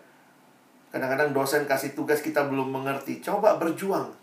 Kadang-kadang 0.94 1.34
dosen 1.34 1.66
kasih 1.66 1.98
tugas 1.98 2.22
kita 2.22 2.46
belum 2.46 2.70
mengerti. 2.70 3.18
Coba 3.18 3.58
berjuang 3.58 4.14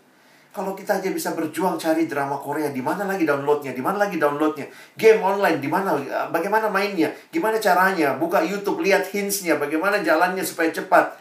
kalau 0.52 0.76
kita 0.76 1.00
aja 1.00 1.08
bisa 1.08 1.32
berjuang 1.32 1.80
cari 1.80 2.04
drama 2.04 2.36
Korea, 2.36 2.68
di 2.68 2.84
mana 2.84 3.08
lagi 3.08 3.24
downloadnya? 3.24 3.72
Di 3.72 3.80
mana 3.80 4.04
lagi 4.04 4.20
downloadnya? 4.20 4.68
Game 5.00 5.24
online, 5.24 5.64
di 5.64 5.68
mana? 5.72 5.96
Bagaimana 6.28 6.68
mainnya? 6.68 7.08
Gimana 7.32 7.56
caranya? 7.56 8.20
Buka 8.20 8.44
YouTube, 8.44 8.84
lihat 8.84 9.08
hintsnya, 9.08 9.56
bagaimana 9.56 10.04
jalannya 10.04 10.44
supaya 10.44 10.68
cepat. 10.68 11.16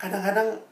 Kadang-kadang 0.00 0.64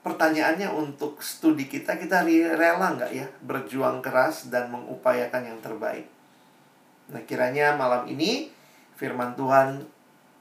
pertanyaannya 0.00 0.72
untuk 0.72 1.20
studi 1.20 1.68
kita, 1.68 2.00
kita 2.00 2.24
rela 2.56 2.96
nggak 2.96 3.12
ya 3.12 3.28
berjuang 3.44 4.00
keras 4.00 4.48
dan 4.48 4.72
mengupayakan 4.72 5.52
yang 5.52 5.60
terbaik? 5.60 6.08
Nah, 7.12 7.20
kiranya 7.28 7.76
malam 7.76 8.08
ini 8.08 8.48
firman 8.96 9.36
Tuhan 9.36 9.84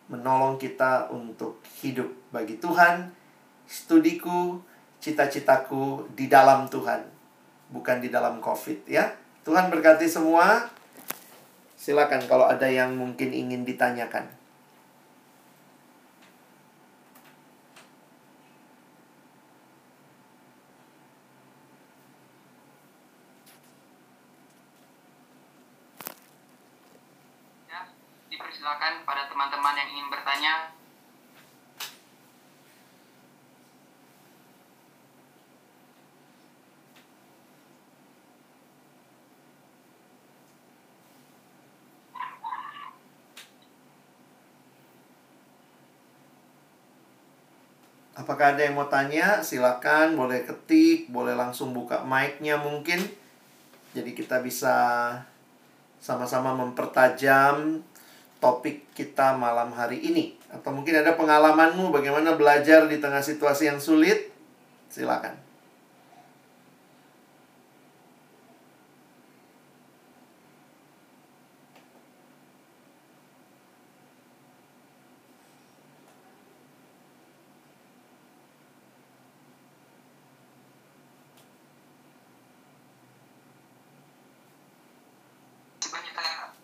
menolong 0.06 0.62
kita 0.62 1.10
untuk 1.10 1.62
hidup 1.82 2.10
bagi 2.30 2.62
Tuhan, 2.62 3.10
studiku, 3.66 4.62
cita-citaku 5.01 6.06
di 6.14 6.30
dalam 6.30 6.70
Tuhan, 6.70 7.06
bukan 7.74 7.97
di 8.01 8.10
dalam 8.14 8.38
COVID 8.41 8.86
ya. 8.89 9.14
Tuhan 9.45 9.70
berkati 9.70 10.10
semua. 10.10 10.66
Silakan 11.78 12.26
kalau 12.26 12.49
ada 12.49 12.66
yang 12.66 12.97
mungkin 12.97 13.30
ingin 13.30 13.62
ditanyakan. 13.62 14.26
Ya, 27.70 27.86
dipersilakan 28.34 29.06
pada 29.06 29.30
teman-teman 29.45 29.77
yang 29.77 29.89
ingin 29.93 30.09
bertanya 30.09 30.53
Apakah 48.15 48.57
ada 48.57 48.65
yang 48.65 48.73
mau 48.73 48.89
tanya? 48.89 49.45
Silakan, 49.45 50.17
boleh 50.17 50.47
ketik, 50.47 51.13
boleh 51.13 51.37
langsung 51.37 51.77
buka 51.77 52.01
mic-nya 52.01 52.57
mungkin. 52.57 52.97
Jadi 53.93 54.17
kita 54.17 54.41
bisa 54.41 54.73
sama-sama 56.01 56.57
mempertajam 56.57 57.85
topik 58.45 58.93
kita 58.93 59.33
malam 59.33 59.73
hari 59.73 60.05
ini. 60.05 60.37
Atau 60.53 60.69
mungkin 60.69 61.01
ada 61.01 61.17
pengalamanmu 61.17 61.89
bagaimana 61.89 62.37
belajar 62.37 62.85
di 62.85 63.01
tengah 63.01 63.25
situasi 63.25 63.73
yang 63.73 63.81
sulit? 63.81 64.29
Silakan. 64.93 65.41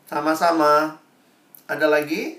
Sama-sama. 0.06 1.01
Ada 1.72 1.88
lagi? 1.88 2.36